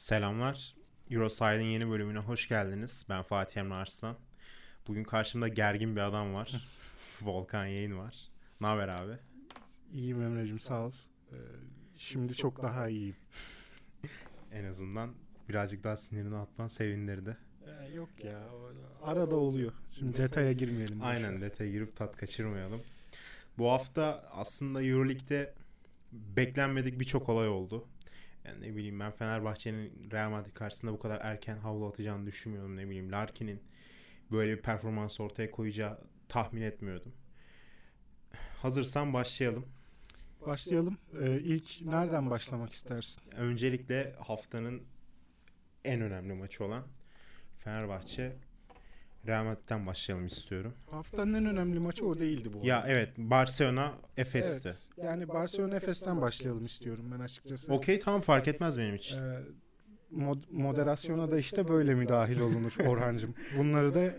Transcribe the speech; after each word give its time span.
Selamlar. 0.00 0.74
Euroside'ın 1.10 1.60
yeni 1.60 1.90
bölümüne 1.90 2.18
hoş 2.18 2.48
geldiniz. 2.48 3.04
Ben 3.08 3.22
Fatih 3.22 3.60
Emre 3.60 3.74
Arslan. 3.74 4.16
Bugün 4.88 5.04
karşımda 5.04 5.48
gergin 5.48 5.96
bir 5.96 6.00
adam 6.00 6.34
var. 6.34 6.68
Volkan 7.22 7.66
Yayın 7.66 7.98
var. 7.98 8.28
Ne 8.60 8.66
haber 8.66 8.88
abi? 8.88 9.12
İyiyim 9.92 10.22
Emre'cim 10.22 10.58
sağ 10.60 10.86
ol. 10.86 10.92
Ee, 11.32 11.36
şimdi 11.96 12.34
çok 12.34 12.62
daha 12.62 12.88
iyiyim. 12.88 13.16
En 14.52 14.64
azından 14.64 15.14
birazcık 15.48 15.84
daha 15.84 15.96
sinirini 15.96 16.36
atman 16.36 16.66
sevindirdi. 16.66 17.36
Ee, 17.66 17.94
yok 17.94 18.08
ya 18.24 18.40
arada 19.02 19.36
oluyor. 19.36 19.72
Şimdi 19.98 20.16
detaya 20.16 20.52
girmeyelim. 20.52 21.02
Aynen 21.02 21.40
detaya 21.40 21.70
girip 21.70 21.96
tat 21.96 22.16
kaçırmayalım. 22.16 22.82
Bu 23.58 23.70
hafta 23.70 24.30
aslında 24.32 24.82
Euroleague'de 24.82 25.54
beklenmedik 26.12 27.00
birçok 27.00 27.28
olay 27.28 27.48
oldu. 27.48 27.88
Yani 28.44 28.60
ne 28.60 28.76
bileyim 28.76 29.00
ben 29.00 29.10
Fenerbahçe'nin 29.10 30.10
Real 30.10 30.30
Madrid 30.30 30.52
karşısında 30.52 30.92
bu 30.92 30.98
kadar 30.98 31.20
erken 31.22 31.56
havlu 31.56 31.86
atacağını 31.86 32.26
düşünmüyordum. 32.26 32.76
Ne 32.76 32.86
bileyim 32.86 33.12
Larkin'in 33.12 33.62
böyle 34.30 34.56
bir 34.56 34.62
performans 34.62 35.20
ortaya 35.20 35.50
koyacağı 35.50 36.00
tahmin 36.28 36.62
etmiyordum. 36.62 37.12
Hazırsan 38.62 39.12
başlayalım. 39.12 39.66
Başlayalım. 40.46 40.98
Ee, 41.22 41.40
ilk 41.40 41.82
nereden 41.82 42.30
başlamak 42.30 42.72
istersin? 42.72 43.22
Öncelikle 43.36 44.12
haftanın 44.12 44.82
en 45.84 46.00
önemli 46.00 46.32
maçı 46.32 46.64
olan 46.64 46.86
Fenerbahçe 47.56 48.36
Real 49.26 49.44
Madrid'den 49.44 49.86
başlayalım 49.86 50.26
istiyorum. 50.26 50.74
Haftanın 50.90 51.34
en 51.34 51.46
önemli 51.46 51.78
maçı 51.80 52.06
o 52.06 52.18
değildi 52.18 52.52
bu. 52.52 52.66
Ya 52.66 52.76
arada. 52.78 52.88
evet 52.92 53.08
Barcelona 53.18 53.94
Efes'ti. 54.16 54.68
Evet, 54.68 54.78
yani 55.04 55.28
Barcelona 55.28 55.76
Efes'ten 55.76 56.20
başlayalım 56.20 56.64
istiyorum 56.64 57.04
ben 57.14 57.20
açıkçası. 57.20 57.72
Okey 57.72 57.98
tamam 58.00 58.20
fark 58.20 58.48
etmez 58.48 58.78
benim 58.78 58.94
için. 58.94 59.18
Ee, 59.22 59.40
mod- 60.16 60.44
moderasyona 60.50 61.30
da 61.30 61.38
işte 61.38 61.68
böyle 61.68 61.94
müdahil 61.94 62.40
olunur 62.40 62.72
Orhancığım. 62.86 63.34
Bunları 63.58 63.94
da 63.94 64.14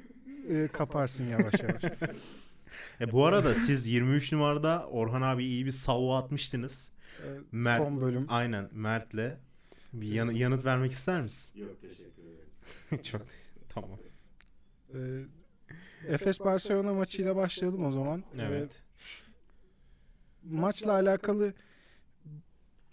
e, 0.49 0.67
kaparsın 0.73 1.27
yavaş 1.27 1.53
yavaş. 1.63 1.83
E 3.02 3.11
bu 3.11 3.25
arada 3.25 3.55
siz 3.55 3.88
23 3.88 4.31
numarada 4.33 4.88
Orhan 4.88 5.22
abi 5.22 5.44
iyi 5.45 5.66
bir 5.66 5.72
salvo 5.72 6.16
atmıştınız. 6.16 6.91
Ee, 7.23 7.55
Mert- 7.55 7.77
Son 7.77 8.02
bölüm. 8.02 8.25
Aynen 8.29 8.69
Mert'le. 8.72 9.38
Bir 9.94 10.13
yan- 10.13 10.31
yanıt 10.31 10.66
vermek 10.66 10.91
ister 10.91 11.22
misin? 11.22 11.59
Yok 11.59 11.81
teşekkür 11.81 12.23
ederim. 12.23 13.03
Çok 13.03 13.22
tamam. 13.69 13.99
Ee, 14.95 15.25
Efes 16.08 16.39
Barcelona 16.39 16.94
maçıyla 16.94 17.36
başlayalım 17.36 17.86
o 17.86 17.92
zaman. 17.92 18.20
Ee, 18.20 18.42
Evet. 18.42 18.72
maçla 20.44 20.92
alakalı 20.92 21.53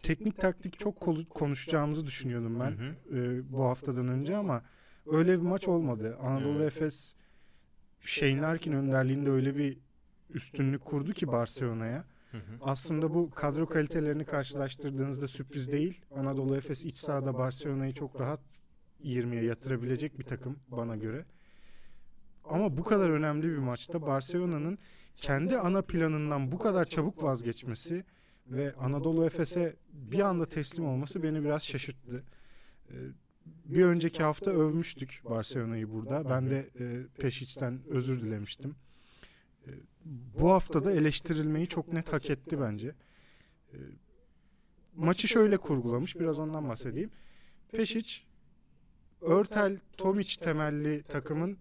teknik 0.02 0.38
taktik 0.38 0.78
çok 0.78 1.00
konuşacağımızı 1.30 2.06
düşünüyordum 2.06 2.60
ben 2.60 2.70
Hı 2.70 2.94
hı. 3.10 3.18
e, 3.18 3.52
bu 3.52 3.64
haftadan 3.64 4.08
önce 4.08 4.36
ama 4.36 4.62
öyle 5.06 5.32
bir 5.38 5.42
maç 5.42 5.68
olmadı. 5.68 6.16
Anadolu 6.22 6.62
Evet. 6.62 6.66
Efes 6.76 7.14
Shane 8.00 8.40
Larkin 8.40 8.72
önderliğinde 8.72 9.30
öyle 9.30 9.56
bir 9.56 9.78
üstünlük 10.30 10.84
kurdu 10.84 11.12
ki 11.12 11.28
Barcelona'ya. 11.28 12.04
Hı 12.30 12.38
hı. 12.38 12.42
Aslında 12.60 13.14
bu 13.14 13.30
kadro 13.30 13.66
kalitelerini 13.66 14.24
karşılaştırdığınızda 14.24 15.28
sürpriz 15.28 15.72
değil. 15.72 16.00
Anadolu 16.10 16.56
Efes 16.56 16.84
iç 16.84 16.96
sahada 16.98 17.34
Barcelona'yı 17.38 17.92
çok 17.92 18.20
rahat 18.20 18.40
20'ye 19.04 19.44
yatırabilecek 19.44 20.18
bir 20.18 20.24
takım 20.24 20.56
bana 20.68 20.96
göre. 20.96 21.24
Ama 22.48 22.76
bu 22.76 22.84
kadar 22.84 23.10
önemli 23.10 23.48
bir 23.48 23.58
maçta 23.58 24.02
Barcelona'nın 24.02 24.78
kendi 25.16 25.58
ana 25.58 25.82
planından 25.82 26.52
bu 26.52 26.58
kadar 26.58 26.84
çabuk 26.84 27.22
vazgeçmesi 27.22 28.04
ve 28.46 28.74
Anadolu 28.74 29.26
Efes'e 29.26 29.76
bir 29.92 30.20
anda 30.20 30.46
teslim 30.46 30.86
olması 30.86 31.22
beni 31.22 31.44
biraz 31.44 31.66
şaşırttı. 31.66 32.24
Ee, 32.90 32.94
Bir 33.64 33.84
önceki 33.84 34.22
hafta 34.22 34.50
övmüştük 34.50 35.22
Barcelona'yı 35.24 35.92
burada. 35.92 36.30
Ben 36.30 36.50
de 36.50 36.70
e, 36.80 37.06
Peşic'ten 37.18 37.80
özür 37.88 38.20
dilemiştim. 38.20 38.74
E, 39.66 39.70
Bu 40.40 40.50
hafta 40.50 40.84
da 40.84 40.92
eleştirilmeyi 40.92 41.66
çok 41.66 41.92
net 41.92 42.12
hak 42.12 42.30
etti 42.30 42.60
bence. 42.60 42.94
E, 43.72 43.76
Maçı 44.94 45.28
şöyle 45.28 45.56
kurgulamış, 45.56 46.16
biraz 46.20 46.38
ondan 46.38 46.68
bahsedeyim. 46.68 47.10
Pešić, 47.72 48.20
Örtel, 49.20 49.78
Tomic 49.96 50.40
temelli 50.40 51.02
takımın 51.02 51.58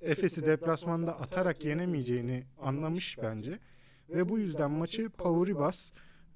Efes'i 0.00 0.46
deplasmanda 0.46 1.20
atarak 1.20 1.64
yenemeyeceğini 1.64 2.44
anlamış 2.60 3.18
bence. 3.22 3.58
Ve 4.08 4.28
bu 4.28 4.38
yüzden 4.38 4.70
maçı 4.70 5.08
Pau 5.10 5.46
Ribas, 5.46 5.92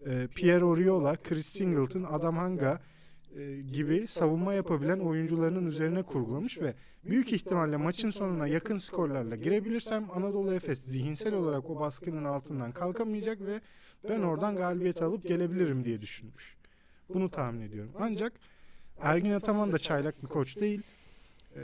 e, 0.06 0.28
Pierre 0.34 0.64
Oriola, 0.64 1.16
Chris 1.16 1.46
Singleton, 1.46 2.02
Adam 2.02 2.36
Hanga 2.36 2.80
e, 3.36 3.60
gibi 3.60 4.06
savunma 4.06 4.54
yapabilen 4.54 4.98
oyuncularının 4.98 5.66
üzerine 5.66 6.02
kurgulamış 6.02 6.60
ve 6.60 6.74
büyük 7.04 7.32
ihtimalle 7.32 7.76
maçın 7.76 8.10
sonuna 8.10 8.46
yakın 8.46 8.76
skorlarla 8.76 9.36
girebilirsem 9.36 10.10
Anadolu 10.14 10.54
Efes 10.54 10.84
zihinsel 10.84 11.34
olarak 11.34 11.70
o 11.70 11.80
baskının 11.80 12.24
altından 12.24 12.72
kalkamayacak 12.72 13.40
ve 13.40 13.60
ben 14.08 14.20
oradan 14.20 14.56
galibiyet 14.56 15.02
alıp 15.02 15.28
gelebilirim 15.28 15.84
diye 15.84 16.00
düşünmüş. 16.00 16.56
Bunu 17.14 17.30
tahmin 17.30 17.60
ediyorum. 17.60 17.92
Ancak 17.98 18.32
Ergin 19.00 19.32
Ataman 19.32 19.72
da 19.72 19.78
çaylak 19.78 20.22
bir 20.22 20.28
koç 20.28 20.60
değil. 20.60 20.82
E, 21.56 21.60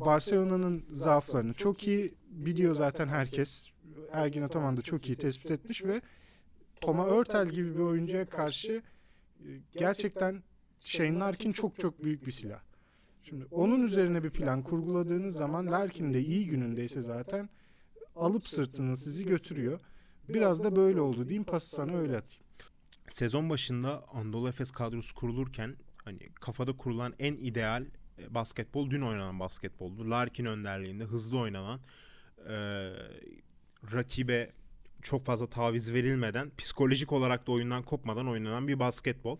Barcelona'nın 0.00 0.84
zaaflarını 0.90 1.54
çok 1.54 1.88
iyi 1.88 2.10
biliyor 2.30 2.74
zaten 2.74 3.08
herkes. 3.08 3.70
Ergin 4.12 4.42
Ataman 4.42 4.76
da 4.76 4.82
çok 4.82 5.08
iyi 5.08 5.16
tespit 5.16 5.50
etmiş 5.50 5.84
ve 5.84 6.00
Toma 6.80 7.06
Örtel 7.06 7.48
gibi 7.48 7.74
bir 7.74 7.80
oyuncuya 7.80 8.28
karşı 8.28 8.82
e, 9.40 9.48
gerçekten 9.78 10.42
Shane 10.80 11.18
Larkin 11.18 11.52
çok 11.52 11.78
çok 11.78 12.04
büyük 12.04 12.26
bir 12.26 12.32
silah. 12.32 12.60
Şimdi 13.22 13.44
onun 13.50 13.82
üzerine 13.82 14.22
bir 14.24 14.30
plan 14.30 14.62
kurguladığınız 14.62 15.36
zaman 15.36 15.66
Larkin 15.66 16.14
de 16.14 16.20
iyi 16.20 16.46
günündeyse 16.46 17.02
zaten 17.02 17.48
alıp 18.16 18.48
sırtını 18.48 18.96
sizi 18.96 19.26
götürüyor. 19.26 19.80
Biraz 20.28 20.64
da 20.64 20.76
böyle 20.76 21.00
oldu 21.00 21.28
diyeyim 21.28 21.44
pası 21.44 21.70
sana 21.70 21.96
öyle 21.96 22.16
atayım. 22.16 22.44
Sezon 23.08 23.50
başında 23.50 24.04
Anadolu 24.12 24.48
Efes 24.48 24.70
kadrosu 24.70 25.14
kurulurken 25.14 25.76
hani 25.96 26.18
kafada 26.34 26.76
kurulan 26.76 27.14
en 27.18 27.34
ideal 27.34 27.86
basketbol 28.30 28.90
dün 28.90 29.00
oynanan 29.00 29.40
basketboldu. 29.40 30.10
Larkin 30.10 30.44
önderliğinde 30.44 31.04
hızlı 31.04 31.38
oynanan 31.38 31.80
e, 32.48 32.54
rakibe 33.92 34.50
çok 35.02 35.24
fazla 35.24 35.46
taviz 35.46 35.92
verilmeden 35.92 36.50
psikolojik 36.58 37.12
olarak 37.12 37.46
da 37.46 37.52
oyundan 37.52 37.82
kopmadan 37.82 38.28
oynanan 38.28 38.68
bir 38.68 38.78
basketbol. 38.78 39.38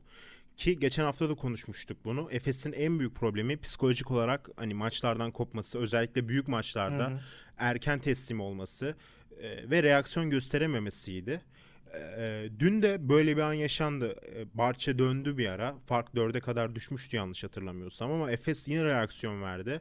Ki 0.56 0.78
geçen 0.78 1.04
hafta 1.04 1.30
da 1.30 1.34
konuşmuştuk 1.34 2.04
bunu. 2.04 2.28
Efes'in 2.30 2.72
en 2.72 2.98
büyük 2.98 3.14
problemi 3.14 3.56
psikolojik 3.60 4.10
olarak 4.10 4.48
hani 4.56 4.74
maçlardan 4.74 5.30
kopması, 5.30 5.78
özellikle 5.78 6.28
büyük 6.28 6.48
maçlarda 6.48 7.10
Hı 7.10 7.14
hı. 7.14 7.20
erken 7.58 7.98
teslim 7.98 8.40
olması 8.40 8.96
e, 9.40 9.70
ve 9.70 9.82
reaksiyon 9.82 10.30
gösterememesiydi. 10.30 11.42
E, 11.94 12.48
dün 12.58 12.82
de 12.82 13.08
böyle 13.08 13.36
bir 13.36 13.42
an 13.42 13.52
yaşandı. 13.52 14.16
E, 14.34 14.58
Barça 14.58 14.98
döndü 14.98 15.38
bir 15.38 15.46
ara. 15.46 15.74
Fark 15.86 16.16
dörde 16.16 16.40
kadar 16.40 16.74
düşmüştü 16.74 17.16
yanlış 17.16 17.44
hatırlamıyorsam 17.44 18.12
ama 18.12 18.32
Efes 18.32 18.68
yine 18.68 18.84
reaksiyon 18.84 19.42
verdi. 19.42 19.80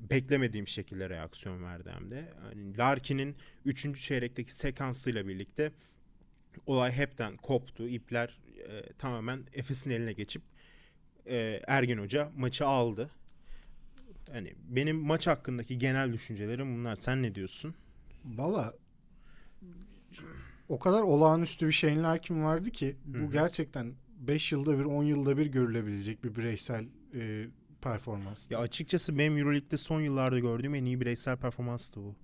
Beklemediğim 0.00 0.66
şekilde 0.66 1.10
reaksiyon 1.10 1.64
verdi 1.64 1.90
hem 1.94 2.10
de. 2.10 2.32
Yani 2.44 2.76
Larkin'in 2.78 3.36
3. 3.64 4.00
çeyrekteki 4.00 4.54
sekansıyla 4.54 5.28
birlikte 5.28 5.72
olay 6.66 6.92
hepten 6.92 7.36
koptu. 7.36 7.88
İpler 7.88 8.38
e, 8.68 8.92
tamamen 8.92 9.44
Efes'in 9.52 9.90
eline 9.90 10.12
geçip 10.12 10.42
e, 11.26 11.60
Ergin 11.66 11.98
Hoca 11.98 12.32
maçı 12.36 12.66
aldı. 12.66 13.10
Yani 14.34 14.54
benim 14.68 14.96
maç 14.96 15.26
hakkındaki 15.26 15.78
genel 15.78 16.12
düşüncelerim 16.12 16.76
bunlar. 16.76 16.96
Sen 16.96 17.22
ne 17.22 17.34
diyorsun? 17.34 17.74
Valla 18.24 18.74
o 20.68 20.78
kadar 20.78 21.02
olağanüstü 21.02 21.66
bir 21.66 21.72
Shane 21.72 22.02
Larkin 22.02 22.42
vardı 22.44 22.70
ki 22.70 22.96
bu 23.04 23.30
gerçekten 23.30 23.94
5 24.18 24.52
yılda 24.52 24.78
bir 24.78 24.84
10 24.84 25.02
yılda 25.02 25.36
bir 25.36 25.46
görülebilecek 25.46 26.24
bir 26.24 26.34
bireysel 26.34 26.86
e, 27.14 27.46
performans. 27.82 28.50
Ya 28.50 28.58
açıkçası 28.58 29.18
benim 29.18 29.36
EuroLeague'de 29.36 29.76
son 29.76 30.00
yıllarda 30.00 30.38
gördüğüm 30.38 30.74
en 30.74 30.84
iyi 30.84 31.00
bireysel 31.00 31.36
performanstı 31.36 32.00
bu. 32.00 32.14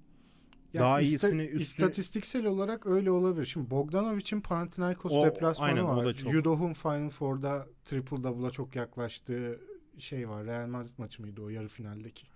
Ya 0.72 0.80
daha 0.80 1.00
ista- 1.00 1.04
iyisini 1.04 1.42
üstüne- 1.42 1.62
istatistiksel 1.62 2.44
olarak 2.46 2.86
öyle 2.86 3.10
olabilir. 3.10 3.46
Şimdi 3.46 3.70
Bogdanovic'in 3.70 4.40
Panathinaikos 4.40 5.12
O- 5.12 5.24
deplasmanı 5.26 5.70
aynen, 5.70 5.84
o 5.84 5.96
var. 5.96 6.06
da 6.06 6.14
çok. 6.14 6.32
Yudoh'un 6.32 6.72
Final 6.72 7.10
Four'da 7.10 7.66
triple 7.84 8.22
double'a 8.22 8.50
çok 8.50 8.76
yaklaştığı 8.76 9.60
şey 9.98 10.28
var. 10.28 10.44
Real 10.44 10.66
Madrid 10.66 10.94
maçı 10.98 11.22
mıydı 11.22 11.42
o 11.42 11.48
yarı 11.48 11.68
finaldeki? 11.68 12.26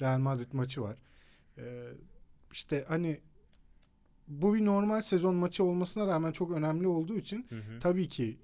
Real 0.00 0.18
Madrid 0.18 0.52
maçı 0.52 0.82
var. 0.82 0.96
Ee, 1.58 1.88
işte 2.52 2.84
hani 2.88 3.20
bu 4.40 4.54
bir 4.54 4.64
normal 4.64 5.00
sezon 5.00 5.34
maçı 5.34 5.64
olmasına 5.64 6.06
rağmen 6.06 6.32
çok 6.32 6.50
önemli 6.50 6.86
olduğu 6.86 7.16
için 7.16 7.46
Hı 7.48 7.56
hı. 7.56 7.78
tabii 7.80 8.08
ki 8.08 8.38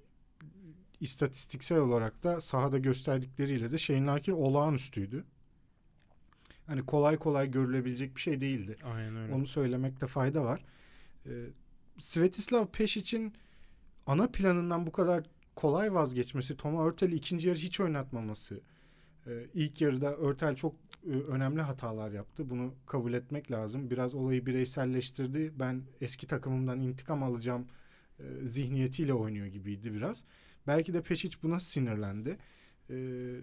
istatistiksel 0.99 1.77
olarak 1.77 2.23
da 2.23 2.41
sahada 2.41 2.77
gösterdikleriyle 2.77 3.71
de 3.71 3.77
Shane 3.77 4.05
Larkin 4.05 4.31
olağanüstüydü. 4.31 5.25
Hani 6.67 6.85
kolay 6.85 7.17
kolay 7.17 7.51
görülebilecek 7.51 8.15
bir 8.15 8.21
şey 8.21 8.41
değildi. 8.41 8.75
Aynen 8.83 9.15
öyle. 9.15 9.33
Onu 9.33 9.47
söylemekte 9.47 10.07
fayda 10.07 10.43
var. 10.43 10.65
Ee, 11.25 11.45
Svetislav 11.99 12.65
Peşic'in 12.65 13.33
ana 14.05 14.27
planından 14.27 14.87
bu 14.87 14.91
kadar 14.91 15.23
kolay 15.55 15.93
vazgeçmesi, 15.93 16.57
Tom 16.57 16.79
Örtel'i 16.79 17.15
ikinci 17.15 17.47
yarı 17.47 17.59
hiç 17.59 17.79
oynatmaması. 17.79 18.61
Ee, 19.29 19.47
ilk 19.53 19.81
yarıda 19.81 20.15
Örtel 20.15 20.55
çok 20.55 20.75
e, 21.05 21.09
önemli 21.09 21.61
hatalar 21.61 22.11
yaptı. 22.11 22.49
Bunu 22.49 22.73
kabul 22.85 23.13
etmek 23.13 23.51
lazım. 23.51 23.89
Biraz 23.89 24.15
olayı 24.15 24.45
bireyselleştirdi. 24.45 25.53
Ben 25.59 25.83
eski 26.01 26.27
takımımdan 26.27 26.79
intikam 26.79 27.23
alacağım 27.23 27.67
e, 28.19 28.23
zihniyetiyle 28.43 29.13
oynuyor 29.13 29.47
gibiydi 29.47 29.93
biraz. 29.93 30.25
Belki 30.67 30.93
de 30.93 31.01
Peşic 31.01 31.37
buna 31.43 31.59
sinirlendi. 31.59 32.37
Ee, 32.89 33.35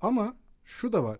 ama 0.00 0.36
şu 0.64 0.92
da 0.92 1.04
var. 1.04 1.18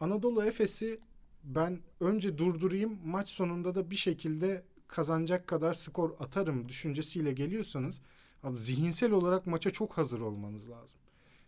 Anadolu 0.00 0.44
Efes'i 0.44 1.00
ben 1.44 1.80
önce 2.00 2.38
durdurayım 2.38 2.98
maç 3.04 3.28
sonunda 3.28 3.74
da 3.74 3.90
bir 3.90 3.96
şekilde 3.96 4.64
kazanacak 4.88 5.46
kadar 5.46 5.74
skor 5.74 6.10
atarım 6.18 6.68
düşüncesiyle 6.68 7.32
geliyorsanız 7.32 8.00
abi 8.42 8.58
zihinsel 8.58 9.12
olarak 9.12 9.46
maça 9.46 9.70
çok 9.70 9.98
hazır 9.98 10.20
olmanız 10.20 10.70
lazım. 10.70 11.00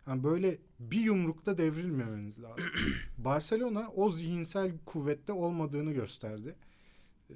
Yani 0.06 0.24
böyle 0.24 0.58
bir 0.78 1.00
yumrukta 1.00 1.58
devrilmemeniz 1.58 2.42
lazım. 2.42 2.64
Barcelona 3.18 3.90
o 3.96 4.10
zihinsel 4.10 4.72
kuvvette 4.86 5.32
olmadığını 5.32 5.92
gösterdi. 5.92 6.54
Ee, 7.30 7.34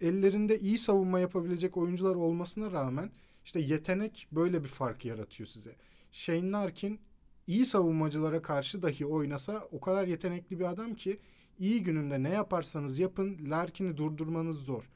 ellerinde 0.00 0.58
iyi 0.58 0.78
savunma 0.78 1.20
yapabilecek 1.20 1.76
oyuncular 1.76 2.14
olmasına 2.14 2.72
rağmen 2.72 3.10
işte 3.44 3.60
yetenek 3.60 4.28
böyle 4.32 4.62
bir 4.62 4.68
fark 4.68 5.04
yaratıyor 5.04 5.46
size. 5.46 5.76
Shane 6.12 6.50
Larkin 6.50 7.00
iyi 7.46 7.66
savunmacılara 7.66 8.42
karşı 8.42 8.82
dahi 8.82 9.06
oynasa 9.06 9.68
o 9.72 9.80
kadar 9.80 10.06
yetenekli 10.06 10.58
bir 10.58 10.64
adam 10.64 10.94
ki 10.94 11.20
iyi 11.58 11.82
gününde 11.82 12.22
ne 12.22 12.28
yaparsanız 12.28 12.98
yapın 12.98 13.38
Larkin'i 13.50 13.96
durdurmanız 13.96 14.56
zor. 14.56 14.90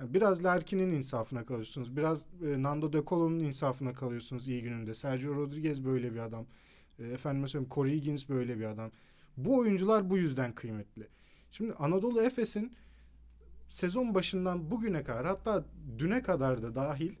Biraz 0.00 0.44
Larkin'in 0.44 0.92
insafına 0.92 1.46
kalıyorsunuz. 1.46 1.96
Biraz 1.96 2.26
e, 2.46 2.62
Nando 2.62 2.92
De 2.92 3.02
Colo'nun 3.06 3.38
insafına 3.38 3.92
kalıyorsunuz 3.92 4.48
iyi 4.48 4.62
gününde. 4.62 4.94
Sergio 4.94 5.34
Rodriguez 5.34 5.84
böyle 5.84 6.12
bir 6.14 6.18
adam. 6.18 6.46
E, 6.98 7.04
efendim 7.04 7.42
mesela 7.42 7.64
Corey 7.70 7.96
Higgins 7.96 8.28
böyle 8.28 8.58
bir 8.58 8.64
adam. 8.64 8.90
Bu 9.36 9.56
oyuncular 9.56 10.10
bu 10.10 10.18
yüzden 10.18 10.54
kıymetli. 10.54 11.08
Şimdi 11.50 11.72
Anadolu 11.72 12.22
Efes'in 12.22 12.72
sezon 13.70 14.14
başından 14.14 14.70
bugüne 14.70 15.04
kadar 15.04 15.26
hatta 15.26 15.64
düne 15.98 16.22
kadar 16.22 16.62
da 16.62 16.74
dahil 16.74 17.12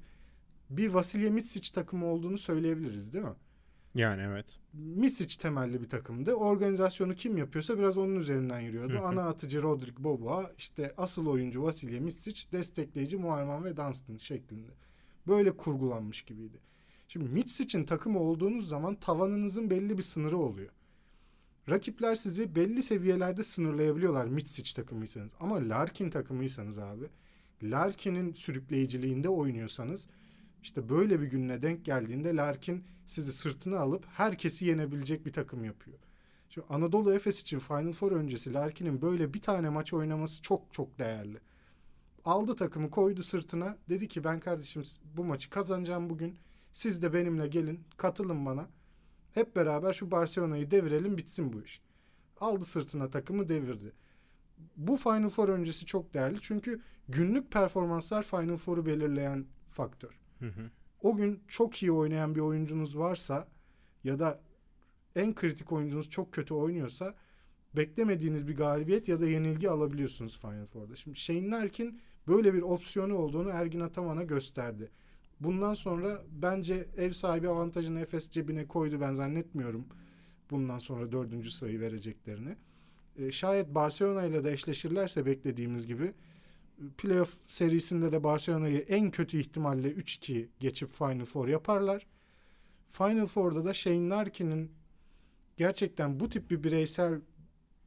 bir 0.70 0.88
Vasilya 0.88 1.30
Mitsic 1.30 1.72
takımı 1.72 2.06
olduğunu 2.06 2.38
söyleyebiliriz 2.38 3.14
değil 3.14 3.24
mi? 3.24 3.34
Yani 3.94 4.22
evet. 4.22 4.46
Misic 4.72 5.38
temelli 5.38 5.82
bir 5.82 5.88
takımdı. 5.88 6.34
Organizasyonu 6.34 7.14
kim 7.14 7.36
yapıyorsa 7.36 7.78
biraz 7.78 7.98
onun 7.98 8.16
üzerinden 8.16 8.60
yürüyordu. 8.60 9.00
Ana 9.04 9.28
atıcı 9.28 9.62
Rodrik 9.62 9.98
Boboa, 9.98 10.50
işte 10.58 10.94
asıl 10.96 11.26
oyuncu 11.26 11.62
Vasilya 11.62 12.00
Misic, 12.00 12.52
destekleyici 12.52 13.16
Muharman 13.16 13.64
ve 13.64 13.76
Dunstan 13.76 14.16
şeklinde. 14.16 14.70
Böyle 15.26 15.56
kurgulanmış 15.56 16.22
gibiydi. 16.22 16.58
Şimdi 17.08 17.34
Misic'in 17.34 17.84
takımı 17.84 18.20
olduğunuz 18.20 18.68
zaman 18.68 18.94
tavanınızın 18.94 19.70
belli 19.70 19.98
bir 19.98 20.02
sınırı 20.02 20.38
oluyor. 20.38 20.70
Rakipler 21.68 22.14
sizi 22.14 22.54
belli 22.54 22.82
seviyelerde 22.82 23.42
sınırlayabiliyorlar 23.42 24.26
Mitsic 24.26 24.74
takımıysanız. 24.74 25.30
Ama 25.40 25.68
Larkin 25.68 26.10
takımıysanız 26.10 26.78
abi, 26.78 27.04
Larkin'in 27.62 28.32
sürükleyiciliğinde 28.32 29.28
oynuyorsanız 29.28 30.08
işte 30.62 30.88
böyle 30.88 31.20
bir 31.20 31.26
gününe 31.26 31.62
denk 31.62 31.84
geldiğinde 31.84 32.36
Larkin 32.36 32.84
sizi 33.06 33.32
sırtına 33.32 33.78
alıp 33.78 34.06
herkesi 34.06 34.64
yenebilecek 34.64 35.26
bir 35.26 35.32
takım 35.32 35.64
yapıyor. 35.64 35.98
Şimdi 36.48 36.66
Anadolu 36.70 37.14
Efes 37.14 37.40
için 37.40 37.58
Final 37.58 37.92
Four 37.92 38.12
öncesi 38.12 38.54
Larkin'in 38.54 39.02
böyle 39.02 39.34
bir 39.34 39.40
tane 39.40 39.68
maç 39.68 39.92
oynaması 39.92 40.42
çok 40.42 40.72
çok 40.72 40.98
değerli. 40.98 41.38
Aldı 42.24 42.56
takımı 42.56 42.90
koydu 42.90 43.22
sırtına. 43.22 43.76
Dedi 43.88 44.08
ki 44.08 44.24
ben 44.24 44.40
kardeşim 44.40 44.82
bu 45.16 45.24
maçı 45.24 45.50
kazanacağım 45.50 46.10
bugün. 46.10 46.36
Siz 46.72 47.02
de 47.02 47.12
benimle 47.12 47.46
gelin 47.46 47.80
katılın 47.96 48.46
bana. 48.46 48.68
Hep 49.32 49.56
beraber 49.56 49.92
şu 49.92 50.10
Barcelona'yı 50.10 50.70
devirelim 50.70 51.18
bitsin 51.18 51.52
bu 51.52 51.62
iş. 51.62 51.80
Aldı 52.40 52.64
sırtına 52.64 53.10
takımı 53.10 53.48
devirdi. 53.48 53.92
Bu 54.76 54.96
Final 54.96 55.28
Four 55.28 55.48
öncesi 55.48 55.86
çok 55.86 56.14
değerli. 56.14 56.38
Çünkü 56.40 56.80
günlük 57.08 57.50
performanslar 57.50 58.22
Final 58.22 58.56
Four'u 58.56 58.86
belirleyen 58.86 59.46
faktör. 59.68 60.20
Hı 60.40 60.46
hı. 60.46 60.70
O 61.02 61.16
gün 61.16 61.42
çok 61.48 61.82
iyi 61.82 61.92
oynayan 61.92 62.34
bir 62.34 62.40
oyuncunuz 62.40 62.98
varsa 62.98 63.48
ya 64.04 64.18
da 64.18 64.40
en 65.16 65.34
kritik 65.34 65.72
oyuncunuz 65.72 66.10
çok 66.10 66.32
kötü 66.32 66.54
oynuyorsa 66.54 67.14
beklemediğiniz 67.76 68.48
bir 68.48 68.56
galibiyet 68.56 69.08
ya 69.08 69.20
da 69.20 69.26
yenilgi 69.26 69.70
alabiliyorsunuz 69.70 70.40
Final 70.40 70.66
Four'da. 70.66 70.96
Şimdi 70.96 71.16
Shane 71.18 71.50
Larkin 71.50 72.00
böyle 72.28 72.54
bir 72.54 72.62
opsiyonu 72.62 73.14
olduğunu 73.14 73.50
Ergin 73.50 73.80
Ataman'a 73.80 74.22
gösterdi. 74.22 74.90
Bundan 75.40 75.74
sonra 75.74 76.22
bence 76.30 76.88
ev 76.96 77.12
sahibi 77.12 77.48
avantajını 77.48 78.00
Efes 78.00 78.30
cebine 78.30 78.66
koydu 78.66 79.00
ben 79.00 79.14
zannetmiyorum. 79.14 79.86
Bundan 80.50 80.78
sonra 80.78 81.12
dördüncü 81.12 81.50
sırayı 81.50 81.80
vereceklerini. 81.80 82.56
E, 83.16 83.32
şayet 83.32 83.74
Barcelona 83.74 84.24
ile 84.24 84.44
de 84.44 84.52
eşleşirlerse 84.52 85.26
beklediğimiz 85.26 85.86
gibi 85.86 86.14
playoff 86.98 87.34
serisinde 87.46 88.12
de 88.12 88.24
Barcelona'yı 88.24 88.78
en 88.78 89.10
kötü 89.10 89.40
ihtimalle 89.40 89.88
3-2 89.92 90.46
geçip 90.60 90.90
Final 90.90 91.24
Four 91.24 91.48
yaparlar. 91.48 92.06
Final 92.90 93.26
Four'da 93.26 93.64
da 93.64 93.74
Shane 93.74 94.08
Larkin'in 94.08 94.72
gerçekten 95.56 96.20
bu 96.20 96.28
tip 96.28 96.50
bir 96.50 96.62
bireysel 96.64 97.20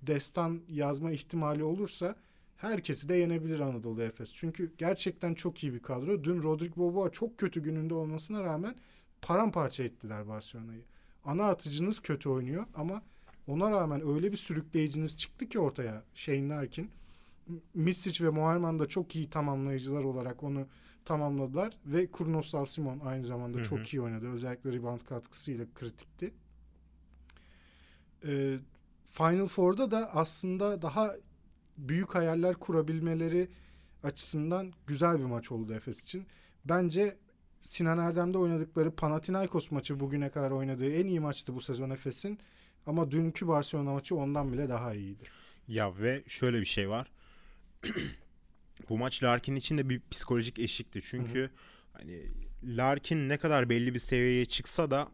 destan 0.01 0.61
yazma 0.69 1.11
ihtimali 1.11 1.63
olursa 1.63 2.15
herkesi 2.55 3.09
de 3.09 3.15
yenebilir 3.15 3.59
Anadolu 3.59 4.01
Efes. 4.01 4.33
Çünkü 4.33 4.73
gerçekten 4.77 5.33
çok 5.33 5.63
iyi 5.63 5.73
bir 5.73 5.79
kadro. 5.79 6.23
Dün 6.23 6.43
Rodrik 6.43 6.77
Boboa 6.77 7.09
çok 7.09 7.37
kötü 7.37 7.63
gününde 7.63 7.93
olmasına 7.93 8.43
rağmen 8.43 8.75
paramparça 9.21 9.83
ettiler 9.83 10.27
Barcelona'yı. 10.27 10.83
Ana 11.25 11.45
atıcınız 11.45 11.99
kötü 11.99 12.29
oynuyor 12.29 12.65
ama 12.75 13.01
ona 13.47 13.71
rağmen 13.71 14.07
öyle 14.07 14.31
bir 14.31 14.37
sürükleyiciniz 14.37 15.17
çıktı 15.17 15.49
ki 15.49 15.59
ortaya 15.59 16.03
Shane 16.15 16.49
Larkin. 16.49 16.91
Misic 17.73 18.25
ve 18.25 18.29
Moerman 18.29 18.79
da 18.79 18.85
çok 18.85 19.15
iyi 19.15 19.29
tamamlayıcılar 19.29 20.03
olarak 20.03 20.43
onu 20.43 20.67
tamamladılar 21.05 21.77
ve 21.85 22.11
Kurnoslav 22.11 22.65
Simon 22.65 22.99
aynı 22.99 23.23
zamanda 23.23 23.57
hı 23.57 23.61
hı. 23.61 23.65
çok 23.65 23.93
iyi 23.93 24.01
oynadı. 24.01 24.31
Özellikle 24.31 24.71
rebound 24.71 25.01
katkısıyla 25.01 25.65
kritikti. 25.75 26.33
Ee, 28.25 28.57
Final 29.05 29.47
Four'da 29.47 29.91
da 29.91 30.15
aslında 30.15 30.81
daha 30.81 31.11
büyük 31.77 32.15
hayaller 32.15 32.55
kurabilmeleri 32.55 33.49
açısından 34.03 34.73
güzel 34.87 35.19
bir 35.19 35.25
maç 35.25 35.51
oldu 35.51 35.73
Efes 35.73 36.03
için. 36.03 36.25
Bence 36.65 37.17
Sinan 37.61 37.97
Erdem'de 37.97 38.37
oynadıkları 38.37 38.95
Panathinaikos 38.95 39.71
maçı 39.71 39.99
bugüne 39.99 40.29
kadar 40.29 40.51
oynadığı 40.51 40.93
en 40.93 41.05
iyi 41.05 41.19
maçtı 41.19 41.55
bu 41.55 41.61
sezon 41.61 41.89
Efes'in. 41.89 42.39
Ama 42.85 43.11
dünkü 43.11 43.47
Barcelona 43.47 43.93
maçı 43.93 44.15
ondan 44.15 44.53
bile 44.53 44.69
daha 44.69 44.93
iyiydi. 44.93 45.23
Ya 45.67 45.97
ve 45.97 46.23
şöyle 46.27 46.59
bir 46.59 46.65
şey 46.65 46.89
var. 46.89 47.11
Bu 48.89 48.97
maç 48.97 49.23
Larkin 49.23 49.55
için 49.55 49.77
de 49.77 49.89
bir 49.89 50.01
psikolojik 50.11 50.59
eşikti. 50.59 51.01
Çünkü 51.01 51.39
hı 51.39 51.43
hı. 51.43 51.49
hani 51.93 52.31
Larkin 52.63 53.29
ne 53.29 53.37
kadar 53.37 53.69
belli 53.69 53.93
bir 53.93 53.99
seviyeye 53.99 54.45
çıksa 54.45 54.91
da 54.91 55.11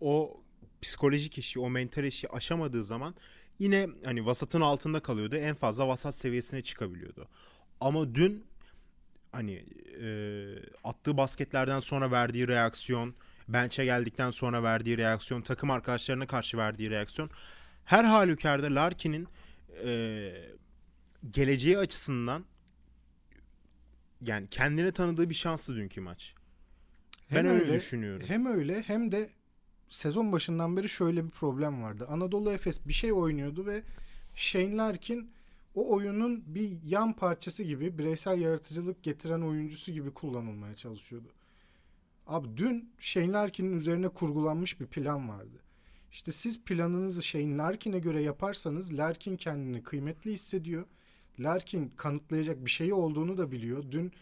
o 0.00 0.40
psikolojik 0.82 1.38
işi, 1.38 1.60
o 1.60 1.70
mental 1.70 2.04
işi 2.04 2.28
aşamadığı 2.28 2.84
zaman 2.84 3.14
yine 3.58 3.88
hani 4.04 4.26
vasatın 4.26 4.60
altında 4.60 5.00
kalıyordu. 5.00 5.36
En 5.36 5.54
fazla 5.54 5.88
vasat 5.88 6.14
seviyesine 6.14 6.62
çıkabiliyordu. 6.62 7.28
Ama 7.80 8.14
dün 8.14 8.44
hani 9.32 9.52
e, 10.02 10.06
attığı 10.84 11.16
basketlerden 11.16 11.80
sonra 11.80 12.10
verdiği 12.10 12.48
reaksiyon, 12.48 13.14
bench'e 13.48 13.84
geldikten 13.84 14.30
sonra 14.30 14.62
verdiği 14.62 14.98
reaksiyon, 14.98 15.42
takım 15.42 15.70
arkadaşlarına 15.70 16.26
karşı 16.26 16.58
verdiği 16.58 16.90
reaksiyon 16.90 17.30
her 17.84 18.04
halükarda 18.04 18.74
Larkin'in 18.74 19.28
e, 19.84 20.32
geleceği 21.30 21.78
açısından 21.78 22.44
yani 24.20 24.46
kendine 24.50 24.92
tanıdığı 24.92 25.30
bir 25.30 25.34
şanslı 25.34 25.76
dünkü 25.76 26.00
maç. 26.00 26.34
Hem 27.28 27.36
ben 27.36 27.46
öyle, 27.46 27.62
öyle 27.62 27.74
düşünüyorum. 27.74 28.26
Hem 28.28 28.46
öyle 28.46 28.82
hem 28.82 29.12
de 29.12 29.30
sezon 29.88 30.32
başından 30.32 30.76
beri 30.76 30.88
şöyle 30.88 31.24
bir 31.24 31.30
problem 31.30 31.82
vardı. 31.82 32.06
Anadolu 32.08 32.52
Efes 32.52 32.86
bir 32.86 32.92
şey 32.92 33.12
oynuyordu 33.12 33.66
ve 33.66 33.82
Shane 34.34 34.76
Larkin 34.76 35.30
o 35.74 35.94
oyunun 35.94 36.54
bir 36.54 36.82
yan 36.84 37.12
parçası 37.12 37.62
gibi 37.62 37.98
bireysel 37.98 38.40
yaratıcılık 38.40 39.02
getiren 39.02 39.40
oyuncusu 39.40 39.92
gibi 39.92 40.10
kullanılmaya 40.10 40.76
çalışıyordu. 40.76 41.28
Abi 42.26 42.56
dün 42.56 42.92
Shane 42.98 43.32
Larkin'in 43.32 43.72
üzerine 43.72 44.08
kurgulanmış 44.08 44.80
bir 44.80 44.86
plan 44.86 45.28
vardı. 45.28 45.62
İşte 46.12 46.32
siz 46.32 46.64
planınızı 46.64 47.22
Shane 47.22 47.56
Larkin'e 47.56 47.98
göre 47.98 48.22
yaparsanız 48.22 48.98
Larkin 48.98 49.36
kendini 49.36 49.82
kıymetli 49.82 50.32
hissediyor. 50.32 50.84
Larkin 51.38 51.92
kanıtlayacak 51.96 52.64
bir 52.64 52.70
şey 52.70 52.92
olduğunu 52.92 53.38
da 53.38 53.52
biliyor. 53.52 53.84
Dün 53.90 54.12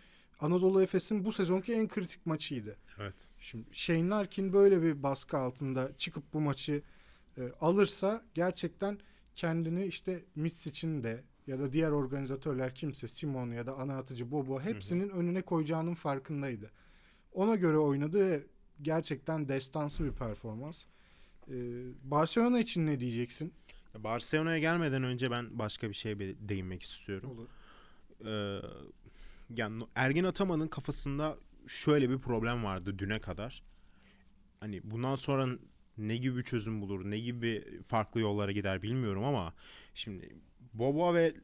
Anadolu 0.40 0.82
Efes'in 0.82 1.24
bu 1.24 1.32
sezonki 1.32 1.72
en 1.72 1.88
kritik 1.88 2.26
maçıydı. 2.26 2.76
Evet. 2.98 3.14
Şimdi 3.38 3.64
Shane 3.72 4.08
Larkin 4.08 4.52
böyle 4.52 4.82
bir 4.82 5.02
baskı 5.02 5.38
altında 5.38 5.96
çıkıp 5.96 6.34
bu 6.34 6.40
maçı 6.40 6.82
e, 7.38 7.42
alırsa 7.60 8.24
gerçekten 8.34 8.98
kendini 9.36 9.86
işte 9.86 10.24
için 10.66 11.02
de 11.02 11.24
ya 11.46 11.58
da 11.58 11.72
diğer 11.72 11.90
organizatörler 11.90 12.74
kimse 12.74 13.08
Simon 13.08 13.50
ya 13.50 13.66
da 13.66 13.76
ana 13.76 13.98
atıcı 13.98 14.30
Bobo 14.30 14.60
hepsinin 14.60 15.08
hı 15.08 15.12
hı. 15.12 15.16
önüne 15.16 15.42
koyacağının 15.42 15.94
farkındaydı. 15.94 16.70
Ona 17.32 17.54
göre 17.54 17.78
oynadı 17.78 18.20
ve 18.20 18.46
gerçekten 18.82 19.48
destansı 19.48 20.04
bir 20.04 20.12
performans. 20.12 20.84
Ee, 21.48 21.54
Barcelona 22.02 22.60
için 22.60 22.86
ne 22.86 23.00
diyeceksin? 23.00 23.52
Barcelona'ya 23.98 24.58
gelmeden 24.58 25.02
önce 25.02 25.30
ben 25.30 25.58
başka 25.58 25.88
bir 25.88 25.94
şeye 25.94 26.18
değinmek 26.18 26.82
istiyorum. 26.82 27.30
Olur. 27.30 27.48
Ee, 28.26 28.60
yani 29.56 29.84
Ergin 29.94 30.24
Ataman'ın 30.24 30.68
kafasında 30.68 31.38
şöyle 31.66 32.10
bir 32.10 32.18
problem 32.18 32.64
vardı 32.64 32.98
düne 32.98 33.20
kadar. 33.20 33.62
Hani 34.60 34.80
bundan 34.84 35.16
sonra 35.16 35.58
ne 35.98 36.16
gibi 36.16 36.36
bir 36.36 36.42
çözüm 36.42 36.80
bulur, 36.80 37.10
ne 37.10 37.18
gibi 37.18 37.80
farklı 37.86 38.20
yollara 38.20 38.52
gider 38.52 38.82
bilmiyorum 38.82 39.24
ama 39.24 39.54
şimdi 39.94 40.36
Boba 40.74 41.14
ve 41.14 41.34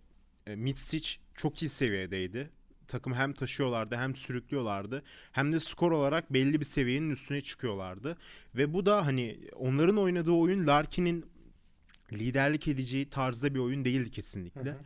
e, 0.47 0.57
Mitsic 0.57 1.19
çok 1.35 1.63
iyi 1.63 1.69
seviyedeydi. 1.69 2.51
Takım 2.89 3.15
hem 3.15 3.33
taşıyorlardı 3.33 3.97
hem 3.97 4.15
sürüklüyorlardı 4.15 5.03
hem 5.33 5.53
de 5.53 5.61
skor 5.61 5.93
olarak 5.93 6.33
belli 6.33 6.61
bir 6.61 6.65
seviyenin 6.65 7.11
üstüne 7.11 7.41
çıkıyorlardı. 7.41 8.17
Ve 8.55 8.73
bu 8.73 8.87
da 8.87 9.07
hani 9.07 9.41
onların 9.53 9.97
oynadığı 9.97 10.31
oyun 10.31 10.67
Larkin'in 10.67 11.27
liderlik 12.13 12.69
edeceği 12.69 13.11
tarzda 13.11 13.55
bir 13.55 13.59
oyun 13.59 13.85
değildi 13.85 14.11
kesinlikle. 14.11 14.71
Hı 14.71 14.75
hı. 14.75 14.81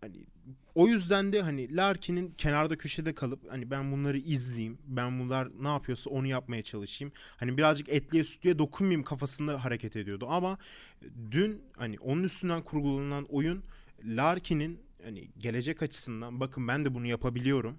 Hani 0.00 0.26
o 0.74 0.88
yüzden 0.88 1.32
de 1.32 1.42
hani 1.42 1.76
Larkin'in 1.76 2.30
kenarda 2.30 2.78
köşede 2.78 3.14
kalıp 3.14 3.52
hani 3.52 3.70
ben 3.70 3.92
bunları 3.92 4.18
izleyeyim. 4.18 4.78
Ben 4.86 5.20
bunlar 5.20 5.48
ne 5.62 5.68
yapıyorsa 5.68 6.10
onu 6.10 6.26
yapmaya 6.26 6.62
çalışayım. 6.62 7.12
Hani 7.36 7.56
birazcık 7.56 7.88
etliye 7.88 8.24
sütlüye 8.24 8.58
dokunmayayım 8.58 9.02
kafasında 9.02 9.64
hareket 9.64 9.96
ediyordu. 9.96 10.26
Ama 10.28 10.58
dün 11.30 11.62
hani 11.76 11.98
onun 11.98 12.22
üstünden 12.22 12.62
kurgulanan 12.62 13.24
oyun 13.24 13.62
Larkin'in 14.04 14.80
hani 15.04 15.28
gelecek 15.38 15.82
açısından 15.82 16.40
bakın 16.40 16.68
ben 16.68 16.84
de 16.84 16.94
bunu 16.94 17.06
yapabiliyorum. 17.06 17.78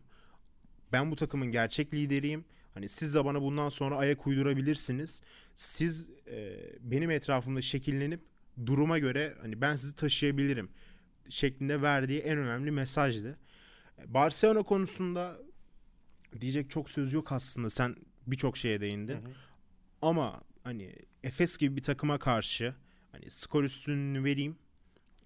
Ben 0.91 1.11
bu 1.11 1.15
takımın 1.15 1.47
gerçek 1.47 1.93
lideriyim. 1.93 2.45
Hani 2.73 2.89
siz 2.89 3.13
de 3.13 3.25
bana 3.25 3.41
bundan 3.41 3.69
sonra 3.69 3.97
ayak 3.97 4.27
uydurabilirsiniz. 4.27 5.21
Siz 5.57 6.09
e, 6.27 6.59
benim 6.81 7.11
etrafımda 7.11 7.61
şekillenip 7.61 8.21
duruma 8.65 8.99
göre 8.99 9.35
hani 9.41 9.61
ben 9.61 9.75
sizi 9.75 9.95
taşıyabilirim 9.95 10.69
şeklinde 11.29 11.81
verdiği 11.81 12.19
en 12.19 12.37
önemli 12.37 12.71
mesajdı. 12.71 13.37
Barcelona 14.05 14.63
konusunda 14.63 15.37
diyecek 16.41 16.69
çok 16.69 16.89
söz 16.89 17.13
yok 17.13 17.31
aslında. 17.31 17.69
Sen 17.69 17.95
birçok 18.27 18.57
şeye 18.57 18.81
değindin. 18.81 19.15
Hı 19.15 19.17
hı. 19.17 19.31
Ama 20.01 20.41
hani 20.63 20.95
Efes 21.23 21.57
gibi 21.57 21.77
bir 21.77 21.83
takıma 21.83 22.19
karşı 22.19 22.75
hani 23.11 23.29
skor 23.29 23.63
üstünlüğünü 23.63 24.23
vereyim. 24.23 24.57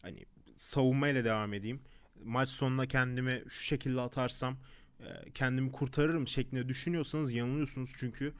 Hani 0.01 0.25
savunmayla 0.57 1.25
devam 1.25 1.53
edeyim. 1.53 1.81
Maç 2.23 2.49
sonuna 2.49 2.87
kendimi 2.87 3.43
şu 3.49 3.63
şekilde 3.63 4.01
atarsam 4.01 4.57
e, 4.99 5.31
kendimi 5.33 5.71
kurtarırım 5.71 6.27
şeklinde 6.27 6.69
düşünüyorsanız 6.69 7.33
yanılıyorsunuz. 7.33 7.93
Çünkü 7.97 8.33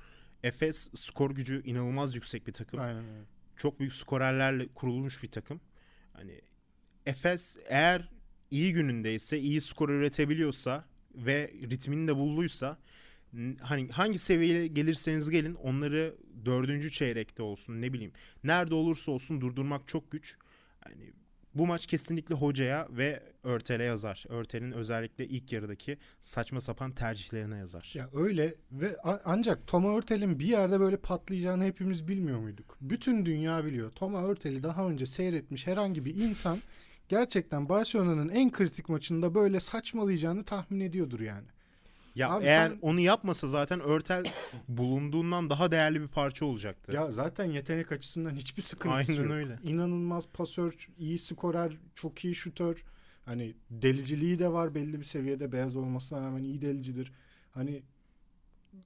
Efes 0.44 0.90
skor 0.94 1.32
gücü 1.32 1.64
inanılmaz 1.66 2.16
yüksek 2.16 2.48
bir 2.48 2.54
takım. 2.54 2.80
Aynen 2.80 3.04
öyle. 3.04 3.26
Çok 3.56 3.80
büyük 3.80 3.94
skorerlerle 3.94 4.68
kurulmuş 4.68 5.24
bir 5.24 5.32
takım. 5.32 5.62
Hani 6.14 6.42
Efes 7.06 7.58
eğer 7.68 8.10
iyi 8.52 8.74
günündeyse, 8.74 9.40
iyi 9.40 9.62
skor 9.62 9.90
üretebiliyorsa 9.90 10.86
ve 11.16 11.54
ritmini 11.70 12.08
de 12.08 12.16
bulduysa 12.16 12.78
hani 13.62 13.90
hangi 13.92 14.18
seviyeye 14.18 14.68
gelirseniz 14.68 15.30
gelin 15.30 15.56
onları 15.56 16.18
dördüncü 16.46 16.92
çeyrekte 16.92 17.44
olsun 17.44 17.82
ne 17.82 17.94
bileyim 17.94 18.12
nerede 18.44 18.76
olursa 18.76 19.12
olsun 19.12 19.42
durdurmak 19.42 19.88
çok 19.88 20.12
güç. 20.12 20.38
Yani 20.86 21.14
bu 21.56 21.68
maç 21.68 21.86
kesinlikle 21.86 22.36
hocaya 22.36 22.88
ve 22.92 23.24
Örtel'e 23.44 23.84
yazar. 23.84 24.26
Örtel'in 24.30 24.72
özellikle 24.72 25.28
ilk 25.28 25.52
yarıdaki 25.52 25.98
saçma 26.20 26.62
sapan 26.62 26.92
tercihlerine 26.92 27.58
yazar. 27.58 27.92
Ya 27.94 28.10
öyle 28.14 28.56
ve 28.72 28.98
ancak 29.26 29.68
Toma 29.68 29.98
Örtel'in 29.98 30.40
bir 30.40 30.46
yerde 30.46 30.80
böyle 30.80 30.98
patlayacağını 30.98 31.64
hepimiz 31.64 32.08
bilmiyor 32.08 32.40
muyduk? 32.40 32.78
Bütün 32.82 33.26
dünya 33.26 33.66
biliyor. 33.66 33.92
Toma 33.92 34.24
Örtel'i 34.24 34.64
daha 34.64 34.90
önce 34.90 35.06
seyretmiş 35.06 35.68
herhangi 35.68 36.06
bir 36.06 36.16
insan 36.16 36.58
gerçekten 37.10 37.70
Barcelona'nın 37.70 38.30
en 38.30 38.52
kritik 38.52 38.90
maçında 38.90 39.36
böyle 39.36 39.60
saçmalayacağını 39.60 40.44
tahmin 40.44 40.80
ediyordur 40.80 41.20
yani. 41.20 41.48
Ya 42.16 42.32
Abi 42.32 42.46
eğer 42.46 42.70
sen... 42.70 42.78
onu 42.82 43.00
yapmasa 43.00 43.48
zaten 43.48 43.80
Örtel 43.80 44.26
bulunduğundan 44.68 45.50
daha 45.50 45.72
değerli 45.72 46.02
bir 46.02 46.08
parça 46.08 46.46
olacaktı. 46.46 46.92
Ya 46.96 47.12
zaten 47.12 47.46
yetenek 47.46 47.92
açısından 47.92 48.36
hiçbir 48.36 48.62
sıkıntısı 48.62 49.12
Aynen 49.12 49.24
yok. 49.24 49.32
öyle. 49.32 49.60
İnanılmaz 49.64 50.28
pasör, 50.34 50.88
iyi 50.98 51.18
skorer, 51.18 51.78
çok 51.96 52.26
iyi 52.26 52.36
şutör. 52.36 52.86
Hani 53.26 53.56
deliciliği 53.70 54.40
de 54.40 54.52
var 54.52 54.76
belli 54.76 55.00
bir 55.00 55.06
seviyede 55.06 55.52
beyaz 55.52 55.76
olmasına 55.76 56.22
rağmen 56.22 56.44
iyi 56.44 56.62
delicidir. 56.62 57.12
Hani 57.52 57.84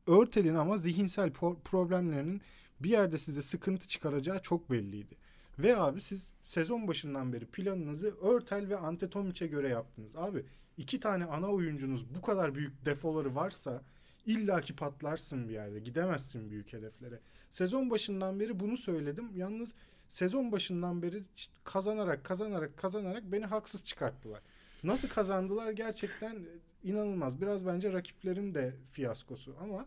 Örtel'in 0.07 0.55
ama 0.55 0.77
zihinsel 0.77 1.31
problemlerinin 1.63 2.41
bir 2.79 2.89
yerde 2.89 3.17
size 3.17 3.41
sıkıntı 3.41 3.87
çıkaracağı 3.87 4.41
çok 4.41 4.71
belliydi. 4.71 5.15
Ve 5.59 5.77
abi 5.77 6.01
siz 6.01 6.33
sezon 6.41 6.87
başından 6.87 7.33
beri 7.33 7.45
planınızı 7.45 8.15
Örtel 8.21 8.69
ve 8.69 8.77
Antetomiç'e 8.77 9.47
göre 9.47 9.69
yaptınız. 9.69 10.15
Abi 10.15 10.45
iki 10.77 10.99
tane 10.99 11.25
ana 11.25 11.47
oyuncunuz 11.47 12.15
bu 12.15 12.21
kadar 12.21 12.55
büyük 12.55 12.85
defoları 12.85 13.35
varsa 13.35 13.81
illaki 14.25 14.75
patlarsın 14.75 15.49
bir 15.49 15.53
yerde. 15.53 15.79
Gidemezsin 15.79 16.51
büyük 16.51 16.73
hedeflere. 16.73 17.19
Sezon 17.49 17.89
başından 17.89 18.39
beri 18.39 18.59
bunu 18.59 18.77
söyledim. 18.77 19.29
Yalnız 19.35 19.75
sezon 20.07 20.51
başından 20.51 21.01
beri 21.01 21.23
kazanarak 21.63 22.23
kazanarak 22.23 22.77
kazanarak 22.77 23.23
beni 23.31 23.45
haksız 23.45 23.85
çıkarttılar. 23.85 24.41
Nasıl 24.83 25.07
kazandılar 25.07 25.71
gerçekten 25.71 26.45
inanılmaz. 26.83 27.41
Biraz 27.41 27.65
bence 27.65 27.93
rakiplerin 27.93 28.55
de 28.55 28.75
fiyaskosu 28.89 29.55
ama 29.61 29.85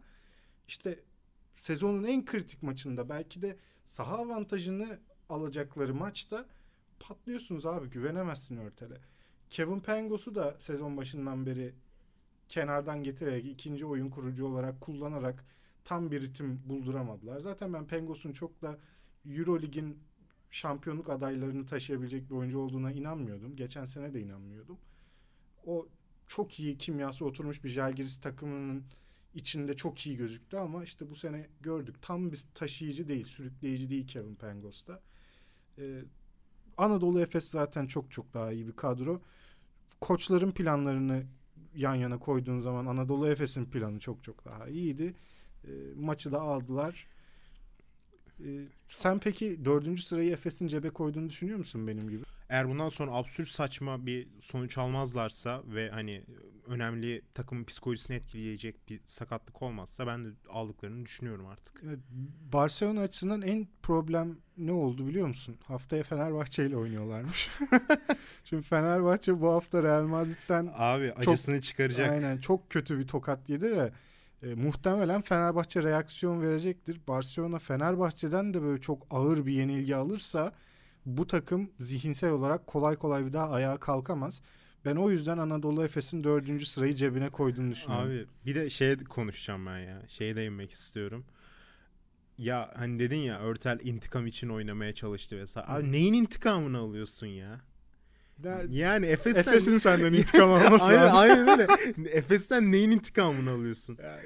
işte 0.68 1.00
sezonun 1.56 2.04
en 2.04 2.24
kritik 2.24 2.62
maçında 2.62 3.08
belki 3.08 3.42
de 3.42 3.56
saha 3.84 4.18
avantajını 4.18 4.98
alacakları 5.28 5.94
maçta 5.94 6.46
patlıyorsunuz 7.00 7.66
abi 7.66 7.88
güvenemezsin 7.88 8.56
Örtel'e. 8.56 8.98
Kevin 9.50 9.80
Pangos'u 9.80 10.34
da 10.34 10.56
sezon 10.58 10.96
başından 10.96 11.46
beri 11.46 11.74
kenardan 12.48 13.02
getirerek 13.02 13.46
ikinci 13.46 13.86
oyun 13.86 14.10
kurucu 14.10 14.46
olarak 14.46 14.80
kullanarak 14.80 15.44
tam 15.84 16.10
bir 16.10 16.22
ritim 16.22 16.60
bulduramadılar. 16.66 17.40
Zaten 17.40 17.72
ben 17.72 17.86
Pangos'un 17.86 18.32
çok 18.32 18.62
da 18.62 18.78
Eurolig'in 19.26 19.98
şampiyonluk 20.50 21.10
adaylarını 21.10 21.66
taşıyabilecek 21.66 22.30
bir 22.30 22.34
oyuncu 22.34 22.58
olduğuna 22.58 22.92
inanmıyordum. 22.92 23.56
Geçen 23.56 23.84
sene 23.84 24.14
de 24.14 24.20
inanmıyordum. 24.20 24.78
O 25.66 25.88
çok 26.26 26.60
iyi 26.60 26.78
kimyası 26.78 27.24
oturmuş 27.24 27.64
bir 27.64 27.68
Jalgiris 27.68 28.20
takımının 28.20 28.84
içinde 29.34 29.76
çok 29.76 30.06
iyi 30.06 30.16
gözüktü 30.16 30.56
ama 30.56 30.84
işte 30.84 31.10
bu 31.10 31.16
sene 31.16 31.48
gördük. 31.60 31.96
Tam 32.02 32.32
bir 32.32 32.44
taşıyıcı 32.54 33.08
değil, 33.08 33.24
sürükleyici 33.24 33.90
değil 33.90 34.06
Kevin 34.06 34.34
Pangos'ta. 34.34 35.02
Ee, 35.78 36.04
Anadolu 36.78 37.20
Efes 37.20 37.50
zaten 37.50 37.86
çok 37.86 38.10
çok 38.12 38.34
daha 38.34 38.52
iyi 38.52 38.66
bir 38.66 38.76
kadro. 38.76 39.20
Koçların 40.00 40.50
planlarını 40.50 41.22
yan 41.74 41.94
yana 41.94 42.18
koyduğun 42.18 42.60
zaman 42.60 42.86
Anadolu 42.86 43.28
Efes'in 43.28 43.64
planı 43.64 43.98
çok 43.98 44.24
çok 44.24 44.44
daha 44.44 44.68
iyiydi. 44.68 45.14
E, 45.64 45.70
maçı 45.96 46.32
da 46.32 46.40
aldılar. 46.40 47.06
E, 48.40 48.46
sen 48.88 49.18
peki 49.18 49.64
dördüncü 49.64 50.02
sırayı 50.02 50.32
Efes'in 50.32 50.68
cebe 50.68 50.90
koyduğunu 50.90 51.28
düşünüyor 51.28 51.58
musun 51.58 51.86
benim 51.86 52.10
gibi? 52.10 52.22
Eğer 52.48 52.68
bundan 52.68 52.88
sonra 52.88 53.12
absürt 53.12 53.48
saçma 53.48 54.06
bir 54.06 54.28
sonuç 54.40 54.78
almazlarsa 54.78 55.62
ve 55.66 55.90
hani 55.90 56.24
önemli 56.68 57.22
takımın 57.34 57.64
psikolojisini 57.64 58.16
etkileyecek 58.16 58.88
bir 58.88 59.00
sakatlık 59.04 59.62
olmazsa 59.62 60.06
ben 60.06 60.24
de 60.24 60.28
aldıklarını 60.50 61.04
düşünüyorum 61.04 61.46
artık. 61.46 61.82
Evet, 61.86 61.98
Barcelona 62.52 63.00
açısından 63.00 63.42
en 63.42 63.68
problem 63.82 64.36
ne 64.56 64.72
oldu 64.72 65.06
biliyor 65.06 65.28
musun? 65.28 65.56
Haftaya 65.64 66.02
Fenerbahçe 66.02 66.66
ile 66.66 66.76
oynuyorlarmış. 66.76 67.50
Şimdi 68.44 68.62
Fenerbahçe 68.62 69.40
bu 69.40 69.48
hafta 69.48 69.82
Real 69.82 70.04
Madrid'den 70.04 70.70
abi 70.76 71.12
acısını 71.12 71.56
çok, 71.56 71.62
çıkaracak. 71.62 72.10
Aynen 72.10 72.38
çok 72.38 72.70
kötü 72.70 72.98
bir 72.98 73.06
tokat 73.06 73.48
yedi 73.48 73.76
ve 73.76 73.92
e, 74.42 74.54
muhtemelen 74.54 75.22
Fenerbahçe 75.22 75.82
reaksiyon 75.82 76.40
verecektir. 76.40 77.00
Barcelona 77.08 77.58
Fenerbahçe'den 77.58 78.54
de 78.54 78.62
böyle 78.62 78.80
çok 78.80 79.06
ağır 79.10 79.46
bir 79.46 79.52
yenilgi 79.52 79.96
alırsa 79.96 80.52
bu 81.06 81.26
takım 81.26 81.70
zihinsel 81.78 82.30
olarak 82.30 82.66
kolay 82.66 82.96
kolay 82.96 83.26
bir 83.26 83.32
daha 83.32 83.50
ayağa 83.50 83.76
kalkamaz. 83.76 84.42
Ben 84.84 84.96
o 84.96 85.10
yüzden 85.10 85.38
Anadolu 85.38 85.84
Efes'in 85.84 86.24
dördüncü 86.24 86.66
sırayı 86.66 86.94
cebine 86.94 87.30
koyduğunu 87.30 87.70
düşünüyorum. 87.70 88.08
Abi 88.08 88.26
bir 88.46 88.54
de 88.54 88.70
şey 88.70 88.96
konuşacağım 88.96 89.66
ben 89.66 89.78
ya. 89.78 90.02
Şeye 90.08 90.36
değinmek 90.36 90.70
istiyorum. 90.70 91.24
Ya 92.38 92.70
hani 92.76 92.98
dedin 92.98 93.16
ya 93.16 93.40
Örtel 93.40 93.78
intikam 93.82 94.26
için 94.26 94.48
oynamaya 94.48 94.94
çalıştı 94.94 95.38
vesaire. 95.38 95.66
Abi 95.68 95.92
neyin 95.92 96.12
intikamını 96.14 96.78
alıyorsun 96.78 97.26
ya? 97.26 97.60
yani 98.68 99.06
Efes'ten... 99.06 99.40
Efes'in 99.40 99.78
senden 99.78 100.12
intikam 100.18 100.50
alması 100.50 100.84
aynen, 100.84 101.02
lazım. 101.02 101.18
Aynen 101.18 101.48
öyle. 101.48 101.66
Efes'ten 102.10 102.72
neyin 102.72 102.90
intikamını 102.90 103.50
alıyorsun? 103.50 103.98
Ya 104.02 104.20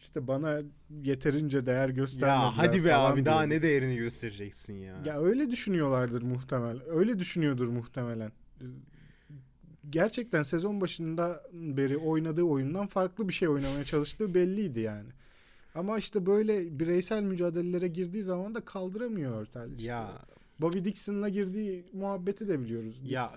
işte 0.00 0.26
bana 0.26 0.60
yeterince 1.02 1.66
değer 1.66 1.88
göstermediler. 1.88 2.44
Ya 2.44 2.58
hadi 2.58 2.84
be 2.84 2.94
abi 2.94 3.24
daha 3.24 3.42
ne 3.42 3.62
değerini 3.62 3.96
göstereceksin 3.96 4.74
ya. 4.74 4.96
Ya 5.04 5.20
öyle 5.20 5.50
düşünüyorlardır 5.50 6.22
muhtemel. 6.22 6.78
Öyle 6.86 7.18
düşünüyordur 7.18 7.68
muhtemelen. 7.68 8.32
Gerçekten 9.90 10.42
sezon 10.42 10.80
başında 10.80 11.42
beri 11.52 11.96
oynadığı 11.96 12.42
oyundan 12.42 12.86
farklı 12.86 13.28
bir 13.28 13.32
şey 13.32 13.48
oynamaya 13.48 13.84
çalıştığı 13.84 14.34
belliydi 14.34 14.80
yani. 14.80 15.08
Ama 15.74 15.98
işte 15.98 16.26
böyle 16.26 16.78
bireysel 16.78 17.22
mücadelelere 17.22 17.88
girdiği 17.88 18.22
zaman 18.22 18.54
da 18.54 18.60
kaldıramıyor 18.64 19.40
Örtel. 19.40 19.70
işte. 19.72 19.90
Ya 19.90 20.22
Bobby 20.60 20.78
Dixon'la 20.84 21.28
girdiği 21.28 21.84
muhabbeti 21.92 22.48
de 22.48 22.60
biliyoruz. 22.60 23.00
Dix- 23.04 23.12
ya 23.12 23.30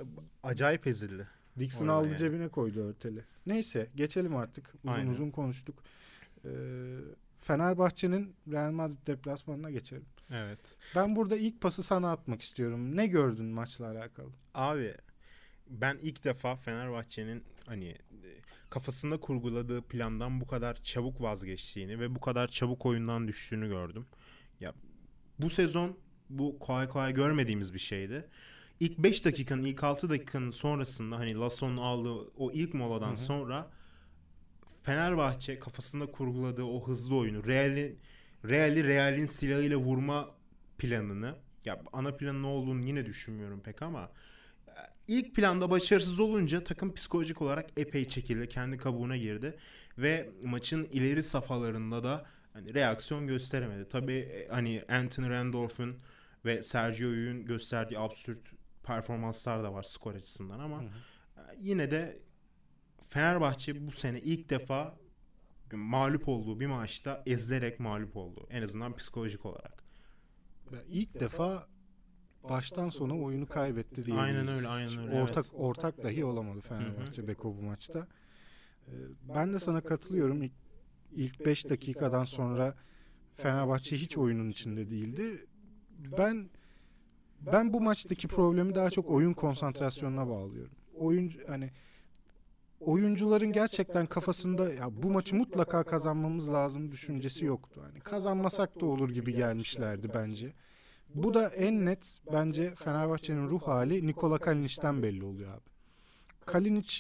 acayip 0.44 0.88
ezildi. 0.88 1.28
Dixon 1.60 1.88
aldı 1.88 2.08
yani. 2.08 2.18
cebine 2.18 2.48
koydu 2.48 2.80
Örtel'i. 2.80 3.24
Neyse 3.46 3.88
geçelim 3.96 4.36
artık. 4.36 4.74
Uzun 4.84 4.94
Aynen. 4.94 5.12
uzun 5.12 5.32
konuştuk. 5.32 5.76
Ee, 6.46 6.50
Fenerbahçe'nin 7.42 8.36
Real 8.52 8.72
Madrid 8.72 9.08
deplasmanına 9.08 9.72
geçelim. 9.72 10.06
Evet. 10.32 10.60
Ben 10.96 11.16
burada 11.16 11.38
ilk 11.38 11.62
pası 11.62 11.84
sana 11.84 12.12
atmak 12.12 12.42
istiyorum. 12.42 12.96
Ne 12.96 13.08
gördün 13.08 13.46
maçla 13.46 13.88
alakalı? 13.88 14.30
Abi 14.54 14.96
ben 15.70 15.98
ilk 16.02 16.24
defa 16.24 16.56
Fenerbahçe'nin 16.56 17.44
hani 17.66 17.88
e, 17.90 17.98
kafasında 18.70 19.20
kurguladığı 19.20 19.82
plandan 19.82 20.42
bu 20.42 20.48
kadar 20.48 20.84
çabuk 20.84 21.22
vazgeçtiğini 21.22 22.00
ve 22.00 22.16
bu 22.16 22.20
kadar 22.20 22.48
çabuk 22.48 22.86
oyundan 22.86 23.28
düştüğünü 23.28 23.68
gördüm. 23.68 24.06
Ya 24.60 24.74
bu 25.40 25.50
sezon 25.50 25.98
bu 26.30 26.60
kolay 26.60 26.88
kolay 26.88 27.14
görmediğimiz 27.14 27.74
bir 27.74 27.80
şeydi. 27.80 28.28
İlk 28.80 28.98
5 28.98 29.26
dakikanın, 29.26 29.64
ilk 29.64 29.84
6 29.84 30.10
dakikanın 30.10 30.52
sonrasında 30.52 31.18
hani 31.18 31.36
Lasson'un 31.36 31.78
aldığı 31.78 32.32
o 32.38 32.52
ilk 32.52 32.74
moladan 32.74 33.08
Hı 33.08 33.12
hı. 33.12 33.18
sonra 33.18 33.70
Fenerbahçe 34.84 35.60
kafasında 35.60 36.06
kurguladığı 36.06 36.64
o 36.64 36.88
hızlı 36.88 37.16
oyunu, 37.16 37.46
Real'in 37.46 38.00
Real'i 38.46 38.84
Real'in 38.84 39.26
silahıyla 39.26 39.78
vurma 39.78 40.36
planını 40.78 41.36
ya 41.66 41.82
ana 41.94 42.18
planın 42.18 42.44
ne 42.44 42.48
olduğunu 42.48 42.86
yine 42.86 43.06
düşünmüyorum 43.06 43.60
pek 43.60 43.82
ama 43.82 44.12
ilk 45.08 45.36
planda 45.36 45.70
başarısız 45.70 46.20
olunca 46.20 46.64
takım 46.64 46.94
psikolojik 46.94 47.42
olarak 47.42 47.70
epey 47.78 48.08
çekildi. 48.08 48.50
Kendi 48.50 48.78
kabuğuna 48.78 49.18
girdi 49.18 49.58
ve 49.98 50.30
maçın 50.44 50.84
ileri 50.84 51.24
safhalarında 51.24 52.04
da 52.04 52.26
hani 52.54 52.74
reaksiyon 52.74 53.28
gösteremedi. 53.28 53.88
Tabii 53.88 54.14
e, 54.14 54.48
hani 54.48 54.84
Anthony 54.90 55.30
Randolph'un 55.30 55.98
ve 56.46 56.64
Sergio 56.64 57.10
Llull'ün 57.10 57.46
gösterdiği 57.46 58.00
absürt 58.00 58.40
performanslar 58.84 59.64
da 59.64 59.74
var 59.74 59.84
skor 59.84 60.16
açısından 60.16 60.60
ama 60.60 60.82
Hı 60.82 60.86
hı. 60.86 60.90
e, 61.38 61.42
yine 61.60 61.92
de 61.92 62.20
Fenerbahçe 63.10 63.88
bu 63.88 63.92
sene 63.92 64.20
ilk 64.22 64.50
defa 64.50 64.98
mağlup 65.72 66.28
olduğu 66.28 66.60
bir 66.60 66.68
maçta 66.68 67.24
ezilerek 67.26 67.80
mağlup 67.80 68.18
oldu. 68.18 68.48
En 68.50 68.62
azından 68.62 68.96
psikolojik 68.96 69.46
olarak. 69.46 69.84
Ya 70.72 70.80
İlk 70.90 71.20
defa 71.20 71.68
baştan 72.50 72.90
sona 72.90 73.18
oyunu 73.20 73.48
kaybetti 73.48 74.06
diye. 74.06 74.18
Aynen 74.18 74.48
öyle, 74.48 74.68
aynen 74.68 74.98
öyle, 74.98 75.22
Ortak 75.22 75.46
evet. 75.46 75.56
ortak 75.60 76.04
dahi 76.04 76.26
olamadı 76.26 76.62
Fenerbahçe 76.62 77.28
Beko 77.28 77.58
bu 77.58 77.62
maçta. 77.62 78.08
Ee, 78.88 78.92
Ben 79.36 79.54
de 79.54 79.60
sana 79.60 79.82
katılıyorum. 79.82 80.44
İlk, 80.44 80.54
ilk 81.12 81.46
5 81.46 81.70
dakikadan 81.70 82.24
sonra 82.26 82.76
Fenerbahçe 83.36 83.98
hiç 83.98 84.18
oyunun 84.18 84.50
içinde 84.50 84.90
değildi. 84.90 85.46
Ben 86.18 86.50
ben 87.42 87.74
bu 87.74 87.82
maçtaki 87.82 88.28
problemi 88.28 88.76
daha 88.76 88.90
çok 88.90 89.10
oyun 89.10 89.34
konsantrasyonuna 89.34 90.28
bağlıyorum. 90.28 90.76
Oyun 90.96 91.32
hani 91.48 91.72
oyuncuların 92.80 93.52
gerçekten 93.52 94.06
kafasında 94.06 94.74
ya 94.74 95.04
bu 95.04 95.10
maçı 95.10 95.36
mutlaka 95.36 95.84
kazanmamız 95.84 96.50
lazım 96.54 96.92
düşüncesi 96.92 97.46
yoktu. 97.46 97.82
Hani 97.86 98.00
kazanmasak 98.00 98.82
da 98.82 98.86
olur 98.86 99.10
gibi 99.10 99.36
gelmişlerdi 99.36 100.12
bence. 100.14 100.54
Bu 101.16 101.34
da 101.34 101.50
en 101.50 101.86
net 101.86 102.20
bence 102.34 102.76
Fenerbahçe'nin 102.76 103.50
ruh 103.50 103.62
hali 103.62 104.08
Nikola 104.08 104.38
Kalinic'ten 104.38 105.04
belli 105.04 105.26
oluyor 105.26 105.54
abi. 105.54 105.70
Kalinic 106.46 106.94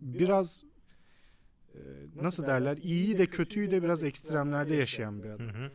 biraz 0.00 0.64
e, 1.74 1.78
nasıl 2.22 2.46
derler 2.46 2.76
iyiyi 2.76 3.18
de 3.18 3.26
kötüyü 3.26 3.70
de 3.70 3.82
biraz 3.82 4.02
ekstremlerde 4.04 4.74
yaşayan 4.74 5.22
bir 5.22 5.30
adam. 5.30 5.46
Hı 5.46 5.50
hı. 5.50 5.70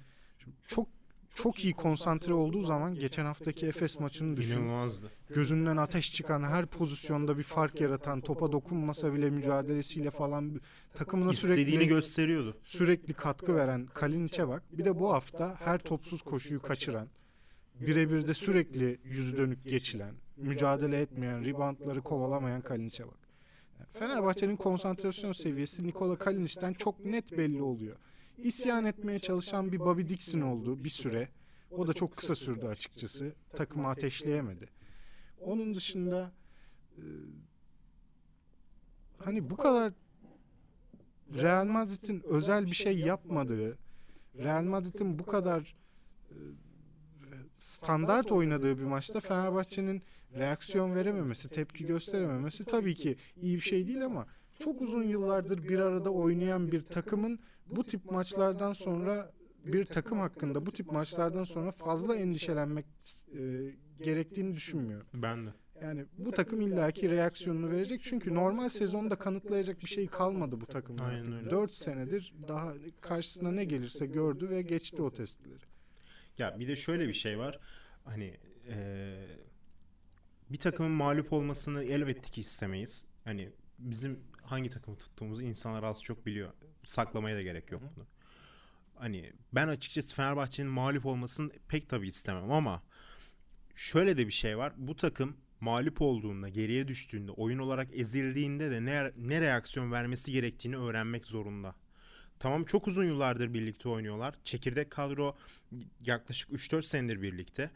Çok 0.68 0.88
çok 1.36 1.66
iyi 1.66 1.74
konsantre 1.74 2.34
olduğu 2.34 2.64
zaman 2.64 2.96
geçen 2.96 3.26
haftaki 3.26 3.66
Efes 3.68 4.00
maçını 4.00 4.38
düşün. 4.38 4.58
İnanılmazdı. 4.58 5.12
Gözünden 5.30 5.78
ateş 5.78 6.14
çıkan 6.14 6.44
her 6.44 6.66
pozisyonda 6.66 7.38
bir 7.38 7.44
fark 7.44 7.82
yaratan 7.82 8.22
topa 8.22 8.52
dokunmasa 8.52 9.14
bile 9.14 9.30
mücadelesiyle 9.30 10.12
falan 10.12 10.62
takımına 10.94 11.32
İstediğini 11.32 11.70
sürekli 11.70 11.88
gösteriyordu. 11.88 12.58
sürekli 12.64 13.14
katkı 13.14 13.56
veren 13.56 13.88
Kalinic'e 13.94 14.48
bak. 14.48 14.64
Bir 14.72 14.86
de 14.86 15.00
bu 15.00 15.14
hafta 15.14 15.56
her 15.60 15.80
topsuz 15.80 16.22
koşuyu 16.22 16.62
kaçıran, 16.62 17.08
birebir 17.80 18.28
de 18.28 18.34
sürekli 18.34 19.00
yüzü 19.04 19.38
dönük 19.38 19.66
geçilen, 19.66 20.16
mücadele 20.38 21.02
etmeyen, 21.02 21.46
reboundları 21.46 22.02
kovalamayan 22.02 22.62
Kalinic'e 22.62 23.08
bak. 23.08 23.18
Fenerbahçe'nin 23.92 24.56
konsantrasyon 24.56 25.32
seviyesi 25.32 25.88
Nikola 25.88 26.18
Kalinic'ten 26.18 26.74
çok 26.74 27.06
net 27.06 27.38
belli 27.38 27.62
oluyor. 27.62 27.98
İsyan 28.38 28.86
etmeye 28.86 29.20
çalışan 29.20 29.72
bir 29.72 29.80
Bobby 29.80 30.02
Dixon 30.02 30.42
oldu 30.42 30.84
bir 30.84 30.90
süre. 30.90 31.30
O 31.72 31.88
da 31.88 31.94
çok 31.94 32.18
kısa 32.18 32.36
sürdü 32.36 32.66
açıkçası. 32.66 33.34
Takımı 33.56 33.88
ateşleyemedi. 33.88 34.70
Onun 35.42 35.74
dışında 35.74 36.32
e, 36.98 37.04
hani 39.18 39.50
bu 39.50 39.58
kadar 39.58 39.94
Real 41.34 41.66
Madrid'in 41.66 42.24
özel 42.24 42.66
bir 42.66 42.74
şey 42.74 43.00
yapmadığı, 43.00 43.78
Real 44.38 44.64
Madrid'in 44.64 45.20
bu 45.20 45.26
kadar 45.26 45.76
e, 46.30 46.36
standart 47.60 48.32
oynadığı 48.32 48.78
bir 48.78 48.84
maçta 48.84 49.20
Fenerbahçe'nin 49.20 50.02
reaksiyon 50.38 50.96
verememesi, 50.96 51.50
tepki 51.50 51.86
gösterememesi 51.86 52.66
tabii 52.66 52.96
ki 52.96 53.18
iyi 53.42 53.56
bir 53.56 53.62
şey 53.62 53.88
değil 53.88 54.06
ama 54.06 54.28
çok 54.60 54.82
uzun 54.82 55.04
yıllardır 55.04 55.70
bir 55.70 55.80
arada 55.80 56.10
oynayan 56.10 56.72
bir 56.72 56.82
takımın 56.82 57.40
bu 57.68 57.84
tip 57.84 58.12
maçlardan 58.12 58.74
sonra 58.74 59.32
bir 59.66 59.86
takım 59.86 60.20
hakkında 60.20 60.66
bu 60.66 60.72
tip 60.72 60.92
maçlardan 60.92 61.44
sonra 61.44 61.72
fazla 61.72 62.16
endişelenmek 62.16 62.86
e, 63.34 63.74
gerektiğini 64.04 64.54
düşünmüyorum. 64.54 65.08
Ben 65.14 65.46
de. 65.46 65.50
Yani 65.82 66.06
bu 66.18 66.32
takım 66.32 66.62
illaki 66.62 67.10
reaksiyonunu 67.10 67.72
verecek. 67.72 68.02
Çünkü 68.04 68.36
normal 68.36 68.70
sezonda 68.70 69.16
kanıtlayacak 69.16 69.82
bir 69.82 69.88
şey 69.88 70.08
kalmadı 70.08 70.62
bu 70.62 70.66
takımın 70.66 71.00
Aynen 71.00 71.20
artık. 71.20 71.34
öyle. 71.34 71.50
4 71.50 71.72
senedir 71.72 72.34
daha 72.48 72.74
karşısına 73.02 73.52
ne 73.52 73.66
gelirse 73.66 74.06
gördü 74.06 74.50
ve 74.50 74.62
geçti 74.62 75.02
o 75.02 75.14
testleri. 75.14 75.69
Ya 76.40 76.60
bir 76.60 76.68
de 76.68 76.76
şöyle 76.76 77.08
bir 77.08 77.14
şey 77.14 77.40
var. 77.40 77.60
Hani 78.06 78.38
eee, 78.68 79.28
bir 80.50 80.58
takımın 80.60 80.92
mağlup 80.92 81.34
olmasını 81.34 81.84
elbette 81.84 82.30
ki 82.32 82.42
istemeyiz. 82.42 83.08
Hani 83.24 83.50
bizim 83.80 84.20
hangi 84.44 84.70
takımı 84.70 84.98
tuttuğumuzu 84.98 85.44
insanlar 85.44 85.84
az 85.84 86.04
çok 86.04 86.26
biliyor. 86.26 86.54
Saklamaya 86.84 87.36
da 87.36 87.42
gerek 87.42 87.72
yok 87.72 87.82
bunu. 87.96 88.06
Hani 88.96 89.34
ben 89.54 89.68
açıkçası 89.68 90.16
Fenerbahçe'nin 90.16 90.70
mağlup 90.72 91.06
olmasını 91.06 91.52
pek 91.68 91.90
tabii 91.90 92.08
istemem 92.08 92.52
ama 92.52 92.84
şöyle 93.76 94.18
de 94.18 94.28
bir 94.28 94.32
şey 94.32 94.58
var. 94.58 94.74
Bu 94.78 94.96
takım 94.96 95.38
mağlup 95.60 96.02
olduğunda, 96.02 96.50
geriye 96.50 96.88
düştüğünde, 96.88 97.32
oyun 97.32 97.60
olarak 97.60 97.88
ezildiğinde 97.94 98.72
de 98.72 98.86
ne, 98.86 99.12
ne 99.18 99.42
reaksiyon 99.42 99.92
vermesi 99.92 100.32
gerektiğini 100.32 100.78
öğrenmek 100.78 101.26
zorunda. 101.26 101.76
Tamam 102.40 102.64
çok 102.66 102.88
uzun 102.88 103.04
yıllardır 103.04 103.54
birlikte 103.54 103.90
oynuyorlar. 103.90 104.36
Çekirdek 104.44 104.92
kadro 104.92 105.36
yaklaşık 106.06 106.50
3-4 106.50 106.82
senedir 106.82 107.22
birlikte. 107.22 107.72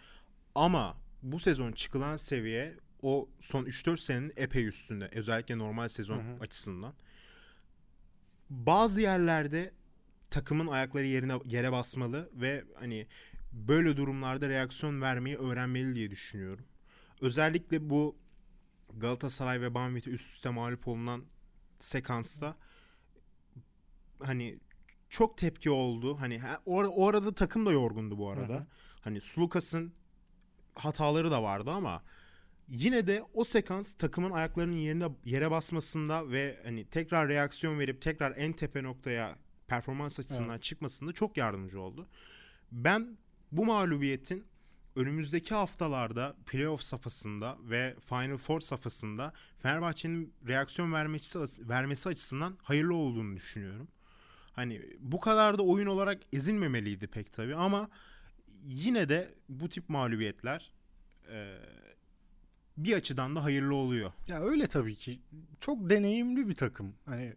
Ama 0.55 0.97
bu 1.23 1.39
sezon 1.39 1.71
çıkılan 1.71 2.15
seviye 2.15 2.75
o 3.01 3.29
son 3.39 3.65
3-4 3.65 3.97
senenin 3.97 4.33
epey 4.35 4.67
üstünde. 4.67 5.09
Özellikle 5.13 5.57
normal 5.57 5.87
sezon 5.87 6.17
Hı 6.17 6.21
hı. 6.21 6.39
açısından. 6.39 6.93
Bazı 8.49 9.01
yerlerde 9.01 9.71
takımın 10.29 10.67
ayakları 10.67 11.05
yerine 11.05 11.33
yere 11.45 11.71
basmalı 11.71 12.29
ve 12.33 12.63
hani 12.79 13.07
böyle 13.51 13.97
durumlarda 13.97 14.49
reaksiyon 14.49 15.01
vermeyi 15.01 15.37
öğrenmeli 15.37 15.95
diye 15.95 16.11
düşünüyorum. 16.11 16.65
Özellikle 17.21 17.89
bu 17.89 18.15
Galatasaray 18.97 19.61
ve 19.61 19.73
Banvit'e 19.73 20.11
üst 20.11 20.33
üste 20.33 20.49
mağlup 20.49 20.87
olunan 20.87 21.23
sekansta 21.79 22.57
hani 24.25 24.59
çok 25.09 25.37
tepki 25.37 25.69
oldu. 25.69 26.19
Hani 26.19 26.39
ha- 26.39 26.61
or- 26.67 26.87
o 26.95 27.07
arada 27.07 27.33
takım 27.33 27.65
da 27.65 27.71
yorgundu 27.71 28.17
bu 28.17 28.29
arada. 28.29 28.53
Hı 28.53 28.57
hı. 28.57 28.67
Hani 29.01 29.21
Sulukas'ın 29.21 29.93
hataları 30.75 31.31
da 31.31 31.43
vardı 31.43 31.71
ama 31.71 32.03
yine 32.67 33.07
de 33.07 33.23
o 33.33 33.43
sekans 33.43 33.93
takımın 33.93 34.31
ayaklarının 34.31 34.77
yerine 34.77 35.07
yere 35.25 35.51
basmasında 35.51 36.31
ve 36.31 36.59
hani 36.63 36.85
tekrar 36.85 37.27
reaksiyon 37.29 37.79
verip 37.79 38.01
tekrar 38.01 38.33
en 38.37 38.53
tepe 38.53 38.83
noktaya 38.83 39.37
performans 39.67 40.19
açısından 40.19 40.59
çıkmasında 40.59 41.13
çok 41.13 41.37
yardımcı 41.37 41.81
oldu. 41.81 42.07
Ben 42.71 43.17
bu 43.51 43.65
mağlubiyetin 43.65 44.45
önümüzdeki 44.95 45.55
haftalarda 45.55 46.35
playoff 46.45 46.81
safhasında 46.81 47.57
ve 47.61 47.95
Final 48.09 48.37
Four 48.37 48.59
safhasında 48.59 49.33
Fenerbahçe'nin 49.59 50.33
reaksiyon 50.47 50.93
vermesi, 50.93 51.39
vermesi 51.69 52.09
açısından 52.09 52.57
hayırlı 52.61 52.95
olduğunu 52.95 53.35
düşünüyorum. 53.35 53.87
Hani 54.53 54.81
bu 54.99 55.19
kadar 55.19 55.57
da 55.57 55.63
oyun 55.63 55.87
olarak 55.87 56.21
ezilmemeliydi 56.33 57.07
pek 57.07 57.33
tabii 57.33 57.55
ama 57.55 57.89
yine 58.65 59.09
de 59.09 59.33
bu 59.49 59.69
tip 59.69 59.89
mağlubiyetler 59.89 60.71
e, 61.31 61.57
bir 62.77 62.93
açıdan 62.93 63.35
da 63.35 63.43
hayırlı 63.43 63.75
oluyor. 63.75 64.11
Ya 64.27 64.41
öyle 64.41 64.67
tabii 64.67 64.95
ki. 64.95 65.19
Çok 65.59 65.89
deneyimli 65.89 66.49
bir 66.49 66.55
takım. 66.55 66.93
Hani 67.05 67.33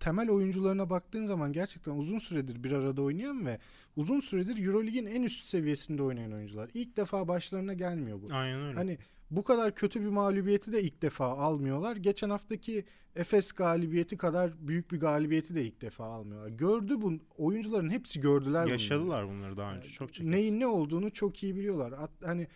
temel 0.00 0.30
oyuncularına 0.30 0.90
baktığın 0.90 1.26
zaman 1.26 1.52
gerçekten 1.52 1.92
uzun 1.92 2.18
süredir 2.18 2.64
bir 2.64 2.72
arada 2.72 3.02
oynayan 3.02 3.46
ve 3.46 3.58
uzun 3.96 4.20
süredir 4.20 4.66
EuroLeague'in 4.66 5.06
en 5.06 5.22
üst 5.22 5.46
seviyesinde 5.46 6.02
oynayan 6.02 6.32
oyuncular. 6.32 6.70
İlk 6.74 6.96
defa 6.96 7.28
başlarına 7.28 7.74
gelmiyor 7.74 8.22
bu. 8.22 8.34
Aynen 8.34 8.60
öyle. 8.62 8.74
Hani 8.76 8.98
bu 9.30 9.44
kadar 9.44 9.74
kötü 9.74 10.00
bir 10.00 10.08
mağlubiyeti 10.08 10.72
de 10.72 10.82
ilk 10.82 11.02
defa 11.02 11.26
almıyorlar. 11.26 11.96
Geçen 11.96 12.30
haftaki 12.30 12.84
Efes 13.16 13.52
galibiyeti 13.52 14.16
kadar 14.16 14.68
büyük 14.68 14.92
bir 14.92 15.00
galibiyeti 15.00 15.54
de 15.54 15.64
ilk 15.64 15.80
defa 15.80 16.04
almıyorlar. 16.04 16.48
Gördü 16.48 17.00
bu 17.00 17.12
oyuncuların 17.36 17.90
hepsi 17.90 18.20
gördüler 18.20 18.64
bunu. 18.64 18.72
Yaşadılar 18.72 19.28
bunları 19.28 19.56
daha 19.56 19.74
önce 19.74 19.88
çok 19.88 20.14
kez. 20.14 20.26
Neyin 20.26 20.60
ne 20.60 20.66
olduğunu 20.66 21.10
çok 21.10 21.42
iyi 21.42 21.56
biliyorlar. 21.56 21.94
Hani 22.24 22.48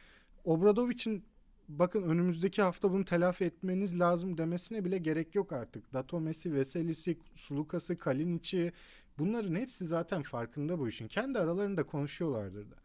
Obradovic'in 0.44 1.24
bakın 1.68 2.02
önümüzdeki 2.02 2.62
hafta 2.62 2.92
bunu 2.92 3.04
telafi 3.04 3.44
etmeniz 3.44 4.00
lazım 4.00 4.38
demesine 4.38 4.85
bile 4.85 4.98
gerek 4.98 5.35
yok 5.35 5.52
artık. 5.52 5.92
Datomesi, 5.92 6.54
Veselis'i, 6.54 7.18
Sulukas'ı, 7.35 7.96
Kalinic'i 7.96 8.72
bunların 9.18 9.54
hepsi 9.54 9.85
zaten 9.85 10.22
farkında 10.22 10.78
bu 10.78 10.88
işin. 10.88 11.08
Kendi 11.08 11.38
aralarında 11.38 11.87
konuşuyorlardır 11.87 12.70
da. 12.70 12.76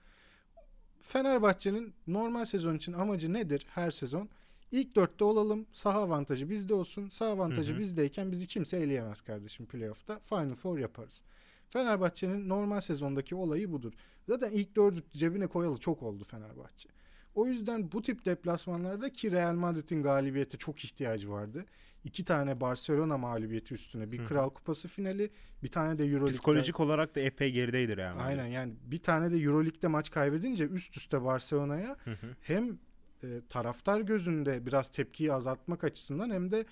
Fenerbahçe'nin 1.08 1.94
normal 2.08 2.46
sezon 2.46 2.76
için 2.76 2.94
amacı 2.94 3.34
nedir 3.34 3.68
her 3.70 3.92
sezon? 3.92 4.30
İlk 4.72 4.96
dörtte 4.96 5.24
olalım. 5.24 5.66
Saha 5.72 6.00
avantajı 6.02 6.50
bizde 6.50 6.74
olsun. 6.74 7.10
Saha 7.10 7.30
avantajı 7.30 7.72
Hı 7.72 7.76
hı. 7.76 7.80
bizdeyken 7.80 8.32
bizi 8.32 8.48
kimse 8.48 8.78
eleyemez 8.78 9.22
kardeşim 9.22 9.66
playoff'ta. 9.66 10.20
Final 10.20 10.56
Four 10.56 10.78
yaparız. 10.78 11.24
Fenerbahçe'nin 11.70 12.50
normal 12.50 12.80
sezondaki 12.82 13.36
olayı 13.36 13.72
budur. 13.72 13.94
Zaten 14.30 14.52
ilk 14.52 14.76
dördü 14.76 15.02
cebine 15.12 15.48
koyalı 15.48 15.78
çok 15.78 16.04
oldu 16.04 16.24
Fenerbahçe. 16.24 16.90
O 17.36 17.48
yüzden 17.48 17.92
bu 17.92 18.02
tip 18.02 18.26
deplasmanlarda 18.26 19.14
ki 19.14 19.32
Real 19.32 19.54
Madrid'in 19.54 20.04
galibiyete 20.04 20.58
çok 20.58 20.86
ihtiyacı 20.86 21.32
vardı. 21.32 21.66
İki 22.08 22.24
tane 22.24 22.62
Barcelona 22.62 23.18
mağlubiyeti 23.18 23.74
üstüne 23.74 24.12
bir 24.12 24.20
Hı. 24.20 24.26
Kral 24.26 24.50
Kupası 24.50 24.88
finali, 24.88 25.30
bir 25.64 25.68
tane 25.68 25.98
de 25.98 26.04
Euroleague'de. 26.04 26.32
Psikolojik 26.32 26.80
olarak 26.80 27.16
da 27.16 27.20
epey 27.20 27.52
gerideydir 27.52 27.98
yani. 27.98 28.22
Aynen 28.22 28.46
yani 28.48 28.74
bir 28.84 28.98
tane 28.98 29.32
de 29.32 29.38
Euroleague'de 29.38 29.88
maç 29.88 30.12
kaybedince 30.12 30.68
üst 30.68 30.98
üste 30.98 31.24
Barcelona'ya 31.24 31.98
hem 32.42 32.80
e, 33.24 33.28
taraftar 33.50 34.02
gözünde 34.02 34.66
biraz 34.66 34.88
tepkiyi 34.88 35.34
azaltmak 35.34 35.84
açısından 35.84 36.30
hem 36.30 36.52
de 36.52 36.60
e, 36.60 36.66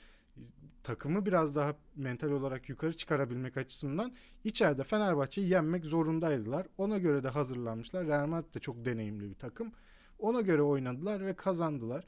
takımı 0.83 1.25
biraz 1.25 1.55
daha 1.55 1.73
mental 1.95 2.31
olarak 2.31 2.69
yukarı 2.69 2.93
çıkarabilmek 2.93 3.57
açısından 3.57 4.13
içeride 4.43 4.83
Fenerbahçe'yi 4.83 5.49
yenmek 5.49 5.85
zorundaydılar. 5.85 6.67
Ona 6.77 6.97
göre 6.97 7.23
de 7.23 7.29
hazırlanmışlar. 7.29 8.07
Real 8.07 8.27
Madrid 8.27 8.53
de 8.55 8.59
çok 8.59 8.85
deneyimli 8.85 9.29
bir 9.29 9.35
takım. 9.35 9.71
Ona 10.19 10.41
göre 10.41 10.61
oynadılar 10.61 11.25
ve 11.25 11.35
kazandılar. 11.35 12.05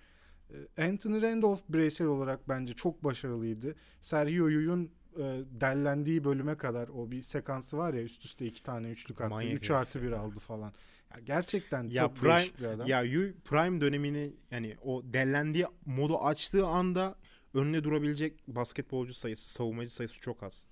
E, 0.77 0.83
Anthony 0.87 1.21
Randolph 1.21 1.61
bireysel 1.69 2.07
olarak 2.07 2.49
bence 2.49 2.73
çok 2.73 3.03
başarılıydı. 3.03 3.75
Sergio 4.01 4.47
Yuy'un 4.47 4.91
e, 5.17 5.43
dellendiği 5.51 6.23
bölüme 6.23 6.57
kadar 6.57 6.87
o 6.87 7.11
bir 7.11 7.21
sekansı 7.21 7.77
var 7.77 7.93
ya 7.93 8.03
üst 8.03 8.25
üste 8.25 8.45
iki 8.45 8.63
tane 8.63 8.89
üçlük 8.89 9.21
attı. 9.21 9.29
Manyak 9.29 9.57
3 9.57 9.69
herif 9.69 9.81
artı 9.81 10.03
bir 10.03 10.11
aldı 10.11 10.39
falan. 10.39 10.73
Ya 11.15 11.19
gerçekten 11.25 11.83
Ya 11.83 12.03
çok 12.03 12.17
Prime- 12.17 12.35
değişik 12.35 12.59
bir 12.59 12.65
adam. 12.65 12.87
Ya 12.87 13.01
Yu 13.03 13.33
Prime 13.45 13.81
dönemini 13.81 14.33
yani 14.51 14.75
o 14.83 15.01
dellendiği 15.05 15.65
modu 15.85 16.17
açtığı 16.17 16.65
anda 16.65 17.15
önüne 17.53 17.83
durabilecek 17.83 18.47
basketbolcu 18.47 19.13
sayısı, 19.13 19.49
savunmacı 19.49 19.93
sayısı 19.93 20.19
çok 20.19 20.43
az. 20.43 20.67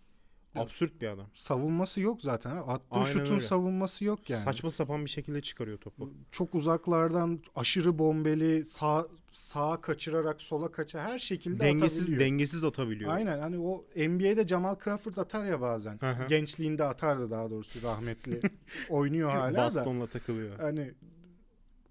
Absürt 0.59 1.01
bir 1.01 1.07
adam. 1.07 1.27
savunması 1.33 2.01
yok 2.01 2.21
zaten. 2.21 2.55
Attığı 2.55 2.99
Aynen 2.99 3.05
şutun 3.05 3.33
öyle. 3.33 3.45
savunması 3.45 4.05
yok 4.05 4.29
yani. 4.29 4.43
Saçma 4.43 4.71
sapan 4.71 5.05
bir 5.05 5.09
şekilde 5.09 5.41
çıkarıyor 5.41 5.77
topu. 5.77 6.13
Çok 6.31 6.55
uzaklardan 6.55 7.39
aşırı 7.55 7.99
bombeli 7.99 8.65
sağ 8.65 9.07
sağa 9.31 9.81
kaçırarak 9.81 10.41
sola 10.41 10.71
kaça 10.71 11.01
her 11.03 11.19
şekilde 11.19 11.59
Dengesiz 11.59 12.01
atabiliyor. 12.01 12.21
dengesiz 12.21 12.63
atabiliyor. 12.63 13.13
Aynen 13.13 13.39
hani 13.39 13.57
o 13.59 13.85
NBA'de 13.95 14.47
Jamal 14.47 14.75
Crawford 14.83 15.17
atar 15.17 15.45
ya 15.45 15.61
bazen. 15.61 15.99
Hı. 16.01 16.27
Gençliğinde 16.29 16.83
atardı 16.83 17.31
daha 17.31 17.49
doğrusu 17.49 17.81
rahmetli. 17.87 18.41
Oynuyor 18.89 19.29
hala 19.31 19.57
da. 19.57 19.65
Bastonla 19.65 20.07
takılıyor. 20.07 20.59
Hani 20.59 20.93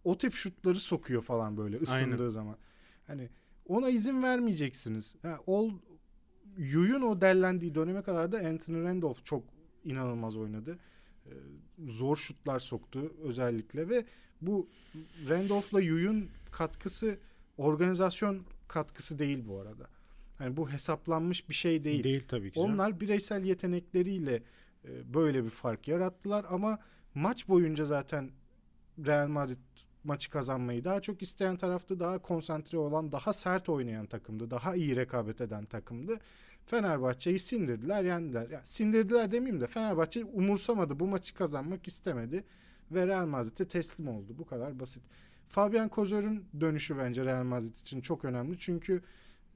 o 0.04 0.18
tip 0.18 0.34
şutları 0.34 0.80
sokuyor 0.80 1.22
falan 1.22 1.56
böyle 1.56 1.76
ısındığı 1.76 2.14
Aynen. 2.14 2.28
zaman. 2.28 2.56
Hani 3.06 3.28
ona 3.66 3.88
izin 3.88 4.22
vermeyeceksiniz. 4.22 5.14
Ha, 5.22 5.38
ol 5.46 5.70
Yuyun 6.58 7.02
o 7.02 7.20
dellendiği 7.20 7.74
döneme 7.74 8.02
kadar 8.02 8.32
da 8.32 8.38
Anthony 8.38 8.84
Randolph 8.84 9.24
çok 9.24 9.42
inanılmaz 9.84 10.36
oynadı. 10.36 10.78
Ee, 11.26 11.30
zor 11.86 12.16
şutlar 12.16 12.58
soktu 12.58 13.12
özellikle 13.22 13.88
ve 13.88 14.04
bu 14.40 14.68
Randolph'la 15.28 15.80
Yuyun 15.80 16.28
katkısı 16.50 17.18
organizasyon 17.58 18.42
katkısı 18.68 19.18
değil 19.18 19.48
bu 19.48 19.60
arada. 19.60 19.88
Yani 20.40 20.56
bu 20.56 20.70
hesaplanmış 20.70 21.48
bir 21.48 21.54
şey 21.54 21.84
değil. 21.84 22.04
Değil 22.04 22.22
tabii 22.28 22.52
ki. 22.52 22.60
canım. 22.60 22.74
Onlar 22.74 23.00
bireysel 23.00 23.44
yetenekleriyle 23.44 24.42
e, 24.84 25.14
böyle 25.14 25.44
bir 25.44 25.50
fark 25.50 25.88
yarattılar 25.88 26.46
ama 26.48 26.78
maç 27.14 27.48
boyunca 27.48 27.84
zaten 27.84 28.30
Real 29.06 29.28
Madrid 29.28 29.58
maçı 30.04 30.30
kazanmayı 30.30 30.84
daha 30.84 31.00
çok 31.00 31.22
isteyen 31.22 31.56
taraftı. 31.56 32.00
Daha 32.00 32.18
konsantre 32.18 32.78
olan, 32.78 33.12
daha 33.12 33.32
sert 33.32 33.68
oynayan 33.68 34.06
takımdı. 34.06 34.50
Daha 34.50 34.74
iyi 34.74 34.96
rekabet 34.96 35.40
eden 35.40 35.64
takımdı. 35.64 36.18
Fenerbahçe'yi 36.66 37.38
sindirdiler, 37.38 38.04
yendiler. 38.04 38.50
Ya, 38.50 38.60
sindirdiler 38.64 39.30
demeyeyim 39.32 39.60
de 39.60 39.66
Fenerbahçe 39.66 40.24
umursamadı. 40.24 41.00
Bu 41.00 41.06
maçı 41.06 41.34
kazanmak 41.34 41.88
istemedi 41.88 42.44
ve 42.90 43.06
Real 43.06 43.26
Madrid'e 43.26 43.68
teslim 43.68 44.08
oldu. 44.08 44.38
Bu 44.38 44.46
kadar 44.46 44.80
basit. 44.80 45.02
Fabian 45.48 45.88
Kozör'ün 45.88 46.44
dönüşü 46.60 46.98
bence 46.98 47.24
Real 47.24 47.44
Madrid 47.44 47.78
için 47.78 48.00
çok 48.00 48.24
önemli. 48.24 48.58
Çünkü 48.58 49.02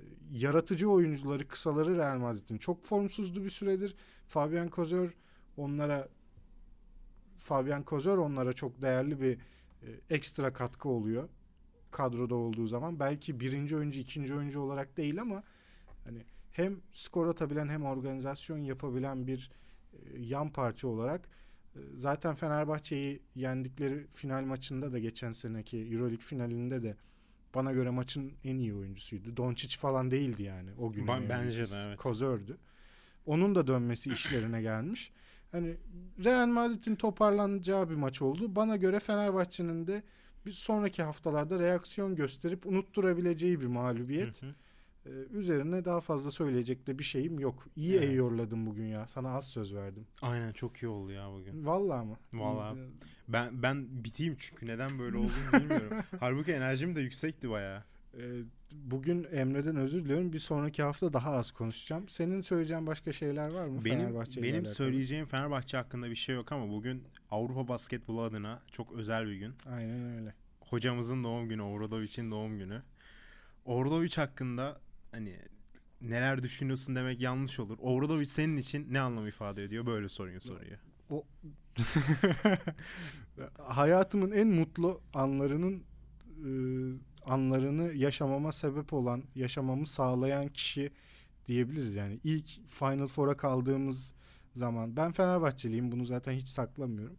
e, 0.01 0.05
yaratıcı 0.33 0.91
oyuncuları, 0.91 1.49
kısaları 1.49 1.97
Real 1.97 2.19
Madrid'in 2.19 2.59
çok 2.59 2.85
formsuzdu 2.85 3.45
bir 3.45 3.51
süredir. 3.51 3.95
Fabian 4.27 4.69
Kozör 4.69 5.15
onlara 5.57 6.09
Fabian 7.39 7.83
Kozör 7.83 8.19
onlara 8.19 8.53
çok 8.53 8.83
değerli 8.83 9.21
bir 9.21 9.39
e, 9.83 10.15
ekstra 10.15 10.53
katkı 10.53 10.89
oluyor 10.89 11.29
kadroda 11.91 12.35
olduğu 12.35 12.67
zaman. 12.67 13.01
Belki 13.01 13.41
birinci 13.41 13.77
oyuncu, 13.77 14.01
ikinci 14.01 14.35
oyuncu 14.35 14.61
olarak 14.61 14.97
değil 14.97 15.21
ama 15.21 15.43
hani 16.05 16.25
hem 16.53 16.81
skor 16.93 17.27
atabilen 17.27 17.69
hem 17.69 17.85
organizasyon 17.85 18.59
yapabilen 18.59 19.27
bir 19.27 19.51
e, 19.93 19.99
yan 20.19 20.51
parça 20.53 20.89
olarak 20.89 21.29
e, 21.77 21.81
zaten 21.95 22.35
Fenerbahçe'yi 22.35 23.23
yendikleri 23.35 24.07
final 24.07 24.45
maçında 24.45 24.93
da 24.93 24.99
geçen 24.99 25.33
seneki 25.33 25.79
Euroleague 25.79 26.21
finalinde 26.21 26.83
de 26.83 26.97
bana 27.55 27.73
göre 27.73 27.91
maçın 27.91 28.33
en 28.45 28.59
iyi 28.59 28.75
oyuncusuydu. 28.75 29.37
Doncic 29.37 29.77
falan 29.77 30.11
değildi 30.11 30.43
yani 30.43 30.71
o 30.79 30.93
gün. 30.93 31.09
Ben- 31.09 31.29
bence 31.29 31.67
de, 31.67 31.85
evet. 31.87 31.97
Kozör'dü. 31.99 32.59
Onun 33.27 33.55
da 33.55 33.67
dönmesi 33.67 34.13
işlerine 34.13 34.63
gelmiş. 34.63 35.13
Hani 35.53 35.77
Real 36.25 36.47
Madrid'in 36.47 36.95
toparlanacağı 36.97 37.91
bir 37.91 37.95
maç 37.95 38.23
oldu. 38.23 38.57
Bana 38.57 38.77
göre 38.77 39.01
Fenerbahçe'nin 39.01 39.87
de 39.87 40.03
bir 40.47 40.53
sonraki 40.53 41.03
haftalarda 41.03 41.59
reaksiyon 41.59 42.17
gösterip 42.17 42.67
unutturabileceği 42.67 43.61
bir 43.61 43.67
mağlubiyet. 43.67 44.43
Hı 44.43 44.47
hı. 44.47 44.55
Ee, 45.07 45.11
üzerine 45.11 45.85
daha 45.85 46.01
fazla 46.01 46.31
söyleyecek 46.31 46.87
de 46.87 46.99
bir 46.99 47.05
şeyim 47.05 47.39
yok. 47.39 47.67
İyi 47.77 47.95
Evet. 47.95 48.05
eyorladım 48.09 48.67
bugün 48.67 48.87
ya. 48.87 49.07
Sana 49.07 49.31
az 49.31 49.49
söz 49.49 49.75
verdim. 49.75 50.07
Aynen 50.23 50.53
çok 50.53 50.77
iyi 50.83 50.89
oldu 50.89 51.13
ya 51.13 51.31
bugün. 51.33 51.67
Vallahi 51.67 52.07
mı? 52.07 52.17
Vallahi. 52.33 52.79
Ben 53.29 53.63
ben 53.63 54.05
biteyim 54.05 54.37
çünkü 54.39 54.67
neden 54.67 54.99
böyle 54.99 55.17
olduğunu 55.17 55.53
bilmiyorum. 55.53 55.99
Halbuki 56.21 56.53
enerjim 56.53 56.97
de 56.97 57.01
yüksekti 57.01 57.51
bayağı. 57.51 57.85
Ee, 58.15 58.43
bugün 58.73 59.27
Emre'den 59.33 59.77
özür 59.77 60.05
diliyorum. 60.05 60.33
Bir 60.33 60.39
sonraki 60.39 60.83
hafta 60.83 61.13
daha 61.13 61.31
az 61.31 61.51
konuşacağım. 61.51 62.09
Senin 62.09 62.41
söyleyeceğin 62.41 62.87
başka 62.87 63.13
şeyler 63.13 63.49
var 63.49 63.67
mı 63.67 63.85
Benim 63.85 63.99
Fenerbahçe 63.99 64.43
benim 64.43 64.55
alakalı? 64.55 64.75
söyleyeceğim 64.75 65.27
Fenerbahçe 65.27 65.77
hakkında 65.77 66.11
bir 66.11 66.15
şey 66.17 66.35
yok 66.35 66.53
ama 66.53 66.69
bugün 66.69 67.05
Avrupa 67.31 67.69
basketbolu 67.69 68.23
adına 68.23 68.63
çok 68.73 68.93
özel 68.93 69.27
bir 69.27 69.35
gün. 69.37 69.55
Aynen 69.71 70.17
öyle. 70.19 70.35
Hocamızın 70.61 71.25
doğum 71.25 71.49
günü, 71.49 71.63
Obradovic'in 71.63 72.31
doğum 72.31 72.59
günü. 72.59 72.83
Obradovic 73.65 74.17
hakkında 74.17 74.81
hani 75.13 75.37
neler 76.01 76.43
düşünüyorsun 76.43 76.97
demek 76.97 77.21
yanlış 77.21 77.61
olur. 77.61 77.79
Obradovic 77.81 78.27
senin 78.27 78.57
için 78.57 78.87
ne 78.93 79.01
anlam 79.01 79.27
ifade 79.27 79.65
ediyor? 79.65 79.87
Böyle 79.87 80.09
soruyor 80.09 80.41
soruyu. 80.41 80.77
Hayatımın 83.59 84.31
en 84.31 84.49
mutlu 84.49 85.01
anlarının 85.15 85.83
e, 86.29 86.51
anlarını 87.29 87.93
yaşamama 87.93 88.53
sebep 88.53 88.93
olan, 88.93 89.23
yaşamamı 89.35 89.87
sağlayan 89.87 90.49
kişi 90.49 90.91
diyebiliriz 91.47 91.95
yani. 91.95 92.21
İlk 92.25 92.47
Final 92.69 93.07
Four'a 93.07 93.37
kaldığımız 93.37 94.15
zaman 94.55 94.97
ben 94.97 95.13
Fenerbahçeliyim 95.13 95.93
bunu 95.93 96.05
zaten 96.05 96.33
hiç 96.33 96.49
saklamıyorum. 96.49 97.17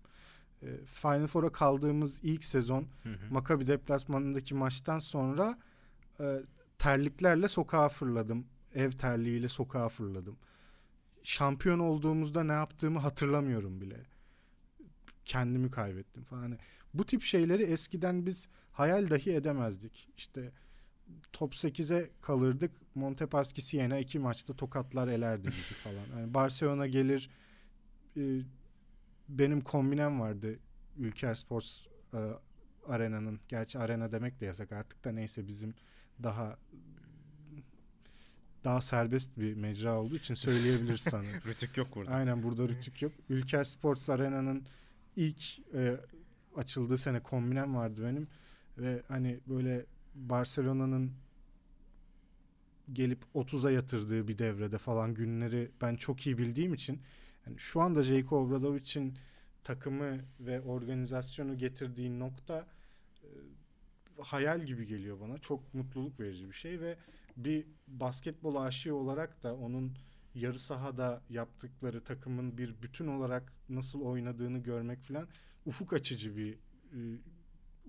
E, 0.64 0.68
Final 0.86 1.28
Four'a 1.28 1.52
kaldığımız 1.52 2.20
ilk 2.24 2.44
sezon 2.44 2.88
Hı 3.04 3.10
hı. 3.10 3.34
Maccabi 3.34 3.68
deplasmanındaki 3.68 4.56
maçtan 4.56 5.00
sonra 5.00 5.60
e, 6.20 6.40
terliklerle 6.78 7.48
sokağa 7.48 7.90
fırladım. 7.90 8.46
Ev 8.76 8.92
terliğiyle 8.92 9.48
sokağa 9.48 9.90
fırladım. 9.90 10.38
Şampiyon 11.24 11.80
olduğumuzda 11.80 12.44
ne 12.44 12.54
yaptığımı 12.54 13.00
hatırlamıyorum 13.00 13.82
bile. 13.82 14.06
Kendimi 15.26 15.72
kaybettim 15.72 16.24
falan. 16.24 16.42
Hani 16.42 16.58
bu 16.94 17.06
tip 17.06 17.22
şeyleri 17.22 17.64
eskiden 17.64 18.26
biz 18.26 18.50
hayal 18.80 19.10
dahi 19.10 19.32
edemezdik. 19.32 20.10
İşte 20.18 20.52
top 21.34 21.54
8'e 21.54 22.10
kalırdık. 22.22 22.72
Montepaschi 22.96 23.62
Siena 23.62 23.98
iki 23.98 24.20
maçta 24.20 24.54
tokatlar 24.54 25.08
elerdi 25.08 25.48
bizi 25.48 25.74
falan. 25.84 26.20
Yani 26.20 26.34
Barcelona 26.34 26.88
gelir 26.88 27.30
e, 28.18 28.22
benim 29.30 29.62
kombinem 29.62 30.20
vardı 30.20 30.60
Ülker 30.98 31.36
Sports 31.36 31.82
e, 32.14 32.18
arenanın. 32.88 33.40
Gerçi 33.48 33.80
arena 33.80 34.12
demek 34.12 34.40
de 34.40 34.46
yasak 34.46 34.72
artık 34.72 35.06
da 35.06 35.12
neyse 35.12 35.48
bizim 35.48 35.74
daha 36.24 36.58
daha 38.64 38.82
serbest 38.82 39.38
bir 39.38 39.54
mecra 39.54 40.00
olduğu 40.00 40.16
için 40.16 40.34
söyleyebiliriz 40.34 41.02
sanırım. 41.12 41.42
Rütük 41.46 41.78
yok 41.78 41.96
burada. 41.96 42.12
Aynen 42.12 42.44
burada 42.44 42.70
rütük 42.70 43.02
yok. 43.02 43.12
Ülker 43.30 43.64
Sports 43.64 44.10
Arena'nın 44.10 44.66
ilk 45.16 45.60
e, 45.74 45.98
açıldığı 46.56 46.98
sene 46.98 47.20
kombinem 47.20 47.76
vardı 47.76 48.02
benim. 48.04 48.28
Ve 48.80 49.04
hani 49.08 49.40
böyle 49.48 49.86
Barcelona'nın 50.16 51.12
gelip 52.94 53.24
30'a 53.36 53.72
yatırdığı 53.72 54.28
bir 54.28 54.38
devrede 54.38 54.78
falan 54.78 55.14
günleri 55.14 55.72
ben 55.82 55.96
çok 55.96 56.28
iyi 56.28 56.38
bildiğim 56.38 56.74
için 56.74 57.02
yani 57.46 57.60
şu 57.60 57.82
anda 57.82 58.04
Jejko 58.04 58.38
Obradovic'in 58.38 59.18
takımı 59.64 60.18
ve 60.40 60.62
organizasyonu 60.62 61.58
getirdiği 61.58 62.20
nokta 62.20 62.68
e, 63.24 63.28
hayal 64.22 64.62
gibi 64.62 64.88
geliyor 64.88 65.20
bana. 65.20 65.38
Çok 65.38 65.74
mutluluk 65.74 66.20
verici 66.20 66.48
bir 66.48 66.54
şey 66.54 66.80
ve 66.80 66.98
bir 67.38 67.66
basketbol 67.88 68.56
aşığı 68.56 68.96
olarak 68.96 69.44
da 69.44 69.56
onun 69.56 69.94
yarı 70.36 70.60
sahada 70.60 71.22
yaptıkları 71.30 72.04
takımın 72.04 72.58
bir 72.58 72.82
bütün 72.82 73.08
olarak 73.08 73.54
nasıl 73.70 74.02
oynadığını 74.02 74.58
görmek 74.58 75.02
falan 75.02 75.28
ufuk 75.66 75.94
açıcı 75.94 76.38
bir 76.38 76.54
e, 76.54 77.00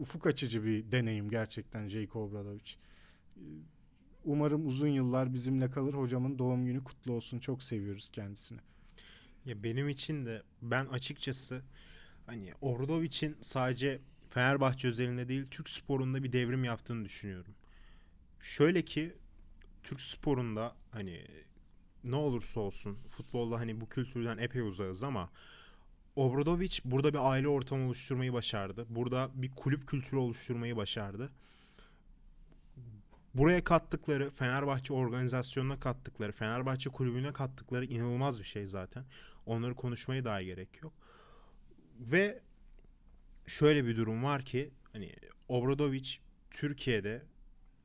ufuk 0.00 0.26
açıcı 0.26 0.64
bir 0.64 0.92
deneyim 0.92 1.30
gerçekten 1.30 1.88
Jejko 1.88 2.20
Obradovic. 2.20 2.74
E, 3.36 3.42
umarım 4.24 4.66
uzun 4.66 4.88
yıllar 4.88 5.32
bizimle 5.32 5.70
kalır. 5.70 5.94
Hocamın 5.94 6.38
doğum 6.38 6.66
günü 6.66 6.84
kutlu 6.84 7.12
olsun. 7.12 7.38
Çok 7.38 7.62
seviyoruz 7.62 8.08
kendisini. 8.12 8.60
Ya 9.44 9.62
benim 9.62 9.88
için 9.88 10.26
de 10.26 10.42
ben 10.62 10.86
açıkçası 10.86 11.62
hani 12.26 12.52
Obradovic'in 12.60 13.36
sadece 13.40 14.00
Fenerbahçe 14.30 14.88
özelinde 14.88 15.28
değil 15.28 15.46
Türk 15.50 15.68
sporunda 15.68 16.22
bir 16.22 16.32
devrim 16.32 16.64
yaptığını 16.64 17.04
düşünüyorum. 17.04 17.54
Şöyle 18.40 18.84
ki 18.84 19.14
Türk 19.82 20.00
sporunda 20.00 20.76
hani 20.90 21.26
ne 22.04 22.16
olursa 22.16 22.60
olsun 22.60 22.98
futbolda 23.10 23.58
hani 23.58 23.80
bu 23.80 23.88
kültürden 23.88 24.38
epey 24.38 24.62
uzağız 24.62 25.02
ama 25.02 25.30
Obradovic 26.20 26.80
burada 26.84 27.12
bir 27.12 27.30
aile 27.30 27.48
ortamı 27.48 27.86
oluşturmayı 27.86 28.32
başardı. 28.32 28.86
Burada 28.88 29.30
bir 29.34 29.50
kulüp 29.50 29.86
kültürü 29.88 30.20
oluşturmayı 30.20 30.76
başardı. 30.76 31.30
Buraya 33.34 33.64
kattıkları, 33.64 34.30
Fenerbahçe 34.30 34.92
organizasyonuna 34.92 35.80
kattıkları, 35.80 36.32
Fenerbahçe 36.32 36.90
kulübüne 36.90 37.32
kattıkları 37.32 37.84
inanılmaz 37.84 38.40
bir 38.40 38.44
şey 38.44 38.66
zaten. 38.66 39.04
Onları 39.46 39.74
konuşmaya 39.74 40.24
daha 40.24 40.42
gerek 40.42 40.82
yok. 40.82 40.92
Ve 41.98 42.40
şöyle 43.46 43.86
bir 43.86 43.96
durum 43.96 44.24
var 44.24 44.44
ki 44.44 44.70
hani 44.92 45.14
Obradovic 45.48 46.10
Türkiye'de 46.50 47.22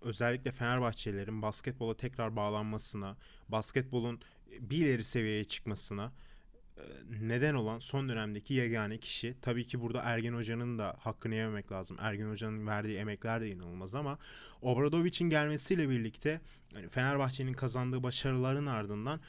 özellikle 0.01 0.51
Fenerbahçelilerin 0.51 1.41
basketbola 1.41 1.97
tekrar 1.97 2.35
bağlanmasına, 2.35 3.17
basketbolun 3.49 4.21
bir 4.59 4.77
ileri 4.77 5.03
seviyeye 5.03 5.43
çıkmasına 5.43 6.11
neden 7.09 7.53
olan 7.53 7.79
son 7.79 8.09
dönemdeki 8.09 8.53
yegane 8.53 8.97
kişi. 8.97 9.35
Tabii 9.41 9.65
ki 9.65 9.81
burada 9.81 10.01
Ergen 10.01 10.33
Hoca'nın 10.33 10.79
da 10.79 10.95
hakkını 10.99 11.35
yememek 11.35 11.71
lazım. 11.71 11.97
Ergen 11.99 12.29
Hoca'nın 12.29 12.67
verdiği 12.67 12.97
emekler 12.97 13.41
de 13.41 13.49
inanılmaz 13.49 13.95
ama 13.95 14.17
Obradovic'in 14.61 15.29
gelmesiyle 15.29 15.89
birlikte 15.89 16.41
yani 16.75 16.89
Fenerbahçe'nin 16.89 17.53
kazandığı 17.53 18.03
başarıların 18.03 18.65
ardından 18.65 19.19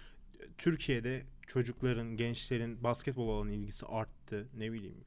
e, 0.40 0.44
Türkiye'de 0.58 1.26
çocukların, 1.46 2.16
gençlerin 2.16 2.84
basketbol 2.84 3.28
olan 3.28 3.48
ilgisi 3.48 3.86
arttı. 3.86 4.48
Ne 4.54 4.72
bileyim 4.72 5.04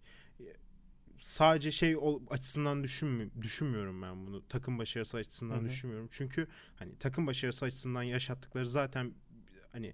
sadece 1.20 1.72
şey 1.72 1.96
açısından 2.30 2.84
düşünmü 2.84 3.30
düşünmüyorum 3.42 4.02
ben 4.02 4.28
bunu. 4.28 4.48
Takım 4.48 4.80
başarısı 4.80 5.18
açısından 5.18 5.56
Hı-hı. 5.56 5.66
düşünmüyorum. 5.66 6.08
Çünkü 6.12 6.48
hani 6.76 6.98
takım 7.00 7.28
başarısı 7.28 7.66
açısından 7.66 8.04
yaşattıkları 8.04 8.68
zaten 8.68 9.14
hani 9.72 9.94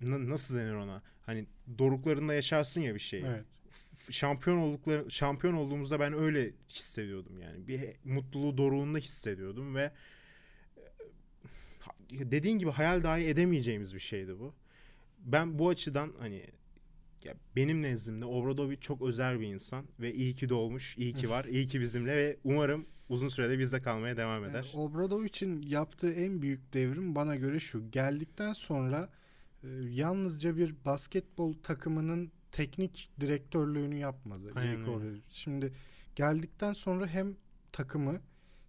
nasıl 0.00 0.56
denir 0.56 0.74
ona? 0.74 1.02
Hani 1.26 1.46
doruklarında 1.78 2.34
yaşarsın 2.34 2.80
ya 2.80 2.94
bir 2.94 3.00
şey. 3.00 3.20
Evet. 3.20 3.44
Şampiyon 4.10 4.58
oldukları 4.58 5.10
şampiyon 5.10 5.54
olduğumuzda 5.54 6.00
ben 6.00 6.12
öyle 6.12 6.52
hissediyordum 6.68 7.38
yani. 7.38 7.68
Bir 7.68 7.80
mutluluğu 8.04 8.58
doruğunda 8.58 8.98
hissediyordum 8.98 9.74
ve 9.74 9.92
dediğin 12.10 12.58
gibi 12.58 12.70
hayal 12.70 13.02
dahi 13.02 13.24
edemeyeceğimiz 13.24 13.94
bir 13.94 14.00
şeydi 14.00 14.38
bu. 14.38 14.54
Ben 15.18 15.58
bu 15.58 15.68
açıdan 15.68 16.12
hani 16.18 16.46
ya 17.24 17.34
benim 17.56 17.82
nezdimde 17.82 18.24
Obradovic 18.24 18.76
çok 18.80 19.02
özel 19.02 19.40
bir 19.40 19.46
insan 19.46 19.84
ve 20.00 20.14
iyi 20.14 20.34
ki 20.34 20.48
doğmuş, 20.48 20.98
iyi 20.98 21.14
ki 21.14 21.30
var, 21.30 21.44
iyi 21.50 21.66
ki 21.66 21.80
bizimle 21.80 22.16
ve 22.16 22.36
umarım 22.44 22.86
uzun 23.08 23.28
sürede 23.28 23.58
bizde 23.58 23.82
kalmaya 23.82 24.16
devam 24.16 24.44
eder. 24.44 24.70
Yani 24.74 24.82
Obradovic'in 24.84 25.62
yaptığı 25.62 26.12
en 26.12 26.42
büyük 26.42 26.74
devrim 26.74 27.14
bana 27.14 27.36
göre 27.36 27.60
şu. 27.60 27.90
Geldikten 27.90 28.52
sonra 28.52 29.08
e, 29.64 29.68
yalnızca 29.88 30.56
bir 30.56 30.74
basketbol 30.84 31.52
takımının 31.52 32.32
teknik 32.52 33.10
direktörlüğünü 33.20 33.96
yapmadı. 33.96 34.52
Şimdi 35.30 35.72
geldikten 36.16 36.72
sonra 36.72 37.06
hem 37.06 37.36
takımı 37.72 38.20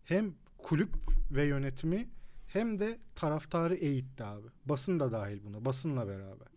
hem 0.03 0.33
kulüp 0.57 0.93
ve 1.31 1.45
yönetimi 1.45 2.09
hem 2.47 2.79
de 2.79 2.99
taraftarı 3.15 3.75
eğitti 3.75 4.23
abi. 4.23 4.47
Basın 4.65 4.99
da 4.99 5.11
dahil 5.11 5.43
buna. 5.43 5.65
Basınla 5.65 6.07
beraber. 6.07 6.47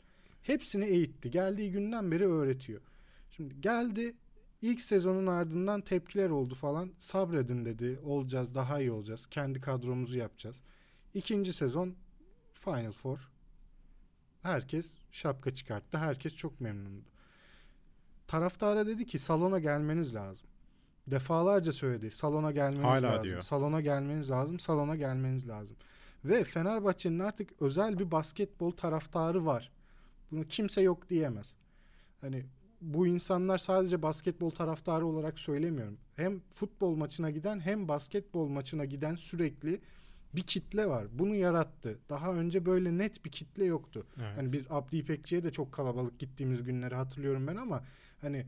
Hepsini 0.42 0.85
eğitti. 0.85 1.31
Geldiği 1.31 1.73
günden 1.73 2.11
beri 2.11 2.27
öğretiyor. 2.27 2.81
Şimdi 3.31 3.61
geldi 3.61 4.14
ilk 4.62 4.81
sezonun 4.81 5.27
ardından 5.27 5.81
tepkiler 5.81 6.31
oldu 6.31 6.55
falan. 6.55 6.92
Sabredin 6.99 7.64
dedi. 7.64 8.01
Olacağız, 8.05 8.55
daha 8.55 8.81
iyi 8.81 8.90
olacağız. 8.90 9.27
Kendi 9.27 9.61
kadromuzu 9.61 10.18
yapacağız. 10.18 10.62
İkinci 11.14 11.53
sezon 11.53 11.95
Final 12.55 12.92
Four. 12.92 13.32
Herkes 14.42 14.94
şapka 15.11 15.55
çıkarttı. 15.55 15.98
Herkes 15.98 16.37
çok 16.37 16.61
memnundu. 16.61 17.05
Taraftara 18.26 18.87
dedi 18.87 19.07
ki 19.07 19.18
salona 19.18 19.59
gelmeniz 19.59 20.14
lazım. 20.14 20.46
Defalarca 21.07 21.72
söyledi. 21.72 22.11
Salona 22.11 22.52
gelmeniz 22.52 22.85
Hala 22.85 23.07
lazım. 23.07 23.24
Diyor. 23.24 23.40
Salona 23.40 23.81
gelmeniz 23.81 24.31
lazım. 24.31 24.59
Salona 24.59 24.96
gelmeniz 24.96 25.48
lazım. 25.48 25.76
Ve 26.24 26.44
Fenerbahçe'nin 26.44 27.18
artık 27.18 27.62
özel 27.62 27.98
bir 27.98 28.11
basketbol 28.11 28.70
taraftarı 28.70 29.46
var. 29.46 29.70
Bunu 30.31 30.44
kimse 30.44 30.81
yok 30.81 31.09
diyemez. 31.09 31.57
Hani 32.20 32.46
bu 32.81 33.07
insanlar 33.07 33.59
sadece 33.59 34.02
basketbol 34.02 34.50
taraftarı 34.50 35.07
olarak 35.07 35.38
söylemiyorum. 35.38 35.98
Hem 36.16 36.40
futbol 36.50 36.96
maçına 36.96 37.31
giden 37.31 37.61
hem 37.61 37.88
basketbol 37.88 38.48
maçına 38.48 38.85
giden 38.85 39.14
sürekli 39.14 39.81
bir 40.35 40.42
kitle 40.42 40.88
var. 40.88 41.07
Bunu 41.12 41.35
yarattı. 41.35 41.99
Daha 42.11 42.35
önce 42.35 42.66
böyle 42.66 42.99
net 42.99 43.25
bir 43.25 43.31
kitle 43.31 43.64
yoktu. 43.64 44.07
Evet. 44.16 44.38
Hani 44.38 44.53
biz 44.53 44.66
Abdi 44.71 44.97
İpekçi'ye 44.97 45.45
de 45.45 45.51
çok 45.51 45.73
kalabalık 45.73 46.18
gittiğimiz 46.18 46.62
günleri 46.62 46.95
hatırlıyorum 46.95 47.47
ben 47.47 47.57
ama 47.57 47.85
hani 48.21 48.47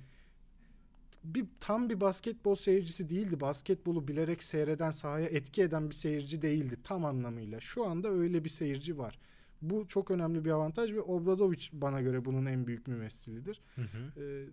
bir 1.25 1.47
tam 1.61 1.91
bir 1.91 2.01
basketbol 2.01 2.55
seyircisi 2.55 3.11
değildi. 3.11 3.41
Basketbolu 3.41 4.09
bilerek 4.09 4.43
seyreden, 4.43 4.91
sahaya 4.91 5.27
etki 5.27 5.63
eden 5.63 5.91
bir 5.91 5.95
seyirci 5.95 6.43
değildi 6.43 6.77
tam 6.85 7.05
anlamıyla. 7.05 7.61
Şu 7.61 7.85
anda 7.87 8.09
öyle 8.09 8.45
bir 8.45 8.49
seyirci 8.49 8.99
var. 8.99 9.19
Bu 9.63 9.89
çok 9.89 10.11
önemli 10.11 10.45
bir 10.45 10.51
avantaj 10.51 10.93
ve 10.93 11.01
Obradovic 11.01 11.69
bana 11.73 12.01
göre 12.01 12.25
bunun 12.25 12.47
en 12.47 12.67
büyük 12.67 12.87
mümessilidir. 12.89 13.61
Hı 13.75 13.83
hı. 13.83 14.21
Ee, 14.21 14.47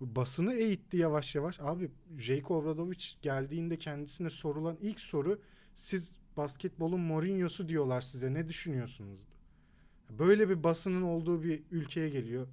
basını 0.00 0.54
eğitti 0.54 0.96
yavaş 0.96 1.34
yavaş. 1.34 1.60
Abi 1.60 1.90
Jake 2.18 2.54
Obradovic 2.54 3.04
geldiğinde 3.22 3.78
kendisine 3.78 4.30
sorulan 4.30 4.76
ilk 4.80 5.00
soru 5.00 5.40
siz 5.74 6.19
basketbolun 6.36 7.00
Mourinho'su 7.00 7.68
diyorlar 7.68 8.00
size 8.00 8.34
ne 8.34 8.48
düşünüyorsunuz? 8.48 9.20
Böyle 10.10 10.48
bir 10.48 10.64
basının 10.64 11.02
olduğu 11.02 11.42
bir 11.42 11.62
ülkeye 11.70 12.08
geliyor. 12.08 12.46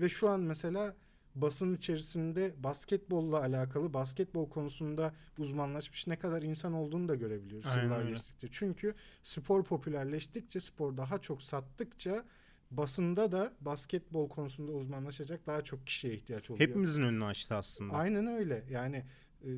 Ve 0.00 0.08
şu 0.08 0.28
an 0.28 0.40
mesela 0.40 0.96
basın 1.34 1.74
içerisinde 1.74 2.54
basketbolla 2.58 3.40
alakalı 3.40 3.94
basketbol 3.94 4.48
konusunda 4.48 5.14
uzmanlaşmış 5.38 6.06
ne 6.06 6.18
kadar 6.18 6.42
insan 6.42 6.72
olduğunu 6.72 7.08
da 7.08 7.14
görebiliyoruz 7.14 7.66
Aynen 7.66 7.84
yıllar 7.84 8.04
geçtikçe. 8.04 8.48
Çünkü 8.50 8.94
spor 9.22 9.64
popülerleştikçe, 9.64 10.60
spor 10.60 10.96
daha 10.96 11.18
çok 11.18 11.42
sattıkça 11.42 12.24
basında 12.70 13.32
da 13.32 13.52
basketbol 13.60 14.28
konusunda 14.28 14.72
uzmanlaşacak 14.72 15.46
daha 15.46 15.62
çok 15.62 15.86
kişiye 15.86 16.14
ihtiyaç 16.14 16.50
oluyor. 16.50 16.68
Hepimizin 16.68 17.02
önünü 17.02 17.24
açtı 17.24 17.54
aslında. 17.54 17.94
Aynen 17.94 18.26
öyle. 18.26 18.64
Yani 18.70 19.04
e, 19.44 19.48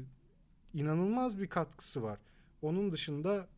inanılmaz 0.74 1.38
bir 1.38 1.46
katkısı 1.46 2.02
var. 2.02 2.18
Onun 2.62 2.92
dışında 2.92 3.48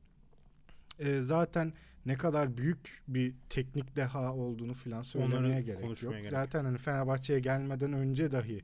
e, 0.99 1.21
zaten 1.21 1.73
ne 2.07 2.15
kadar 2.15 2.57
büyük 2.57 3.03
bir 3.09 3.35
teknik 3.49 3.97
deha 3.97 4.35
olduğunu 4.35 4.75
filan 4.75 5.03
söylemeye 5.03 5.39
Onları 5.41 5.61
gerek 5.61 6.03
yok. 6.03 6.13
Gerek. 6.13 6.31
Zaten 6.31 6.65
hani 6.65 6.79
Fenerbahçe'ye 6.79 7.41
gelmeden 7.41 7.93
önce 7.93 8.33
dahi 8.33 8.63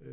e, 0.00 0.08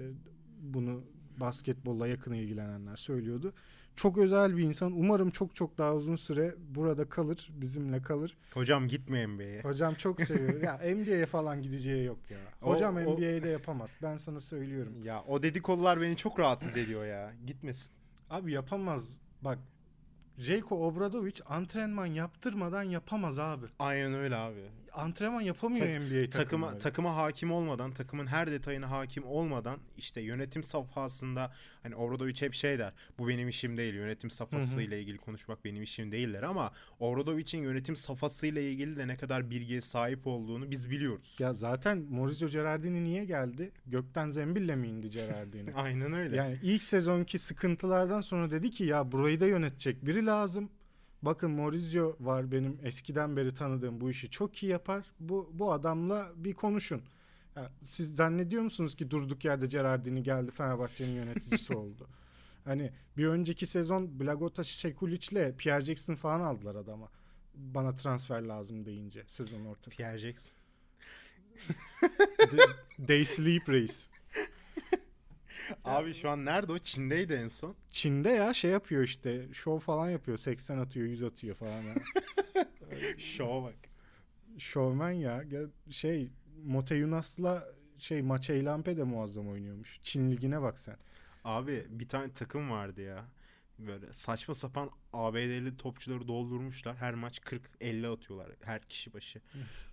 bunu 0.61 1.03
basketbolla 1.37 2.07
yakın 2.07 2.33
ilgilenenler 2.33 2.95
söylüyordu. 2.95 3.53
Çok 3.95 4.17
özel 4.17 4.57
bir 4.57 4.63
insan. 4.63 4.91
Umarım 4.91 5.29
çok 5.29 5.55
çok 5.55 5.77
daha 5.77 5.95
uzun 5.95 6.15
süre 6.15 6.55
burada 6.75 7.09
kalır, 7.09 7.49
bizimle 7.53 8.01
kalır. 8.01 8.37
Hocam 8.53 8.87
gitme 8.87 9.27
NBA'ye. 9.27 9.61
Hocam 9.61 9.93
çok 9.95 10.21
seviyor. 10.21 10.61
ya 10.61 10.73
NBA'ye 10.95 11.25
falan 11.25 11.61
gideceği 11.61 12.05
yok 12.05 12.19
ya. 12.31 12.37
O- 12.61 12.73
Hocam 12.73 12.95
o- 12.97 12.99
NBA'de 13.01 13.49
yapamaz. 13.49 13.97
Ben 14.01 14.17
sana 14.17 14.39
söylüyorum. 14.39 15.03
Ya 15.03 15.23
o 15.27 15.43
dedikodular 15.43 16.01
beni 16.01 16.17
çok 16.17 16.39
rahatsız 16.39 16.77
ediyor 16.77 17.05
ya. 17.05 17.33
Gitmesin. 17.45 17.91
Abi 18.29 18.51
yapamaz. 18.51 19.17
Bak 19.41 19.59
Jeyko 20.37 20.87
Obradovic 20.87 21.33
antrenman 21.45 22.05
yaptırmadan 22.05 22.83
yapamaz 22.83 23.39
abi. 23.39 23.65
Aynen 23.79 24.13
öyle 24.13 24.35
abi. 24.35 24.59
Antrenman 24.93 25.41
yapamıyor 25.41 25.85
Tak- 25.85 26.01
NBA 26.01 26.29
Takıma 26.29 26.77
takıma 26.79 27.15
hakim 27.15 27.51
olmadan, 27.51 27.91
takımın 27.91 28.27
her 28.27 28.51
detayına 28.51 28.91
hakim 28.91 29.25
olmadan 29.25 29.77
işte 29.97 30.21
yönetim 30.21 30.63
safhasında 30.63 31.51
hani 31.83 31.95
Obradovic 31.95 32.41
hep 32.41 32.53
şey 32.53 32.79
der. 32.79 32.93
Bu 33.17 33.27
benim 33.27 33.49
işim 33.49 33.77
değil. 33.77 33.93
Yönetim 33.93 34.29
safhasıyla 34.29 34.97
ilgili 34.97 35.17
konuşmak 35.17 35.65
benim 35.65 35.83
işim 35.83 36.11
değiller 36.11 36.43
ama 36.43 36.71
Obradovic'in 36.99 37.61
yönetim 37.63 37.95
safhasıyla 37.95 38.61
ilgili 38.61 38.97
de 38.97 39.07
ne 39.07 39.17
kadar 39.17 39.49
bilgiye 39.49 39.81
sahip 39.81 40.27
olduğunu 40.27 40.71
biz 40.71 40.89
biliyoruz. 40.89 41.35
Ya 41.39 41.53
zaten 41.53 41.97
Maurizio 42.09 42.47
Gerardini 42.49 43.03
niye 43.03 43.25
geldi? 43.25 43.71
Gökten 43.85 44.29
zembille 44.29 44.75
mi 44.75 44.87
indi 44.87 45.09
Gerardini? 45.09 45.73
Aynen 45.75 46.13
öyle. 46.13 46.35
yani 46.35 46.59
ilk 46.63 46.83
sezonki 46.83 47.37
sıkıntılardan 47.39 48.19
sonra 48.19 48.51
dedi 48.51 48.71
ki 48.71 48.83
ya 48.83 49.11
burayı 49.11 49.39
da 49.39 49.45
yönetecek 49.45 50.05
biri 50.05 50.22
lazım. 50.25 50.69
Bakın 51.21 51.51
Maurizio 51.51 52.15
var 52.19 52.51
benim 52.51 52.79
eskiden 52.83 53.37
beri 53.37 53.53
tanıdığım 53.53 54.01
bu 54.01 54.09
işi 54.09 54.29
çok 54.29 54.63
iyi 54.63 54.71
yapar. 54.71 55.05
Bu 55.19 55.49
bu 55.53 55.71
adamla 55.71 56.31
bir 56.35 56.53
konuşun. 56.53 57.01
Ya 57.55 57.71
siz 57.83 58.15
zannediyor 58.15 58.63
musunuz 58.63 58.95
ki 58.95 59.11
durduk 59.11 59.45
yerde 59.45 59.65
Gerardini 59.65 60.23
geldi 60.23 60.51
Fenerbahçe'nin 60.51 61.11
yöneticisi 61.11 61.73
oldu? 61.77 62.07
Hani 62.65 62.93
bir 63.17 63.25
önceki 63.25 63.65
sezon 63.65 64.19
Blagota 64.19 64.63
Şekulic'le 64.63 65.57
Pierre 65.57 65.83
Jackson 65.83 66.15
falan 66.15 66.41
aldılar 66.41 66.75
adama. 66.75 67.09
Bana 67.55 67.95
transfer 67.95 68.41
lazım 68.41 68.85
deyince 68.85 69.23
sezon 69.27 69.65
ortası. 69.65 69.97
Pierre 69.97 70.17
Jackson. 70.17 70.53
They 73.07 73.25
sleep 73.25 73.69
reis. 73.69 74.07
Abi 75.83 76.13
şu 76.13 76.29
an 76.29 76.45
nerede 76.45 76.71
o? 76.71 76.79
Çin'deydi 76.79 77.33
en 77.33 77.47
son. 77.47 77.75
Çin'de 77.89 78.29
ya 78.29 78.53
şey 78.53 78.71
yapıyor 78.71 79.03
işte 79.03 79.53
şov 79.53 79.79
falan 79.79 80.09
yapıyor 80.09 80.37
80 80.37 80.77
atıyor 80.77 81.07
100 81.07 81.23
atıyor 81.23 81.55
falan 81.55 81.81
ya. 81.81 81.95
Şova 83.17 83.63
bak. 83.63 83.75
Şovmen 84.57 85.11
ya 85.11 85.43
şey 85.89 86.29
Mote 86.63 86.95
Yunus'la 86.95 87.67
şey 87.97 88.21
Maçey 88.21 88.65
Lampe 88.65 88.97
de 88.97 89.03
muazzam 89.03 89.49
oynuyormuş. 89.49 89.99
Çin 90.03 90.31
ligine 90.31 90.61
bak 90.61 90.79
sen. 90.79 90.97
Abi 91.43 91.85
bir 91.89 92.07
tane 92.07 92.33
takım 92.33 92.71
vardı 92.71 93.01
ya. 93.01 93.25
Böyle 93.79 94.13
saçma 94.13 94.53
sapan 94.53 94.89
ABD'li 95.13 95.77
topçuları 95.77 96.27
doldurmuşlar. 96.27 96.95
Her 96.95 97.13
maç 97.13 97.39
40-50 97.39 98.13
atıyorlar 98.13 98.51
her 98.61 98.81
kişi 98.81 99.13
başı. 99.13 99.41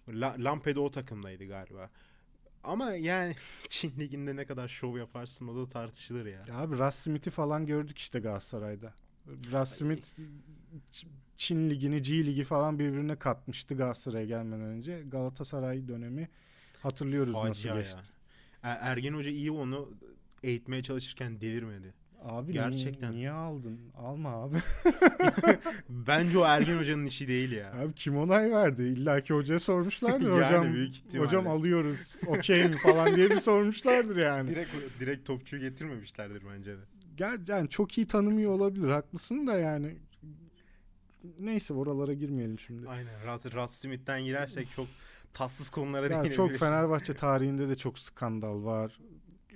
La, 0.08 0.36
Lampe'de 0.38 0.80
o 0.80 0.90
takımdaydı 0.90 1.44
galiba. 1.44 1.90
Ama 2.64 2.92
yani 2.92 3.36
Çin 3.68 3.92
liginde 3.98 4.36
ne 4.36 4.44
kadar 4.46 4.68
şov 4.68 4.96
yaparsın 4.96 5.48
o 5.48 5.56
da 5.56 5.68
tartışılır 5.70 6.26
ya. 6.26 6.40
Ya 6.48 6.58
abi 6.58 6.78
Russ 6.78 6.94
Smith'i 6.94 7.30
falan 7.30 7.66
gördük 7.66 7.98
işte 7.98 8.20
Galatasaray'da. 8.20 8.94
Russ 9.26 9.70
Smith 9.70 10.08
Çin 11.36 11.70
ligini 11.70 12.02
G 12.02 12.26
ligi 12.26 12.44
falan 12.44 12.78
birbirine 12.78 13.16
katmıştı 13.16 13.74
Galatasaray'a 13.76 14.26
gelmeden 14.26 14.60
önce. 14.60 15.02
Galatasaray 15.02 15.88
dönemi 15.88 16.28
hatırlıyoruz 16.82 17.34
nasıl 17.34 17.46
Facia 17.46 17.74
ya. 17.74 17.80
geçti. 17.82 18.12
Er- 18.62 18.78
Ergen 18.80 19.14
Hoca 19.14 19.30
iyi 19.30 19.50
onu 19.50 19.90
eğitmeye 20.42 20.82
çalışırken 20.82 21.40
delirmedi. 21.40 21.94
Abi 22.24 22.52
Gerçekten. 22.52 23.10
niye, 23.10 23.18
niye 23.18 23.30
aldın? 23.30 23.80
Alma 23.96 24.30
abi. 24.30 24.56
Bence 25.88 26.38
o 26.38 26.44
Ergen 26.44 26.78
Hoca'nın 26.78 27.04
işi 27.06 27.28
değil 27.28 27.52
ya. 27.52 27.72
Abi 27.72 27.92
kim 27.94 28.16
onay 28.16 28.50
verdi? 28.52 28.82
İlla 28.82 29.20
ki 29.20 29.34
hocaya 29.34 29.58
sormuşlardır 29.58 30.30
Yani 30.40 30.44
hocam. 30.46 30.72
büyük 30.74 30.96
ihtimalle. 30.96 31.26
Hocam 31.26 31.46
alıyoruz. 31.46 32.16
Okey 32.26 32.68
mi 32.68 32.76
falan 32.76 33.14
diye 33.16 33.30
bir 33.30 33.36
sormuşlardır 33.36 34.16
yani. 34.16 34.50
Direkt 34.50 34.70
direkt 35.00 35.26
topçuyu 35.26 35.62
getirmemişlerdir 35.62 36.42
bence 36.54 36.76
de. 36.76 36.80
Gel 37.16 37.38
yani 37.48 37.68
çok 37.68 37.98
iyi 37.98 38.06
tanımıyor 38.06 38.52
olabilir. 38.52 38.88
Haklısın 38.88 39.46
da 39.46 39.56
yani. 39.58 39.96
Neyse 41.38 41.74
oralara 41.74 42.12
girmeyelim 42.12 42.58
şimdi. 42.58 42.88
Aynen. 42.88 43.14
Russ, 43.26 43.46
Russ 43.46 43.70
Smith'ten 43.70 44.24
girersek 44.24 44.68
çok 44.76 44.86
tatsız 45.34 45.70
konulara 45.70 46.04
Ya 46.04 46.10
değinebiliriz. 46.10 46.36
çok 46.36 46.52
Fenerbahçe 46.52 47.14
tarihinde 47.14 47.68
de 47.68 47.74
çok 47.74 47.98
skandal 47.98 48.64
var. 48.64 49.00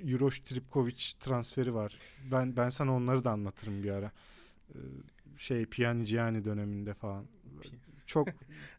Juroš 0.04 0.38
Tripkovic 0.38 1.12
transferi 1.20 1.74
var. 1.74 1.98
Ben 2.30 2.56
ben 2.56 2.70
sana 2.70 2.94
onları 2.94 3.24
da 3.24 3.30
anlatırım 3.30 3.82
bir 3.82 3.90
ara. 3.90 4.12
Ee, 4.74 4.78
Şey 5.38 5.66
Pjanic 5.66 6.44
döneminde 6.44 6.94
falan. 6.94 7.24
Çok 8.06 8.28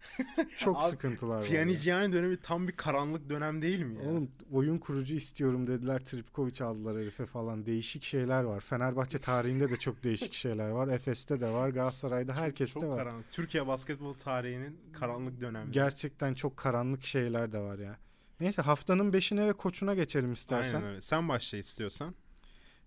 çok 0.57 0.77
Abi, 0.77 0.83
sıkıntılar 0.83 1.37
var. 1.37 1.45
Pjanic 1.45 1.85
dönemi 1.91 2.37
tam 2.37 2.67
bir 2.67 2.75
karanlık 2.75 3.29
dönem 3.29 3.61
değil 3.61 3.79
mi 3.79 4.03
ya? 4.03 4.09
Oğlum 4.09 4.31
oyun 4.51 4.77
kurucu 4.77 5.15
istiyorum 5.15 5.67
dediler. 5.67 6.05
Tripkovic 6.05 6.61
aldılar 6.65 6.97
herife 6.97 7.25
falan. 7.25 7.65
Değişik 7.65 8.03
şeyler 8.03 8.43
var. 8.43 8.59
Fenerbahçe 8.59 9.17
tarihinde 9.17 9.69
de 9.69 9.77
çok 9.77 10.03
değişik 10.03 10.33
şeyler 10.43 10.69
var. 10.69 10.87
Efes'te 10.87 11.39
de 11.39 11.49
var. 11.49 11.69
Galatasaray'da 11.69 12.33
herkeste 12.35 12.79
çok 12.79 12.89
var. 12.89 12.97
karanlık. 12.97 13.31
Türkiye 13.31 13.67
basketbol 13.67 14.13
tarihinin 14.13 14.77
karanlık 14.93 15.41
dönemi. 15.41 15.71
Gerçekten 15.71 16.33
çok 16.33 16.57
karanlık 16.57 17.03
şeyler 17.05 17.51
de 17.51 17.59
var 17.59 17.79
ya. 17.79 17.97
Neyse 18.39 18.61
haftanın 18.61 19.13
beşine 19.13 19.47
ve 19.47 19.53
koçuna 19.53 19.93
geçelim 19.93 20.31
istersen. 20.33 20.77
Aynen 20.77 20.89
öyle. 20.89 21.01
Sen 21.01 21.29
başla 21.29 21.57
istiyorsan. 21.57 22.15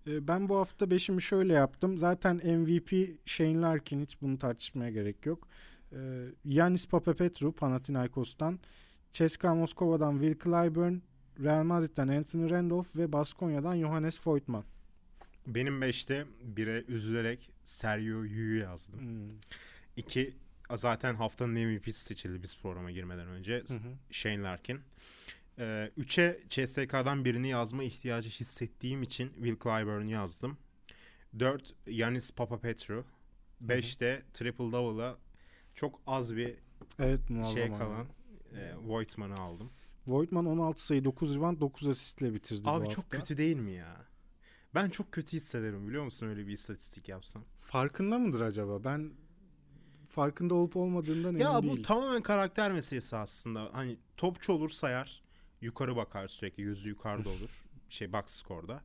Ee, 0.07 0.27
Ben 0.27 0.49
bu 0.49 0.57
hafta 0.57 0.91
beşimi 0.91 1.21
şöyle 1.21 1.53
yaptım. 1.53 1.97
Zaten 1.97 2.35
MVP 2.35 3.17
Shane 3.25 3.61
Larkin 3.61 4.01
hiç 4.01 4.21
bunu 4.21 4.37
tartışmaya 4.37 4.91
gerek 4.91 5.25
yok. 5.25 5.47
Ee, 5.91 6.25
Yanis 6.45 6.87
Papapetru 6.87 7.51
Panathinaikos'tan, 7.51 8.59
CSKA 9.13 9.55
Moskova'dan 9.55 10.11
Will 10.19 10.43
Clyburn, 10.43 10.93
Real 11.43 11.63
Madrid'den 11.63 12.07
Anthony 12.07 12.49
Randolph 12.49 12.95
ve 12.97 13.11
Baskonya'dan 13.11 13.77
Johannes 13.79 14.27
Voigtman. 14.27 14.63
Benim 15.47 15.81
5'te 15.81 16.25
1'e 16.55 16.83
üzülerek 16.87 17.49
Sergio 17.63 18.23
Yu'yu 18.23 18.59
yazdım. 18.59 18.99
Hmm. 18.99 19.37
2 19.97 20.33
zaten 20.75 21.15
haftanın 21.15 21.53
MVP'si 21.53 22.03
seçildi 22.03 22.43
biz 22.43 22.57
programa 22.57 22.91
girmeden 22.91 23.27
önce. 23.27 23.63
Hı 23.67 23.73
hı. 23.73 23.93
Shane 24.11 24.41
Larkin. 24.41 24.79
3'e 25.63 26.39
CSK'dan 26.49 27.25
birini 27.25 27.49
yazma 27.49 27.83
ihtiyacı 27.83 28.29
hissettiğim 28.29 29.03
için 29.03 29.29
Will 29.33 29.55
Clyburn'u 29.63 30.09
yazdım. 30.11 30.57
4 31.39 31.73
Yanis 31.87 32.31
Papapetru. 32.31 33.05
5'te 33.65 34.23
triple 34.33 34.71
double'a 34.71 35.17
çok 35.75 36.01
az 36.07 36.35
bir 36.35 36.55
Evet 36.99 37.19
şey 37.53 37.67
kalan 37.67 38.07
e, 38.55 38.75
Voigtman'ı 38.87 39.33
aldım. 39.35 39.71
Voigtman 40.07 40.45
16 40.45 40.85
sayı 40.85 41.03
9 41.03 41.35
rebound 41.35 41.61
9 41.61 41.87
asistle 41.87 42.33
bitirdi 42.33 42.61
Abi 42.69 42.79
hafta. 42.79 42.89
çok 42.91 43.09
kötü 43.09 43.37
değil 43.37 43.55
mi 43.57 43.71
ya? 43.71 44.05
Ben 44.75 44.89
çok 44.89 45.11
kötü 45.11 45.37
hissederim 45.37 45.87
biliyor 45.87 46.03
musun 46.03 46.27
öyle 46.27 46.47
bir 46.47 46.51
istatistik 46.51 47.09
yapsam. 47.09 47.43
Farkında 47.57 48.19
mıdır 48.19 48.41
acaba? 48.41 48.83
Ben 48.83 49.11
farkında 50.09 50.53
olup 50.53 50.75
olmadığından 50.75 51.29
emin 51.29 51.39
Ya 51.39 51.57
bu 51.63 51.63
değilim. 51.63 51.83
tamamen 51.83 52.21
karakter 52.21 52.71
meselesi 52.71 53.17
aslında. 53.17 53.69
Hani 53.73 53.97
topçu 54.17 54.53
olur 54.53 54.69
sayar. 54.69 55.21
Yukarı 55.61 55.95
bakar 55.95 56.27
sürekli. 56.27 56.63
Yüzü 56.63 56.89
yukarıda 56.89 57.29
olur. 57.29 57.63
Şey 57.89 58.13
box 58.13 58.23
skorda. 58.25 58.81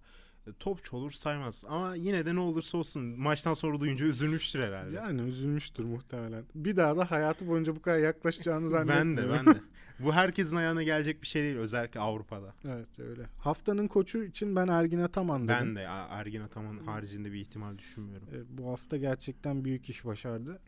E, 0.47 0.53
Topçu 0.53 0.97
olur 0.97 1.11
saymaz. 1.11 1.65
Ama 1.69 1.95
yine 1.95 2.27
de 2.27 2.35
ne 2.35 2.41
olursa 2.41 2.79
olsun 2.79 3.03
maçtan 3.03 3.55
sonra 3.55 3.81
duyunca 3.81 4.07
üzülmüştür 4.07 4.61
herhalde. 4.61 4.97
Yani 4.97 5.21
üzülmüştür 5.23 5.85
muhtemelen. 5.85 6.45
Bir 6.55 6.77
daha 6.77 6.97
da 6.97 7.11
hayatı 7.11 7.49
boyunca 7.49 7.77
bu 7.77 7.83
kadar 7.83 7.99
yaklaşacağını 7.99 8.69
zannetmiyorum. 8.69 9.17
ben 9.35 9.47
de 9.47 9.49
ben 9.49 9.55
de. 9.55 9.61
Bu 10.01 10.13
herkesin 10.13 10.57
ayağına 10.57 10.83
gelecek 10.83 11.23
bir 11.23 11.27
şey 11.27 11.43
değil. 11.43 11.57
Özellikle 11.57 12.01
Avrupa'da. 12.01 12.55
Evet 12.65 12.99
öyle. 12.99 13.23
Haftanın 13.39 13.89
koçu 13.89 14.23
için 14.23 14.57
ben 14.57 14.69
Ergin 14.69 14.99
Ataman 15.01 15.49
dedim. 15.49 15.57
Ben 15.61 15.77
de 15.77 15.81
Ergin 16.11 16.41
Ataman 16.41 16.79
haricinde 16.79 17.33
bir 17.33 17.41
ihtimal 17.41 17.79
düşünmüyorum. 17.79 18.29
E, 18.33 18.59
bu 18.59 18.69
hafta 18.71 18.97
gerçekten 18.97 19.65
büyük 19.65 19.91
iş 19.91 20.05
başardı. 20.05 20.59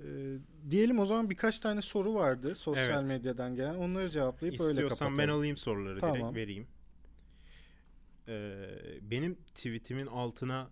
E, 0.00 0.36
diyelim 0.70 0.98
o 0.98 1.06
zaman 1.06 1.30
birkaç 1.30 1.60
tane 1.60 1.82
soru 1.82 2.14
vardı 2.14 2.54
sosyal 2.54 2.88
Evet. 3.04 3.06
medyadan 3.06 3.54
gelen. 3.56 3.74
Onları 3.74 4.10
cevaplayıp 4.10 4.60
öyle 4.60 4.70
İstiyorsan 4.70 4.98
kapatalım. 4.98 5.18
ben 5.18 5.28
alayım 5.28 5.56
soruları 5.56 5.98
Tamam. 6.00 6.16
direkt 6.16 6.36
vereyim. 6.36 6.66
Ee, 8.28 8.68
benim 9.02 9.34
tweetimin 9.34 10.06
altına 10.06 10.70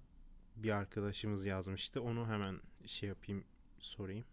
bir 0.57 0.71
arkadaşımız 0.71 1.47
yazmıştı. 1.47 2.03
Onu 2.03 2.27
hemen 2.29 2.61
şey 2.87 3.09
yapayım 3.09 3.45
sorayım. 3.79 4.25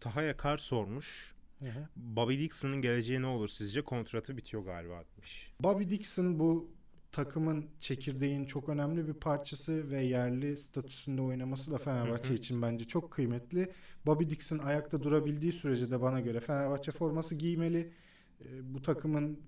Taha 0.00 0.22
Yakar 0.22 0.58
sormuş. 0.58 1.34
Hı 1.62 1.70
hı. 1.70 1.88
Bobby 1.96 2.38
Dixon'ın 2.38 2.80
geleceği 2.82 3.22
ne 3.22 3.26
olur 3.26 3.48
sizce? 3.48 3.82
Kontratı 3.82 4.36
bitiyor 4.36 4.64
galiba 4.64 5.04
demiş. 5.16 5.52
Bobby 5.60 5.84
Dixon 5.90 6.38
bu 6.38 6.70
takımın 7.12 7.66
çekirdeğin 7.80 8.44
çok 8.44 8.68
önemli 8.68 9.08
bir 9.08 9.12
parçası 9.14 9.90
ve 9.90 10.02
yerli 10.02 10.56
statüsünde 10.56 11.22
oynaması 11.22 11.70
da 11.70 11.78
Fenerbahçe 11.78 12.34
için 12.34 12.62
bence 12.62 12.84
çok 12.84 13.10
kıymetli. 13.10 13.72
Bobby 14.06 14.24
Dixon 14.24 14.58
ayakta 14.58 15.02
durabildiği 15.02 15.52
sürece 15.52 15.90
de 15.90 16.00
bana 16.00 16.20
göre 16.20 16.40
Fenerbahçe 16.40 16.92
forması 16.92 17.34
giymeli. 17.34 17.92
E, 18.40 18.74
Bu 18.74 18.82
takımın 18.82 19.40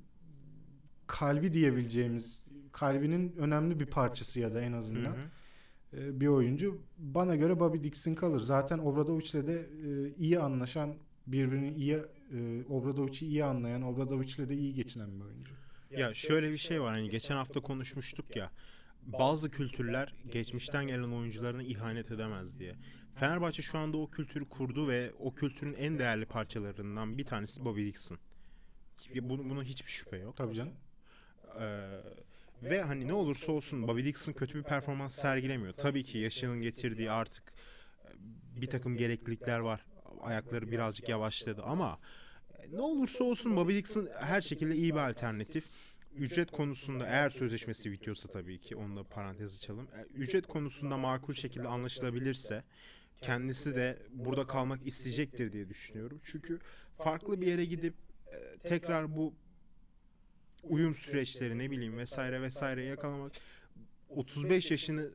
kalbi 1.07 1.53
diyebileceğimiz 1.53 2.45
kalbinin 2.73 3.33
önemli 3.37 3.81
bir 3.81 3.87
parçası 3.87 4.41
ya 4.41 4.55
da 4.55 4.61
en 4.61 4.73
azından. 4.73 5.17
Hı 5.17 5.97
hı. 5.97 6.01
e, 6.01 6.21
bir 6.21 6.27
oyuncu. 6.27 6.83
Bana 6.99 7.37
göre 7.37 7.61
Bobby 7.61 7.85
Dixon 7.85 8.15
kalır. 8.15 8.41
Zaten 8.41 8.79
Obradovic'le 8.79 9.47
de 9.47 9.69
e, 9.87 10.15
iyi 10.15 10.39
anlaşan, 10.39 10.95
birbirini 11.27 11.75
iyi 11.75 11.99
e, 12.33 12.65
Obradovic'i 12.69 13.27
iyi 13.27 13.45
anlayan, 13.45 13.83
Obradovic'le 13.83 14.49
de 14.49 14.57
iyi 14.57 14.75
geçinen 14.75 15.21
bir 15.21 15.25
oyuncu. 15.25 15.55
Ya 15.97 16.15
şöyle 16.15 16.53
bir 16.53 16.59
şey 16.59 16.83
var 16.83 16.95
hani 16.95 17.11
geçen 17.11 17.37
hafta 17.37 17.61
konuşmuştuk 17.61 18.37
ya 18.37 18.51
bazı 19.07 19.51
kültürler 19.51 20.15
geçmişten 20.33 20.87
gelen 20.87 21.13
oyuncularına 21.13 21.63
ihanet 21.63 22.11
edemez 22.11 22.59
diye. 22.59 22.75
Fenerbahçe 23.15 23.63
şu 23.63 23.79
anda 23.79 23.97
o 23.97 24.11
kültürü 24.11 24.49
kurdu 24.49 24.89
ve 24.89 25.13
o 25.19 25.35
kültürün 25.35 25.75
en 25.75 25.99
değerli 25.99 26.27
parçalarından 26.27 27.19
bir 27.19 27.25
tanesi 27.25 27.65
Bobby 27.65 27.87
Dixon. 27.87 28.19
Bunun, 29.15 29.51
bunun 29.51 29.65
hiçbir 29.65 29.91
şüphe 29.91 30.17
yok. 30.17 30.37
Tabii 30.37 30.55
canım. 30.55 30.73
Ee, 31.61 32.01
ve 32.63 32.83
hani 32.83 33.09
ne 33.09 33.13
olursa 33.13 33.53
olsun 33.53 33.89
Bobby 33.89 34.05
Dixon 34.05 34.33
kötü 34.33 34.59
bir 34.59 34.63
performans 34.63 35.15
sergilemiyor. 35.15 35.73
Tabii 35.73 36.05
ki 36.05 36.19
yaşının 36.19 36.61
getirdiği 36.61 37.11
artık 37.11 37.53
e, 38.05 38.09
bir 38.61 38.67
takım 38.67 38.97
gereklilikler 38.97 39.59
var. 39.59 39.87
Ayakları 40.21 40.71
birazcık 40.71 41.09
yavaşladı 41.09 41.63
ama 41.63 41.99
ne 42.73 42.81
olursa 42.81 43.25
olsun 43.25 43.57
Bobby 43.57 43.77
Dixon 43.77 44.09
her 44.19 44.41
şekilde 44.41 44.77
iyi 44.77 44.95
bir 44.95 45.09
alternatif. 45.09 45.65
Ücret 46.15 46.51
konusunda 46.51 47.07
eğer 47.07 47.31
sözleşmesi 47.31 47.93
bitiyorsa 47.93 48.29
tabii 48.29 48.61
ki 48.61 48.77
onu 48.77 48.97
da 48.97 49.05
parantez 49.05 49.57
açalım. 49.57 49.89
E, 49.99 50.03
Ücret 50.15 50.47
konusunda 50.47 50.97
makul 50.97 51.35
şekilde 51.35 51.69
anlaşılabilirse 51.69 52.65
kendisi 53.21 53.75
de 53.75 53.99
burada 54.13 54.47
kalmak 54.47 54.87
isteyecektir 54.87 55.53
diye 55.53 55.69
düşünüyorum. 55.69 56.21
Çünkü 56.25 56.59
farklı 56.99 57.41
bir 57.41 57.47
yere 57.47 57.65
gidip 57.65 57.95
e, 58.33 58.59
tekrar 58.59 59.17
bu 59.17 59.35
uyum 60.63 60.95
süreçleri 60.95 61.59
ne 61.59 61.71
bileyim 61.71 61.99
vesaire 61.99 62.43
vesaire 62.43 62.85
yakalamak 62.85 63.33
35 64.09 64.71
yaşını 64.71 65.11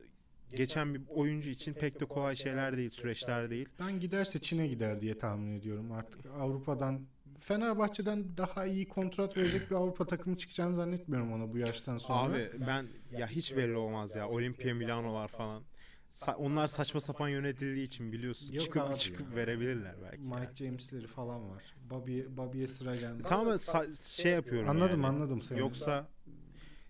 geçen 0.56 0.94
bir 0.94 1.02
oyuncu 1.08 1.50
için 1.50 1.72
pek 1.72 2.00
de 2.00 2.04
kolay 2.04 2.36
şeyler 2.36 2.76
değil, 2.76 2.90
süreçler 2.90 3.50
değil. 3.50 3.68
Ben 3.80 4.00
giderse 4.00 4.38
Çin'e 4.38 4.66
gider 4.66 5.00
diye 5.00 5.18
tahmin 5.18 5.58
ediyorum. 5.58 5.92
Artık 5.92 6.26
Avrupa'dan 6.26 7.00
Fenerbahçe'den 7.48 8.36
daha 8.36 8.66
iyi 8.66 8.88
kontrat 8.88 9.36
verecek 9.36 9.70
bir 9.70 9.74
Avrupa 9.76 10.06
takımı 10.06 10.36
çıkacağını 10.36 10.74
zannetmiyorum 10.74 11.32
ona 11.32 11.52
bu 11.52 11.58
yaştan 11.58 11.96
sonra. 11.96 12.34
Abi 12.34 12.50
ben 12.66 12.86
ya 13.18 13.26
hiç 13.26 13.56
belli 13.56 13.76
olmaz 13.76 14.16
ya. 14.16 14.28
Olimpia 14.28 14.74
Milano'lar 14.74 15.28
falan. 15.28 15.62
Sa- 16.10 16.34
onlar 16.34 16.68
saçma 16.68 17.00
sapan 17.00 17.28
yönetildiği 17.28 17.86
için 17.86 18.12
biliyorsun. 18.12 18.52
Yok 18.52 18.64
çıkıp 18.64 18.82
abi 18.82 18.98
çıkıp 18.98 19.30
ya. 19.30 19.36
verebilirler 19.36 19.94
belki. 20.02 20.18
Mike 20.22 20.36
yani. 20.40 20.54
James'leri 20.56 21.06
falan 21.06 21.50
var. 21.50 21.74
Bobby, 21.90 22.20
Bobby'ye 22.36 22.68
sıra 22.68 22.96
geldi. 22.96 23.22
Tamamen 23.22 23.56
sa- 23.56 24.16
şey 24.22 24.32
yapıyorum 24.32 24.68
Anladım 24.68 25.02
yani. 25.02 25.14
anladım 25.14 25.42
seni. 25.42 25.58
Yoksa 25.58 26.08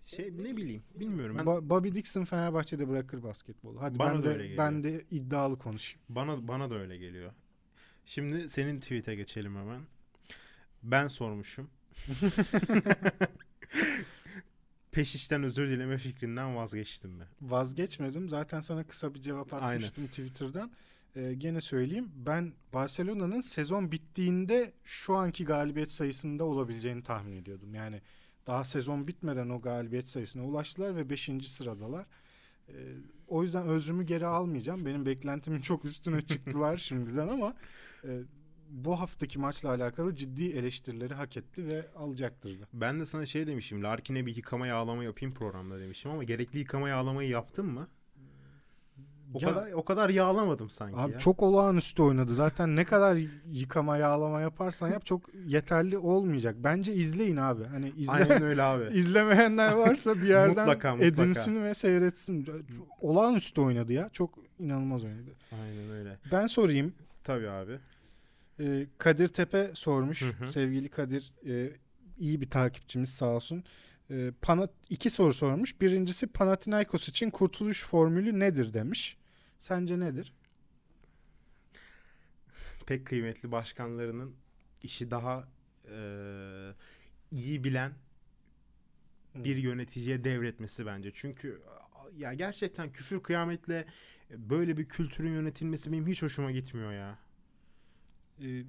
şey 0.05 0.33
ne 0.37 0.57
bileyim 0.57 0.83
bilmiyorum. 0.95 1.35
Ben, 1.39 1.45
Bo- 1.45 1.69
Bobby 1.69 1.89
Dixon 1.89 2.23
Fenerbahçe'de 2.23 2.89
bırakır 2.89 3.23
basketbolu. 3.23 3.81
Hadi 3.81 3.99
Bana 3.99 4.13
ben 4.13 4.23
de 4.23 4.33
geliyor. 4.33 4.57
ben 4.57 4.83
de 4.83 5.05
iddialı 5.11 5.57
konuşayım. 5.57 6.01
bana 6.09 6.47
bana 6.47 6.69
da 6.69 6.75
öyle 6.75 6.97
geliyor. 6.97 7.31
Şimdi 8.05 8.49
senin 8.49 8.79
tweet'e 8.79 9.15
geçelim 9.15 9.55
hemen. 9.55 9.81
Ben 10.83 11.07
sormuşum. 11.07 11.69
Peşişten 14.91 15.43
özür 15.43 15.69
dileme 15.69 15.97
fikrinden 15.97 16.55
vazgeçtim 16.55 17.11
mi? 17.11 17.23
Vazgeçmedim. 17.41 18.29
Zaten 18.29 18.59
sana 18.59 18.83
kısa 18.83 19.13
bir 19.13 19.21
cevap 19.21 19.53
atmıştım 19.53 20.07
Twitter'dan. 20.07 20.71
Ee, 21.15 21.33
gene 21.33 21.61
söyleyeyim. 21.61 22.11
Ben 22.15 22.53
Barcelona'nın 22.73 23.41
sezon 23.41 23.91
bittiğinde 23.91 24.73
şu 24.83 25.15
anki 25.15 25.45
galibiyet 25.45 25.91
sayısında 25.91 26.43
olabileceğini 26.43 27.03
tahmin 27.03 27.35
ediyordum. 27.35 27.75
Yani 27.75 28.01
daha 28.47 28.63
sezon 28.63 29.07
bitmeden 29.07 29.49
o 29.49 29.61
galibiyet 29.61 30.09
sayısına 30.09 30.45
ulaştılar 30.45 30.95
ve 30.95 31.09
5. 31.09 31.29
sıradalar. 31.43 32.05
Ee, 32.69 32.73
o 33.27 33.43
yüzden 33.43 33.67
özrümü 33.67 34.03
geri 34.03 34.25
almayacağım. 34.25 34.85
Benim 34.85 35.05
beklentimin 35.05 35.61
çok 35.61 35.85
üstüne 35.85 36.21
çıktılar 36.21 36.77
şimdiden 36.87 37.27
ama 37.27 37.55
e, 38.03 38.19
bu 38.69 38.99
haftaki 38.99 39.39
maçla 39.39 39.69
alakalı 39.69 40.15
ciddi 40.15 40.45
eleştirileri 40.45 41.13
hak 41.13 41.37
etti 41.37 41.67
ve 41.67 41.85
alacaktır 41.95 42.59
da. 42.59 42.63
Ben 42.73 42.99
de 42.99 43.05
sana 43.05 43.25
şey 43.25 43.47
demişim. 43.47 43.83
Larkin'e 43.83 44.25
bir 44.25 44.35
yıkama 44.35 44.67
yağlama 44.67 45.03
yapayım 45.03 45.33
programda 45.33 45.79
demişim 45.79 46.11
ama 46.11 46.23
gerekli 46.23 46.59
yıkama 46.59 46.89
yağlamayı 46.89 47.29
yaptın 47.29 47.65
mı? 47.65 47.87
O 49.33 49.39
Ya- 49.41 49.47
kadar 49.53 49.71
o 49.71 49.83
kadar 49.85 50.09
yağlamadım 50.09 50.69
sanki 50.69 50.97
Abi 50.99 51.11
ya. 51.11 51.19
çok 51.19 51.43
olağanüstü 51.43 52.01
oynadı. 52.01 52.33
Zaten 52.33 52.75
ne 52.75 52.85
kadar 52.85 53.17
yıkama 53.45 53.97
yağlama 53.97 54.41
yaparsan 54.41 54.87
yap 54.89 55.05
çok 55.05 55.21
yeterli 55.45 55.97
olmayacak. 55.97 56.55
Bence 56.59 56.93
izleyin 56.93 57.37
abi. 57.37 57.63
Hani 57.63 57.89
izle, 57.97 58.11
Aynen 58.11 58.43
öyle 58.43 58.61
abi. 58.63 58.97
izlemeyenler 58.97 59.71
varsa 59.71 60.15
bir 60.15 60.21
yerden 60.27 60.49
Mutlaka, 60.49 60.91
mutlaka. 60.95 61.05
edinsin 61.23 61.63
ve 61.63 61.73
seyretsin. 61.73 62.47
Olağanüstü 63.01 63.61
oynadı 63.61 63.93
ya. 63.93 64.09
Çok 64.09 64.39
inanılmaz 64.59 65.03
oynadı. 65.03 65.29
Aynen 65.51 65.89
öyle. 65.91 66.17
Ben 66.31 66.47
sorayım. 66.47 66.93
Tabii 67.23 67.49
abi. 67.49 67.79
Ee, 68.59 68.87
Kadir 68.97 69.27
Tepe 69.27 69.71
sormuş. 69.73 70.21
Hı 70.21 70.29
hı. 70.29 70.51
Sevgili 70.51 70.89
Kadir 70.89 71.33
e, 71.47 71.71
iyi 72.17 72.41
bir 72.41 72.49
takipçimiz 72.49 73.09
sağ 73.09 73.25
olsun. 73.25 73.63
Ee, 74.11 74.31
Panat 74.41 74.71
iki 74.89 75.09
soru 75.09 75.33
sormuş. 75.33 75.81
Birincisi 75.81 76.27
Panathinaikos 76.27 77.09
için 77.09 77.29
kurtuluş 77.29 77.85
formülü 77.85 78.39
nedir 78.39 78.73
demiş. 78.73 79.17
Sence 79.57 79.99
nedir? 79.99 80.33
Pek 82.85 83.07
kıymetli 83.07 83.51
başkanlarının 83.51 84.35
işi 84.83 85.11
daha 85.11 85.47
eee, 85.91 86.73
iyi 87.31 87.63
bilen 87.63 87.91
bir 89.35 89.55
yöneticiye 89.57 90.23
devretmesi 90.23 90.85
bence. 90.85 91.11
Çünkü 91.13 91.61
ya 92.17 92.33
gerçekten 92.33 92.91
küfür 92.91 93.23
kıyametle 93.23 93.85
böyle 94.29 94.77
bir 94.77 94.85
kültürün 94.85 95.31
yönetilmesi 95.33 95.91
benim 95.91 96.07
hiç 96.07 96.23
hoşuma 96.23 96.51
gitmiyor 96.51 96.93
ya. 96.93 97.19
Ee, 98.43 98.63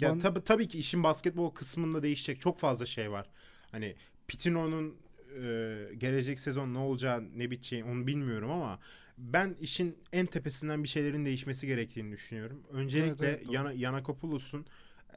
Ya 0.00 0.10
ban- 0.10 0.18
tabii 0.18 0.44
tabii 0.44 0.68
ki 0.68 0.78
işin 0.78 1.02
basketbol 1.02 1.50
kısmında 1.50 2.02
değişecek 2.02 2.40
çok 2.40 2.58
fazla 2.58 2.86
şey 2.86 3.10
var. 3.10 3.30
Hani 3.70 3.96
Pitino'nun 4.28 4.96
e, 5.42 5.88
gelecek 5.98 6.40
sezon 6.40 6.74
ne 6.74 6.78
olacağı, 6.78 7.24
ne 7.38 7.50
biteceği 7.50 7.84
onu 7.84 8.06
bilmiyorum 8.06 8.50
ama 8.50 8.78
ben 9.18 9.56
işin 9.60 9.98
en 10.12 10.26
tepesinden 10.26 10.82
bir 10.82 10.88
şeylerin 10.88 11.24
değişmesi 11.24 11.66
gerektiğini 11.66 12.12
düşünüyorum. 12.12 12.62
Öncelikle 12.70 13.26
Evet, 13.28 13.40
evet. 13.42 13.54
Yana, 13.54 13.72
Yanakopoulos'un 13.72 14.66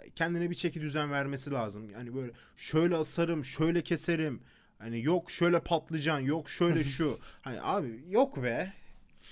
e, 0.01 0.09
kendine 0.09 0.49
bir 0.49 0.55
çeki 0.55 0.81
düzen 0.81 1.11
vermesi 1.11 1.51
lazım. 1.51 1.89
Yani 1.89 2.15
böyle 2.15 2.31
şöyle 2.57 2.95
asarım, 2.95 3.45
şöyle 3.45 3.81
keserim. 3.81 4.41
Hani 4.77 5.03
yok 5.03 5.31
şöyle 5.31 5.59
patlıcan, 5.59 6.19
yok 6.19 6.49
şöyle 6.49 6.83
şu. 6.95 7.19
Hani 7.41 7.61
abi 7.61 8.03
yok 8.09 8.43
be. 8.43 8.73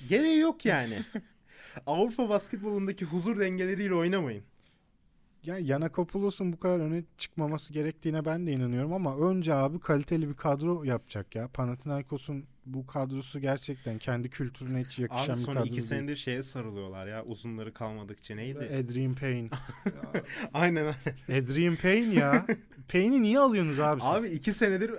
Gereği 0.09 0.39
yok 0.39 0.65
yani. 0.65 0.99
Avrupa 1.87 2.29
basketbolundaki 2.29 3.05
huzur 3.05 3.39
dengeleriyle 3.39 3.93
oynamayın. 3.93 4.43
Ya 5.43 5.57
Yanakopoulos'un 5.59 6.53
bu 6.53 6.59
kadar 6.59 6.79
öne 6.79 7.03
çıkmaması 7.17 7.73
gerektiğine 7.73 8.25
ben 8.25 8.47
de 8.47 8.51
inanıyorum 8.51 8.93
ama 8.93 9.17
önce 9.17 9.53
abi 9.53 9.79
kaliteli 9.79 10.29
bir 10.29 10.33
kadro 10.33 10.83
yapacak 10.83 11.35
ya. 11.35 11.47
Panathinaikos'un 11.47 12.45
bu 12.65 12.85
kadrosu 12.85 13.39
gerçekten 13.39 13.97
kendi 13.97 14.29
kültürüne 14.29 14.83
hiç 14.83 14.99
yakışan 14.99 15.23
Abi 15.33 15.39
bir 15.39 15.43
son 15.45 15.53
kadro 15.53 15.65
iki 15.65 15.75
değil. 15.75 15.87
senedir 15.87 16.15
şeye 16.15 16.43
sarılıyorlar 16.43 17.07
ya 17.07 17.25
uzunları 17.25 17.73
kalmadıkça 17.73 18.35
neydi? 18.35 18.59
Adrian 18.59 19.13
Payne. 19.13 19.49
aynen 20.53 20.85
aynen. 21.29 21.41
Adrian 21.43 21.75
Payne 21.75 22.13
ya. 22.13 22.45
Payne'i 22.91 23.21
niye 23.21 23.39
alıyorsunuz 23.39 23.79
abi 23.79 24.01
siz? 24.01 24.09
Abi 24.09 24.27
iki 24.35 24.53
senedir 24.53 24.91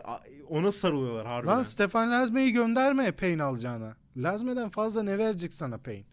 ona 0.48 0.72
sarılıyorlar 0.72 1.26
harbiden. 1.26 1.56
Lan 1.56 1.62
Stefan 1.62 2.10
Lazme'yi 2.10 2.52
gönderme 2.52 3.12
Payne 3.12 3.42
alacağına. 3.42 3.96
Lazme'den 4.16 4.68
fazla 4.68 5.02
ne 5.02 5.18
verecek 5.18 5.54
sana 5.54 5.78
Payne? 5.78 6.04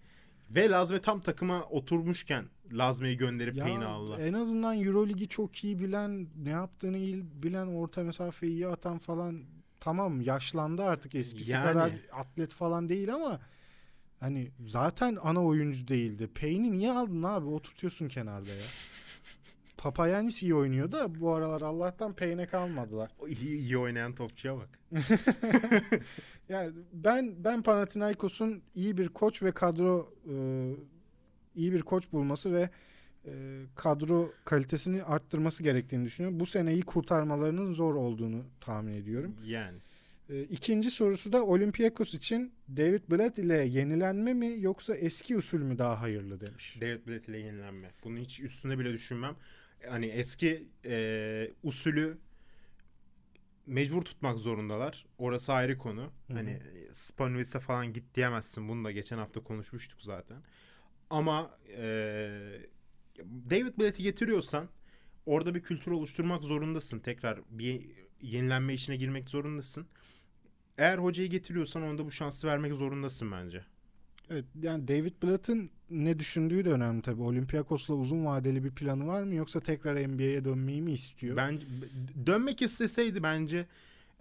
Ve 0.49 0.69
Lazme 0.69 1.01
tam 1.01 1.21
takıma 1.21 1.63
oturmuşken 1.63 2.45
Lazme'yi 2.71 3.17
gönderip 3.17 3.55
Ya 3.55 3.63
Payne'i 3.63 3.85
aldı. 3.85 4.17
en 4.21 4.33
azından 4.33 4.83
Euroligi 4.83 5.27
çok 5.27 5.63
iyi 5.63 5.79
bilen, 5.79 6.27
ne 6.43 6.49
yaptığını 6.49 6.97
iyi 6.97 7.25
bilen, 7.43 7.67
orta 7.67 8.03
mesafeyi 8.03 8.53
iyi 8.53 8.67
atan 8.67 8.97
falan 8.97 9.43
tamam 9.79 10.21
yaşlandı 10.21 10.83
artık 10.83 11.15
eskisi 11.15 11.51
Yani. 11.53 11.63
kadar 11.73 11.91
atlet 12.11 12.53
falan 12.53 12.89
değil 12.89 13.13
ama 13.13 13.39
hani 14.19 14.51
zaten 14.67 15.17
ana 15.21 15.45
oyuncu 15.45 15.87
değildi. 15.87 16.27
Payne'i 16.41 16.71
niye 16.71 16.91
aldın 16.91 17.23
abi? 17.23 17.45
Oturtuyorsun 17.47 18.07
kenarda 18.07 18.49
ya. 18.51 18.57
Papayanis 19.77 20.43
iyi 20.43 20.55
oynuyor 20.55 20.91
da 20.91 21.19
bu 21.19 21.33
aralar 21.33 21.61
Allah'tan 21.61 22.13
Payne'e 22.15 22.45
kalmadılar. 22.47 23.11
İyi, 23.27 23.57
iyi 23.57 23.77
oynayan 23.77 24.11
topçuya 24.15 24.55
bak. 24.57 24.79
Yani 26.49 26.71
ben 26.93 27.43
ben 27.43 27.63
Panathinaikos'un 27.63 28.61
iyi 28.75 28.97
bir 28.97 29.09
koç 29.09 29.43
ve 29.43 29.51
kadro 29.51 30.13
e, 30.29 30.35
iyi 31.55 31.73
bir 31.73 31.81
koç 31.81 32.11
bulması 32.11 32.53
ve 32.53 32.69
e, 33.25 33.63
kadro 33.75 34.31
kalitesini 34.45 35.03
arttırması 35.03 35.63
gerektiğini 35.63 36.05
düşünüyorum. 36.05 36.39
Bu 36.39 36.45
seneyi 36.45 36.81
kurtarmalarının 36.81 37.73
zor 37.73 37.95
olduğunu 37.95 38.43
tahmin 38.61 38.93
ediyorum. 38.93 39.35
Yani. 39.45 39.77
E, 40.29 40.43
ikinci 40.43 40.91
sorusu 40.91 41.33
da 41.33 41.45
Olympiakos 41.45 42.13
için 42.13 42.53
David 42.77 43.01
Blatt 43.11 43.37
ile 43.37 43.65
yenilenme 43.65 44.33
mi 44.33 44.55
yoksa 44.59 44.95
eski 44.95 45.37
usul 45.37 45.59
mü 45.59 45.77
daha 45.77 46.01
hayırlı 46.01 46.41
demiş. 46.41 46.77
David 46.81 47.07
Blatt 47.07 47.29
ile 47.29 47.37
yenilenme. 47.37 47.91
Bunu 48.03 48.17
hiç 48.17 48.39
üstünde 48.39 48.79
bile 48.79 48.93
düşünmem. 48.93 49.35
Hani 49.89 50.05
eski 50.05 50.67
e, 50.85 51.51
usulü 51.63 52.17
mecbur 53.67 54.01
tutmak 54.01 54.39
zorundalar. 54.39 55.05
Orası 55.17 55.53
ayrı 55.53 55.77
konu. 55.77 56.01
Hı 56.01 56.33
hı. 56.33 56.37
Hani 56.37 56.61
Spanulis'e 56.91 57.59
falan 57.59 57.93
git 57.93 58.15
diyemezsin. 58.15 58.69
Bunu 58.69 58.85
da 58.85 58.91
geçen 58.91 59.17
hafta 59.17 59.43
konuşmuştuk 59.43 60.01
zaten. 60.01 60.43
Ama 61.09 61.57
eee 61.67 62.69
David 63.49 63.77
Blatt'i 63.79 64.03
getiriyorsan 64.03 64.69
orada 65.25 65.55
bir 65.55 65.61
kültür 65.61 65.91
oluşturmak 65.91 66.43
zorundasın. 66.43 66.99
Tekrar 66.99 67.39
bir 67.49 67.91
yenilenme 68.21 68.73
işine 68.73 68.95
girmek 68.95 69.29
zorundasın. 69.29 69.87
Eğer 70.77 70.97
hocayı 70.97 71.29
getiriyorsan 71.29 71.83
onda 71.83 72.05
bu 72.05 72.11
şansı 72.11 72.47
vermek 72.47 72.73
zorundasın 72.73 73.31
bence. 73.31 73.65
Evet 74.29 74.45
yani 74.61 74.87
David 74.87 75.13
Blatt'ın 75.23 75.69
ne 75.89 76.19
düşündüğü 76.19 76.65
de 76.65 76.71
önemli 76.71 77.01
tabii. 77.01 77.21
Olympiakos'la 77.21 77.93
uzun 77.93 78.25
vadeli 78.25 78.63
bir 78.63 78.71
planı 78.71 79.07
var 79.07 79.23
mı 79.23 79.35
yoksa 79.35 79.59
tekrar 79.59 80.07
NBA'ye 80.07 80.45
dönmeyi 80.45 80.81
mi 80.81 80.91
istiyor? 80.91 81.37
Ben 81.37 81.61
dönmek 82.25 82.61
isteseydi 82.61 83.23
bence 83.23 83.65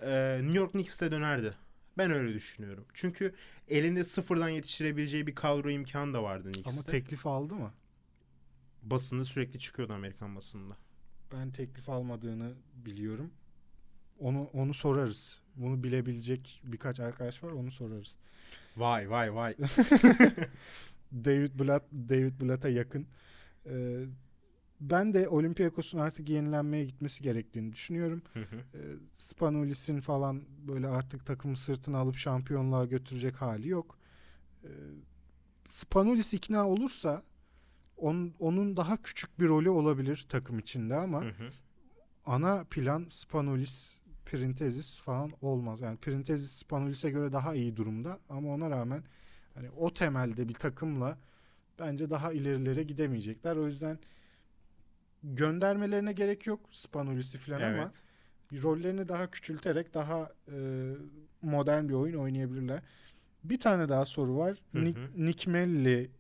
e, 0.01 0.39
New 0.43 0.59
York 0.59 0.73
Knicks'e 0.73 1.11
dönerdi. 1.11 1.55
Ben 1.99 2.11
öyle 2.11 2.35
düşünüyorum. 2.35 2.85
Çünkü 2.95 3.35
elinde 3.69 4.05
sıfırdan 4.05 4.49
yetiştirebileceği 4.49 5.27
bir 5.27 5.35
kadro 5.35 5.71
imkanı 5.71 6.15
da 6.15 6.23
vardı 6.23 6.53
Knicks'te. 6.53 6.71
Ama 6.71 6.83
teklif 6.83 7.27
aldı 7.27 7.55
mı? 7.55 7.73
basında 8.85 9.25
sürekli 9.25 9.59
çıkıyordu 9.59 9.93
Amerikan 9.93 10.37
basında. 10.37 10.77
Ben 11.33 11.51
teklif 11.51 11.89
almadığını 11.89 12.53
biliyorum. 12.75 13.31
Onu 14.19 14.51
onu 14.53 14.75
sorarız. 14.75 15.41
Bunu 15.57 15.85
bilebilecek 15.85 16.63
birkaç 16.65 17.01
arkadaş 17.01 17.43
var 17.43 17.51
onu 17.51 17.71
sorarız. 17.71 18.15
Vay 18.77 19.11
vay 19.11 19.35
vay. 19.35 19.57
David 21.13 21.61
Blatt 21.61 21.85
David 21.93 22.41
Blatt'a 22.41 22.69
yakın. 22.69 23.07
Ee, 23.67 24.05
ben 24.81 25.15
de 25.15 25.29
Olympiakos'un 25.29 25.99
artık 25.99 26.29
yenilenmeye 26.29 26.85
gitmesi 26.85 27.23
gerektiğini 27.23 27.73
düşünüyorum. 27.73 28.23
Hı 28.33 28.41
hı. 28.41 28.57
Ee, 28.57 28.81
Spanulis'in 29.15 30.01
falan 30.01 30.43
böyle 30.69 30.89
artık 30.89 31.27
takımı 31.27 31.57
sırtına 31.57 31.99
alıp 31.99 32.17
şampiyonluğa 32.17 32.85
götürecek 32.85 33.37
hali 33.37 33.69
yok. 33.69 33.99
Ee, 34.65 34.69
Spanulis 35.67 36.35
ikna 36.35 36.69
olursa 36.69 37.23
onun, 37.97 38.35
onun 38.39 38.77
daha 38.77 39.03
küçük 39.03 39.41
bir 39.41 39.49
rolü 39.49 39.71
olabilir 39.71 40.27
takım 40.29 40.59
içinde 40.59 40.97
ama 40.97 41.25
hı. 41.25 41.51
ana 42.27 42.65
plan 42.71 43.07
Spanulis, 43.09 43.99
Printezis 44.27 45.01
falan 45.01 45.33
olmaz. 45.41 45.81
Yani 45.81 45.97
Printezis 45.97 46.53
Spanulis'e 46.53 47.11
göre 47.11 47.33
daha 47.33 47.55
iyi 47.55 47.77
durumda 47.77 48.19
ama 48.29 48.55
ona 48.55 48.71
rağmen 48.71 49.03
hani 49.55 49.71
o 49.71 49.93
temelde 49.93 50.49
bir 50.49 50.55
takımla 50.55 51.19
bence 51.79 52.11
daha 52.11 52.33
ilerilere 52.33 52.83
gidemeyecekler. 52.83 53.57
O 53.57 53.67
yüzden 53.67 53.99
göndermelerine 55.23 56.13
gerek 56.13 56.47
yok 56.47 56.61
Spanulis'i 56.71 57.39
falan 57.39 57.61
ama 57.61 57.93
Evet. 58.53 58.63
rollerini 58.65 59.09
daha 59.09 59.31
küçülterek 59.31 59.95
daha 59.95 60.33
e, 60.53 60.57
modern 61.43 61.89
bir 61.89 61.95
oyun 61.95 62.19
oynayabilirler. 62.19 62.83
Bir 63.45 63.61
tane 63.61 63.89
daha 63.89 64.05
soru 64.05 64.37
var. 64.37 64.59
Hı 64.73 64.79
hı. 64.79 64.85
Nick, 64.85 65.01
Nick 65.17 65.51
Melli 65.51 66.11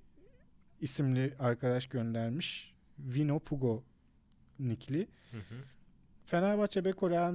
isimli 0.80 1.34
arkadaş 1.38 1.86
göndermiş. 1.86 2.74
Vino 2.98 3.38
Pugo 3.38 3.84
Nickli. 4.58 5.08
Hı 5.30 5.36
hı. 5.36 5.54
Fenerbahçe 6.24 6.84
Beko 6.84 7.10
Real 7.10 7.34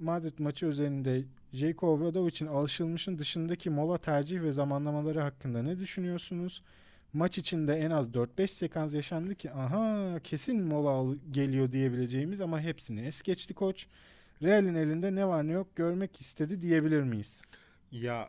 Madrid 0.00 0.38
maçı 0.38 0.66
üzerinde 0.66 1.24
Jayko 1.52 1.86
Obradovic'in 1.86 2.46
alışılmışın 2.46 3.18
dışındaki 3.18 3.70
mola 3.70 3.98
tercih 3.98 4.42
ve 4.42 4.52
zamanlamaları 4.52 5.20
hakkında 5.20 5.62
ne 5.62 5.78
düşünüyorsunuz? 5.78 6.62
Maç 7.12 7.38
içinde 7.38 7.74
en 7.74 7.90
az 7.90 8.08
4-5 8.08 8.46
sekans 8.46 8.94
yaşandı 8.94 9.34
ki 9.34 9.50
aha 9.52 10.20
kesin 10.24 10.62
mola 10.62 11.14
geliyor 11.30 11.72
diyebileceğimiz 11.72 12.40
ama 12.40 12.60
hepsini 12.60 13.00
es 13.00 13.22
geçti 13.22 13.54
koç. 13.54 13.86
Real'in 14.42 14.74
elinde 14.74 15.14
ne 15.14 15.26
var 15.26 15.48
ne 15.48 15.52
yok 15.52 15.76
görmek 15.76 16.20
istedi 16.20 16.62
diyebilir 16.62 17.02
miyiz? 17.02 17.42
Ya 17.92 18.28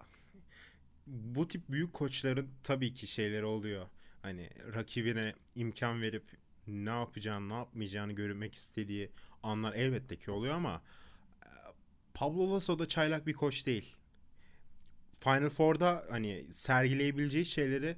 bu 1.07 1.47
tip 1.47 1.69
büyük 1.69 1.93
koçların 1.93 2.47
tabii 2.63 2.93
ki 2.93 3.07
şeyleri 3.07 3.45
oluyor. 3.45 3.85
Hani 4.21 4.49
rakibine 4.75 5.33
imkan 5.55 6.01
verip 6.01 6.23
ne 6.67 6.89
yapacağını, 6.89 7.49
ne 7.49 7.53
yapmayacağını 7.53 8.11
görmek 8.11 8.55
istediği 8.55 9.09
anlar 9.43 9.73
elbette 9.73 10.15
ki 10.15 10.31
oluyor 10.31 10.53
ama 10.53 10.81
Pablo 12.13 12.53
Lasso 12.53 12.79
da 12.79 12.87
çaylak 12.87 13.27
bir 13.27 13.33
koç 13.33 13.65
değil. 13.65 13.95
Final 15.19 15.49
Four'da 15.49 16.05
hani 16.09 16.45
sergileyebileceği 16.51 17.45
şeyleri 17.45 17.97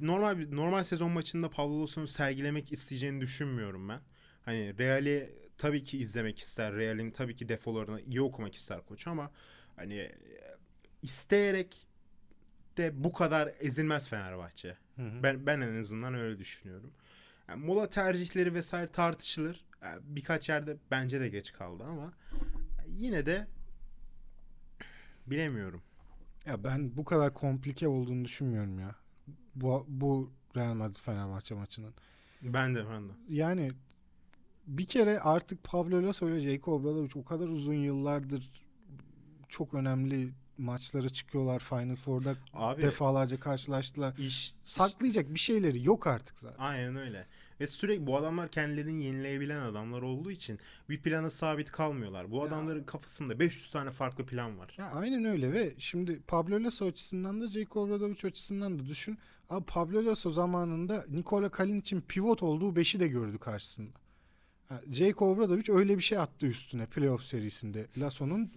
normal 0.00 0.38
bir 0.38 0.56
normal 0.56 0.84
sezon 0.84 1.10
maçında 1.10 1.50
Pablo 1.50 1.82
Lasso'nun 1.82 2.06
sergilemek 2.06 2.72
isteyeceğini 2.72 3.20
düşünmüyorum 3.20 3.88
ben. 3.88 4.00
Hani 4.44 4.78
Real'i 4.78 5.34
tabii 5.58 5.84
ki 5.84 5.98
izlemek 5.98 6.38
ister. 6.38 6.74
Real'in 6.74 7.10
tabii 7.10 7.36
ki 7.36 7.48
defolarını 7.48 8.00
iyi 8.00 8.20
okumak 8.20 8.54
ister 8.54 8.80
koç 8.86 9.06
ama 9.06 9.30
hani 9.76 9.94
e, 9.94 10.12
isteyerek 11.02 11.86
de 12.76 13.04
bu 13.04 13.12
kadar 13.12 13.54
ezilmez 13.60 14.08
Fenerbahçe. 14.08 14.76
Ben 15.22 15.46
ben 15.46 15.60
en 15.60 15.80
azından 15.80 16.14
öyle 16.14 16.38
düşünüyorum. 16.38 16.92
Yani 17.48 17.64
mola 17.64 17.90
tercihleri 17.90 18.54
vesaire 18.54 18.92
tartışılır. 18.92 19.64
Yani 19.82 20.00
birkaç 20.04 20.48
yerde 20.48 20.76
bence 20.90 21.20
de 21.20 21.28
geç 21.28 21.52
kaldı 21.52 21.84
ama 21.84 22.12
yine 22.98 23.26
de 23.26 23.46
bilemiyorum. 25.26 25.82
Ya 26.46 26.64
ben 26.64 26.96
bu 26.96 27.04
kadar 27.04 27.34
komplike 27.34 27.88
olduğunu 27.88 28.24
düşünmüyorum 28.24 28.78
ya. 28.78 28.94
Bu 29.54 29.86
bu 29.88 30.30
Real 30.56 30.74
Madrid 30.74 31.00
Fenerbahçe 31.00 31.54
maçının. 31.54 31.94
Ben 32.42 32.74
de 32.74 32.90
ben 32.90 33.08
de. 33.08 33.12
Yani 33.28 33.70
bir 34.66 34.86
kere 34.86 35.20
artık 35.20 35.64
Pablo 35.64 36.02
Lasso 36.02 36.28
ile 36.28 36.40
Jayko 36.40 36.72
Obradovic 36.72 37.10
o 37.14 37.24
kadar 37.24 37.48
uzun 37.48 37.74
yıllardır 37.74 38.50
çok 39.48 39.74
önemli 39.74 40.32
maçlara 40.58 41.08
çıkıyorlar. 41.08 41.58
Final 41.58 41.96
Four'da 41.96 42.34
Abi 42.54 42.82
defalarca 42.82 43.40
karşılaştılar. 43.40 44.14
iş 44.18 44.54
Saklayacak 44.64 45.34
bir 45.34 45.38
şeyleri 45.38 45.84
yok 45.86 46.06
artık 46.06 46.38
zaten. 46.38 46.64
Aynen 46.64 46.96
öyle. 46.96 47.26
Ve 47.60 47.66
sürekli 47.66 48.06
bu 48.06 48.16
adamlar 48.16 48.48
kendilerini 48.50 49.02
yenileyebilen 49.04 49.60
adamlar 49.60 50.02
olduğu 50.02 50.30
için 50.30 50.58
bir 50.88 51.02
plana 51.02 51.30
sabit 51.30 51.70
kalmıyorlar. 51.72 52.30
Bu 52.30 52.36
Ya. 52.36 52.42
adamların 52.42 52.84
kafasında 52.84 53.38
500 53.40 53.70
tane 53.70 53.90
farklı 53.90 54.26
plan 54.26 54.58
var. 54.58 54.74
Ya 54.78 54.90
aynen 54.92 55.24
öyle 55.24 55.52
ve 55.52 55.74
şimdi 55.78 56.20
Pablo 56.26 56.64
Lasso 56.64 56.86
açısından 56.86 57.40
da 57.40 57.46
Jayko 57.48 57.80
Obradovic 57.80 58.18
açısından 58.24 58.78
da 58.78 58.86
düşün. 58.86 59.18
Abi 59.50 59.64
Pablo 59.66 60.04
Lasso 60.06 60.30
zamanında 60.30 61.04
Nikola 61.08 61.48
Kalinic'in 61.48 62.00
pivot 62.00 62.42
olduğu 62.42 62.76
beşi 62.76 63.00
de 63.00 63.08
gördü 63.08 63.38
karşısında. 63.38 63.92
Jayko 64.92 65.30
Obradovic 65.30 65.72
öyle 65.72 65.96
bir 65.98 66.02
şey 66.02 66.18
attı 66.18 66.46
üstüne 66.46 66.86
playoff 66.86 67.22
serisinde. 67.24 67.86
Lasso'nun 67.98 68.52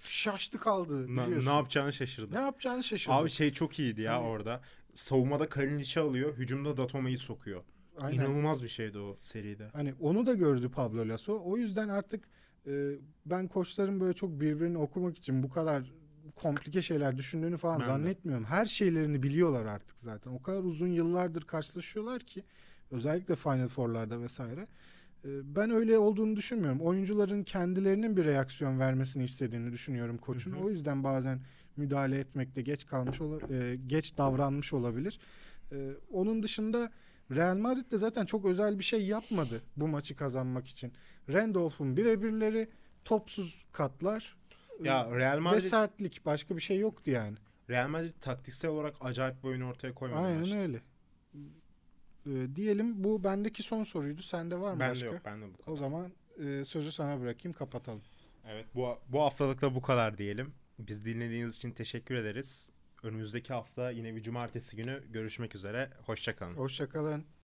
şaştı 0.00 0.58
kaldı 0.58 1.08
biliyorsun. 1.08 1.46
ne 1.50 1.54
yapacağını 1.54 1.92
şaşırdı. 1.92 2.34
Ne 2.34 2.40
yapacağını 2.40 2.82
şaşırdı. 2.84 3.14
Abi 3.14 3.30
şey 3.30 3.52
çok 3.52 3.78
iyiydi 3.78 4.00
ya 4.00 4.14
Hani- 4.16 4.22
orada. 4.26 4.60
Savunmada 4.94 5.48
Kalinic'i 5.48 6.00
alıyor, 6.00 6.36
hücumda 6.36 6.76
Datoma'yı 6.76 7.18
sokuyor. 7.18 7.62
Aynen. 8.02 8.16
İnanılmaz 8.16 8.62
bir 8.62 8.68
şeydi 8.68 8.98
o 8.98 9.16
seride. 9.20 9.68
Hani 9.72 9.94
onu 10.00 10.26
da 10.26 10.34
gördü 10.34 10.70
Pablo 10.70 11.08
Lasso. 11.08 11.42
O 11.44 11.56
yüzden 11.56 11.88
artık 11.88 12.24
e, 12.66 12.72
ben 13.26 13.48
koçların 13.48 14.00
böyle 14.00 14.12
çok 14.12 14.40
birbirini 14.40 14.78
okumak 14.78 15.18
için 15.18 15.42
bu 15.42 15.50
kadar 15.50 15.92
komplike 16.36 16.82
şeyler 16.82 17.16
düşündüğünü 17.16 17.56
falan 17.56 17.74
Ben 17.80 17.82
de. 17.82 17.86
zannetmiyorum. 17.86 18.44
Her 18.44 18.66
şeylerini 18.66 19.22
biliyorlar 19.22 19.66
artık 19.66 20.00
zaten. 20.00 20.30
O 20.30 20.42
kadar 20.42 20.62
uzun 20.64 20.88
yıllardır 20.88 21.42
karşılaşıyorlar 21.42 22.20
ki 22.20 22.44
özellikle 22.90 23.36
Final 23.36 23.68
Four'larda 23.68 24.20
vesaire. 24.20 24.66
E, 25.24 25.28
ben 25.56 25.70
öyle 25.70 25.98
olduğunu 25.98 26.36
düşünmüyorum. 26.36 26.80
Oyuncuların 26.80 27.42
kendilerinin 27.42 28.16
bir 28.16 28.24
reaksiyon 28.24 28.80
vermesini 28.80 29.24
istediğini 29.24 29.72
düşünüyorum 29.72 30.18
koçun. 30.18 30.52
Hı 30.52 30.56
hı. 30.56 30.60
O 30.60 30.70
yüzden 30.70 31.04
bazen 31.04 31.40
müdahale 31.76 32.18
etmekte 32.18 32.62
geç 32.62 32.86
kalmış 32.86 33.20
ola- 33.20 33.54
e, 33.54 33.76
geç 33.86 34.18
davranmış 34.18 34.72
olabilir. 34.72 35.18
E, 35.72 35.90
onun 36.10 36.42
dışında 36.42 36.90
Real 37.34 37.56
Madrid 37.56 37.90
de 37.92 37.98
zaten 37.98 38.24
çok 38.24 38.44
özel 38.44 38.78
bir 38.78 38.84
şey 38.84 39.06
yapmadı 39.06 39.62
bu 39.76 39.88
maçı 39.88 40.16
kazanmak 40.16 40.66
için. 40.68 40.92
Randolph'un 41.32 41.96
birebirleri, 41.96 42.70
topsuz 43.04 43.64
katlar 43.72 44.36
Ya 44.84 45.10
Real 45.16 45.36
ve 45.36 45.40
Madrid 45.40 45.60
sertlik 45.60 46.26
başka 46.26 46.56
bir 46.56 46.62
şey 46.62 46.78
yoktu 46.78 47.10
yani. 47.10 47.36
Real 47.70 47.88
Madrid 47.88 48.14
taktiksel 48.20 48.70
olarak 48.70 48.94
acayip 49.00 49.42
bir 49.42 49.48
oyun 49.48 49.60
ortaya 49.60 49.94
koymadı. 49.94 50.20
Aynen 50.26 50.38
maçta. 50.38 50.56
öyle. 50.56 50.82
Ee, 52.26 52.56
diyelim 52.56 53.04
bu 53.04 53.24
bendeki 53.24 53.62
son 53.62 53.82
soruydu. 53.82 54.22
Sende 54.22 54.60
var 54.60 54.72
mı 54.72 54.80
Bende 54.80 54.90
başka? 54.90 55.06
yok, 55.06 55.20
bende 55.24 55.46
bu 55.52 55.56
kadar. 55.56 55.72
O 55.72 55.76
zaman 55.76 56.12
e, 56.44 56.64
sözü 56.64 56.92
sana 56.92 57.20
bırakayım 57.20 57.56
kapatalım. 57.58 58.02
Evet, 58.48 58.66
bu 58.74 58.98
bu 59.08 59.20
haftalık 59.22 59.62
da 59.62 59.74
bu 59.74 59.82
kadar 59.82 60.18
diyelim. 60.18 60.52
Biz 60.78 61.04
dinlediğiniz 61.04 61.56
için 61.56 61.70
teşekkür 61.70 62.14
ederiz. 62.14 62.71
Önümüzdeki 63.02 63.52
hafta 63.52 63.90
yine 63.90 64.16
bir 64.16 64.22
cumartesi 64.22 64.76
günü 64.76 65.02
görüşmek 65.12 65.54
üzere. 65.54 65.90
Hoşçakalın. 66.06 66.54
Hoşçakalın. 66.54 67.24